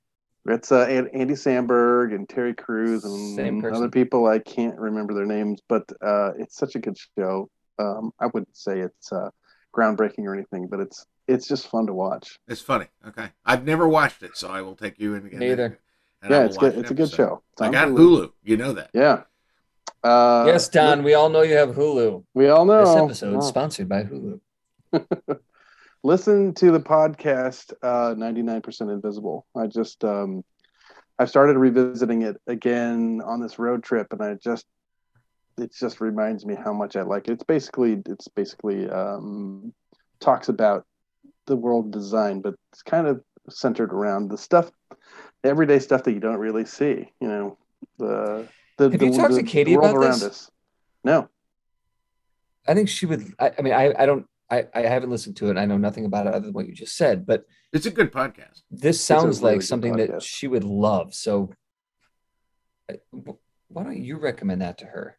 It's 0.46 0.74
uh, 0.74 0.84
Andy 1.14 1.36
Samberg 1.36 2.14
and 2.14 2.28
Terry 2.28 2.54
Crews 2.54 3.06
and 3.06 3.66
other 3.66 3.90
people. 3.90 4.28
I 4.28 4.40
can't 4.40 4.78
remember 4.78 5.14
their 5.14 5.26
names, 5.26 5.62
but 5.70 5.84
uh, 6.02 6.32
it's 6.38 6.58
such 6.58 6.76
a 6.76 6.80
good 6.80 6.98
show. 7.18 7.50
Um, 7.80 8.12
I 8.20 8.26
wouldn't 8.28 8.56
say 8.56 8.80
it's 8.82 9.12
uh, 9.12 9.30
groundbreaking 9.76 10.26
or 10.26 10.34
anything, 10.34 10.68
but 10.68 10.80
it's 10.80 11.06
it's 11.28 11.48
just 11.48 11.68
fun 11.68 11.88
to 11.88 11.94
watch. 11.94 12.40
It's 12.48 12.62
funny. 12.62 12.88
Okay. 13.08 13.28
I've 13.46 13.66
never 13.66 13.88
watched 13.88 14.24
it, 14.24 14.36
so 14.38 14.50
I 14.50 14.62
will 14.62 14.76
take 14.76 15.00
you 15.00 15.16
in 15.16 15.26
again. 15.26 15.40
Neither. 15.40 15.80
and 16.22 16.32
yeah, 16.32 16.46
it's 16.46 16.58
good. 16.58 16.78
It's 16.78 16.92
a 16.92 16.94
good 16.94 17.10
show. 17.12 17.42
It's 17.54 17.62
I 17.62 17.68
on 17.68 17.72
got 17.72 17.88
Hulu. 17.90 18.32
You 18.44 18.58
know 18.58 18.74
that. 18.74 18.90
Yeah. 18.94 19.24
Uh, 20.04 20.44
yes, 20.48 20.68
Don. 20.70 21.04
We 21.04 21.14
all 21.14 21.30
know 21.30 21.42
you 21.42 21.56
have 21.56 21.70
Hulu. 21.76 22.24
We 22.34 22.50
all 22.50 22.66
know. 22.66 22.86
This 22.86 22.96
episode 23.24 23.38
is 23.38 23.46
Oh. 23.46 23.48
sponsored 23.48 23.88
by 23.90 24.04
Hulu. 24.04 24.40
listen 26.04 26.54
to 26.54 26.70
the 26.72 26.80
podcast 26.80 27.74
uh 27.82 28.14
99% 28.14 28.94
invisible 28.94 29.46
i 29.56 29.66
just 29.68 30.04
um 30.04 30.44
i 31.18 31.26
started 31.26 31.58
revisiting 31.58 32.24
it 32.24 32.36
again 32.46 33.22
on 33.26 33.42
this 33.42 33.58
road 33.58 33.84
trip 33.84 34.08
and 34.12 34.22
i 34.22 34.34
just 34.36 34.66
it 35.58 35.74
just 35.74 36.02
reminds 36.02 36.46
me 36.46 36.56
how 36.56 36.74
much 36.74 36.96
i 36.96 37.02
like 37.02 37.28
it 37.28 37.34
it's 37.34 37.44
basically 37.44 38.02
it's 38.08 38.28
basically 38.28 38.90
um 38.90 39.74
talks 40.20 40.50
about 40.50 40.86
the 41.48 41.56
world 41.56 41.92
design 41.92 42.42
but 42.42 42.56
it's 42.72 42.82
kind 42.82 43.08
of 43.08 43.22
centered 43.50 43.94
around 43.94 44.30
the 44.30 44.38
stuff 44.38 44.72
everyday 45.44 45.80
stuff 45.80 46.04
that 46.04 46.14
you 46.14 46.20
don't 46.20 46.38
really 46.38 46.66
see 46.66 47.12
you 47.20 47.28
know 47.28 47.58
the 47.98 48.48
the, 48.78 48.90
Have 48.90 49.00
the, 49.00 49.06
you 49.06 49.14
talked 49.14 49.34
the, 49.34 49.42
to 49.42 49.44
Katie 49.44 49.74
the 49.74 49.78
world 49.78 49.92
about 49.92 50.04
around 50.04 50.20
this? 50.20 50.24
us 50.24 50.52
no 51.04 51.30
I 52.68 52.74
think 52.74 52.90
she 52.90 53.06
would. 53.06 53.34
I, 53.40 53.52
I 53.58 53.62
mean, 53.62 53.74
I, 53.74 53.94
I 53.98 54.06
don't. 54.06 54.26
I, 54.50 54.66
I 54.74 54.82
haven't 54.82 55.10
listened 55.10 55.36
to 55.38 55.50
it. 55.50 55.58
I 55.58 55.66
know 55.66 55.78
nothing 55.78 56.06
about 56.06 56.28
it 56.28 56.34
other 56.34 56.46
than 56.46 56.54
what 56.54 56.68
you 56.68 56.74
just 56.74 56.96
said. 56.96 57.26
But 57.26 57.46
It's 57.72 57.86
a 57.86 57.92
good 57.92 58.12
podcast. 58.12 58.62
this 58.70 59.04
sounds 59.04 59.40
really 59.40 59.54
like 59.54 59.60
good 59.62 59.68
something 59.68 59.96
that 59.98 60.22
she 60.22 60.48
would 60.48 60.64
love. 60.64 61.14
So, 61.14 61.52
why 63.68 63.84
don't 63.84 64.02
you 64.02 64.18
recommend 64.18 64.62
that 64.62 64.78
to 64.80 64.86
her? 64.86 65.18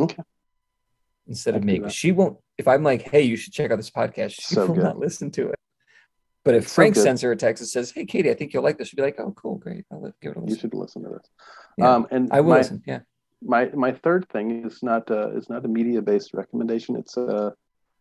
Okay. 0.00 0.22
Instead 1.26 1.54
I 1.54 1.58
of 1.58 1.64
me, 1.64 1.88
she 1.90 2.12
won't. 2.12 2.38
If 2.58 2.66
I'm 2.66 2.82
like, 2.82 3.02
"Hey, 3.02 3.22
you 3.22 3.36
should 3.36 3.52
check 3.52 3.70
out 3.70 3.76
this 3.76 3.90
podcast," 3.90 4.32
she 4.32 4.54
So 4.54 4.66
will 4.66 4.74
good. 4.74 4.84
not 4.84 4.98
listen 4.98 5.30
to 5.32 5.48
it. 5.50 5.58
But 6.44 6.54
if 6.54 6.68
So 6.68 6.74
Frank 6.76 6.94
good. 6.94 7.02
sends 7.04 7.20
her 7.22 7.32
a 7.32 7.36
text 7.36 7.60
and 7.60 7.68
says, 7.68 7.90
"Hey, 7.90 8.04
Katie, 8.04 8.30
I 8.30 8.34
think 8.34 8.52
you'll 8.52 8.62
like 8.62 8.78
this," 8.78 8.88
she'll 8.88 8.96
be 8.96 9.02
like, 9.02 9.20
"Oh, 9.20 9.32
cool, 9.32 9.56
great. 9.56 9.84
I'll 9.92 10.12
give 10.22 10.32
it 10.32 10.36
a 10.36 10.40
listen." 10.40 10.48
you 10.48 10.56
should 10.56 10.74
listen 10.74 11.02
to 11.04 11.10
this 11.10 11.28
Yeah, 11.78 11.94
um 11.94 12.06
and 12.10 12.32
I 12.32 12.40
will 12.40 12.50
my, 12.50 12.58
listen. 12.58 12.82
Yeah. 12.86 13.00
my 13.42 13.70
my 13.74 13.92
third 13.92 14.28
thing 14.30 14.64
is 14.64 14.82
not 14.82 15.10
uh 15.10 15.30
is 15.36 15.48
not 15.48 15.64
a 15.64 15.68
media 15.68 16.02
based 16.02 16.34
recommendation 16.34 16.96
it's 16.96 17.16
a 17.16 17.54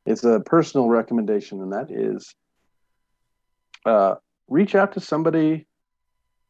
it's 0.05 0.23
a 0.23 0.39
personal 0.39 0.87
recommendation 0.87 1.61
and 1.61 1.71
that 1.73 1.91
is 1.91 2.33
uh 3.85 4.15
reach 4.47 4.73
out 4.75 4.93
to 4.93 4.99
somebody 4.99 5.67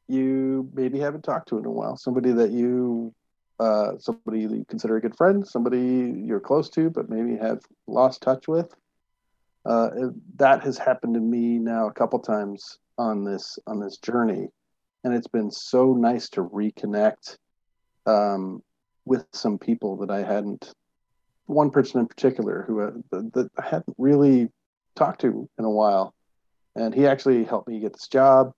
you 0.08 0.70
maybe 0.74 1.00
haven't 1.00 1.24
talked 1.24 1.50
to 1.50 1.58
in 1.58 1.66
a 1.66 1.72
while 1.72 1.97
somebody 1.97 2.32
that 2.32 2.52
you 2.52 3.14
uh, 3.60 3.97
somebody 3.99 4.41
you 4.41 4.66
consider 4.70 4.97
a 4.97 5.01
good 5.01 5.16
friend, 5.18 5.45
somebody 5.45 6.14
you're 6.26 6.39
close 6.39 6.70
to, 6.70 6.89
but 6.89 7.10
maybe 7.10 7.38
have 7.38 7.60
lost 7.88 8.22
touch 8.22 8.47
with. 8.47 8.74
Uh, 9.66 9.89
that 10.38 10.64
has 10.64 10.78
happened 10.78 11.14
to 11.14 11.20
me 11.20 11.60
now 11.60 11.88
a 11.88 11.93
couple 11.93 12.20
times 12.20 12.80
on 12.97 13.24
this 13.24 13.60
on 13.68 13.80
this 13.80 13.97
journey, 13.97 14.47
and 15.03 15.14
it's 15.14 15.28
been 15.28 15.51
so 15.51 15.93
nice 15.93 16.30
to 16.30 16.41
reconnect 16.43 17.38
um, 18.05 18.64
with 19.05 19.26
some 19.34 19.57
people 19.57 19.97
that 19.97 20.10
I 20.10 20.24
hadn't. 20.24 20.72
One 21.45 21.72
person 21.72 21.99
in 21.99 22.07
particular 22.07 22.64
who 22.66 22.82
uh, 22.82 22.91
that 23.34 23.49
I 23.57 23.66
hadn't 23.66 23.95
really 23.97 24.49
talked 24.95 25.22
to 25.22 25.49
in 25.60 25.66
a 25.66 25.70
while, 25.70 26.14
and 26.76 26.93
he 26.93 27.05
actually 27.05 27.43
helped 27.43 27.68
me 27.68 27.82
get 27.82 27.93
this 27.93 28.07
job. 28.07 28.53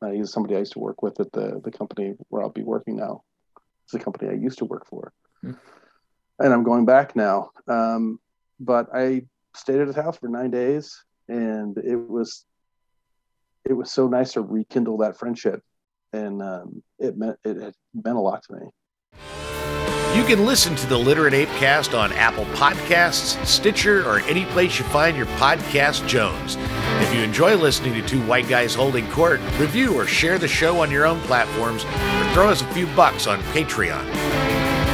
Uh, 0.00 0.10
he's 0.10 0.32
somebody 0.32 0.56
I 0.56 0.60
used 0.60 0.72
to 0.72 0.78
work 0.78 1.02
with 1.02 1.20
at 1.20 1.32
the 1.32 1.60
the 1.62 1.70
company 1.70 2.14
where 2.30 2.42
I'll 2.42 2.48
be 2.48 2.62
working 2.62 2.96
now. 2.96 3.22
It's 3.86 3.92
the 3.92 4.00
company 4.00 4.30
I 4.30 4.34
used 4.34 4.58
to 4.58 4.64
work 4.64 4.84
for, 4.86 5.12
hmm. 5.42 5.52
and 6.40 6.52
I'm 6.52 6.64
going 6.64 6.84
back 6.84 7.14
now. 7.14 7.50
Um, 7.68 8.18
but 8.58 8.88
I 8.92 9.22
stayed 9.54 9.80
at 9.80 9.86
his 9.86 9.94
house 9.94 10.18
for 10.18 10.28
nine 10.28 10.50
days, 10.50 11.04
and 11.28 11.78
it 11.78 11.96
was 11.96 12.44
it 13.64 13.74
was 13.74 13.92
so 13.92 14.08
nice 14.08 14.32
to 14.32 14.40
rekindle 14.40 14.98
that 14.98 15.18
friendship, 15.18 15.62
and 16.12 16.42
um, 16.42 16.82
it 16.98 17.16
meant 17.16 17.38
it, 17.44 17.56
it 17.58 17.76
meant 17.94 18.16
a 18.16 18.20
lot 18.20 18.42
to 18.44 18.54
me. 18.54 18.66
You 20.16 20.24
can 20.24 20.46
listen 20.46 20.74
to 20.76 20.86
the 20.86 20.98
Literate 20.98 21.34
Apecast 21.34 21.96
on 21.96 22.12
Apple 22.12 22.46
Podcasts, 22.46 23.44
Stitcher, 23.44 24.04
or 24.08 24.20
any 24.20 24.46
place 24.46 24.78
you 24.78 24.84
find 24.86 25.16
your 25.16 25.26
podcast 25.26 26.08
Jones. 26.08 26.56
If 27.06 27.14
you 27.14 27.22
enjoy 27.22 27.56
listening 27.56 27.94
to 27.94 28.02
two 28.02 28.20
white 28.26 28.48
guys 28.48 28.74
holding 28.74 29.08
court, 29.10 29.40
review 29.58 29.94
or 29.94 30.06
share 30.06 30.38
the 30.38 30.48
show 30.48 30.80
on 30.80 30.90
your 30.90 31.06
own 31.06 31.20
platforms, 31.20 31.84
or 31.84 32.34
throw 32.34 32.48
us 32.48 32.62
a 32.62 32.66
few 32.74 32.86
bucks 32.88 33.26
on 33.26 33.40
Patreon. 33.54 34.04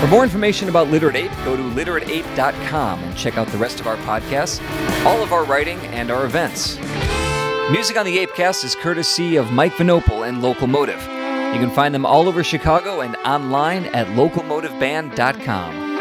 For 0.00 0.06
more 0.08 0.22
information 0.22 0.68
about 0.68 0.88
Literate 0.88 1.16
Ape, 1.16 1.30
go 1.44 1.56
to 1.56 1.62
literateape.com 1.62 3.02
and 3.02 3.16
check 3.16 3.38
out 3.38 3.46
the 3.48 3.56
rest 3.56 3.80
of 3.80 3.86
our 3.86 3.96
podcasts, 3.98 4.60
all 5.06 5.22
of 5.22 5.32
our 5.32 5.44
writing, 5.44 5.78
and 5.86 6.10
our 6.10 6.26
events. 6.26 6.76
Music 7.70 7.96
on 7.96 8.04
the 8.04 8.18
Apecast 8.18 8.64
is 8.64 8.74
courtesy 8.74 9.36
of 9.36 9.50
Mike 9.50 9.72
Vinopal 9.74 10.28
and 10.28 10.42
Local 10.42 10.66
Motive. 10.66 11.00
You 11.00 11.60
can 11.60 11.70
find 11.70 11.94
them 11.94 12.04
all 12.04 12.28
over 12.28 12.44
Chicago 12.44 13.00
and 13.00 13.16
online 13.24 13.86
at 13.86 14.06
locomotiveband.com. 14.08 15.91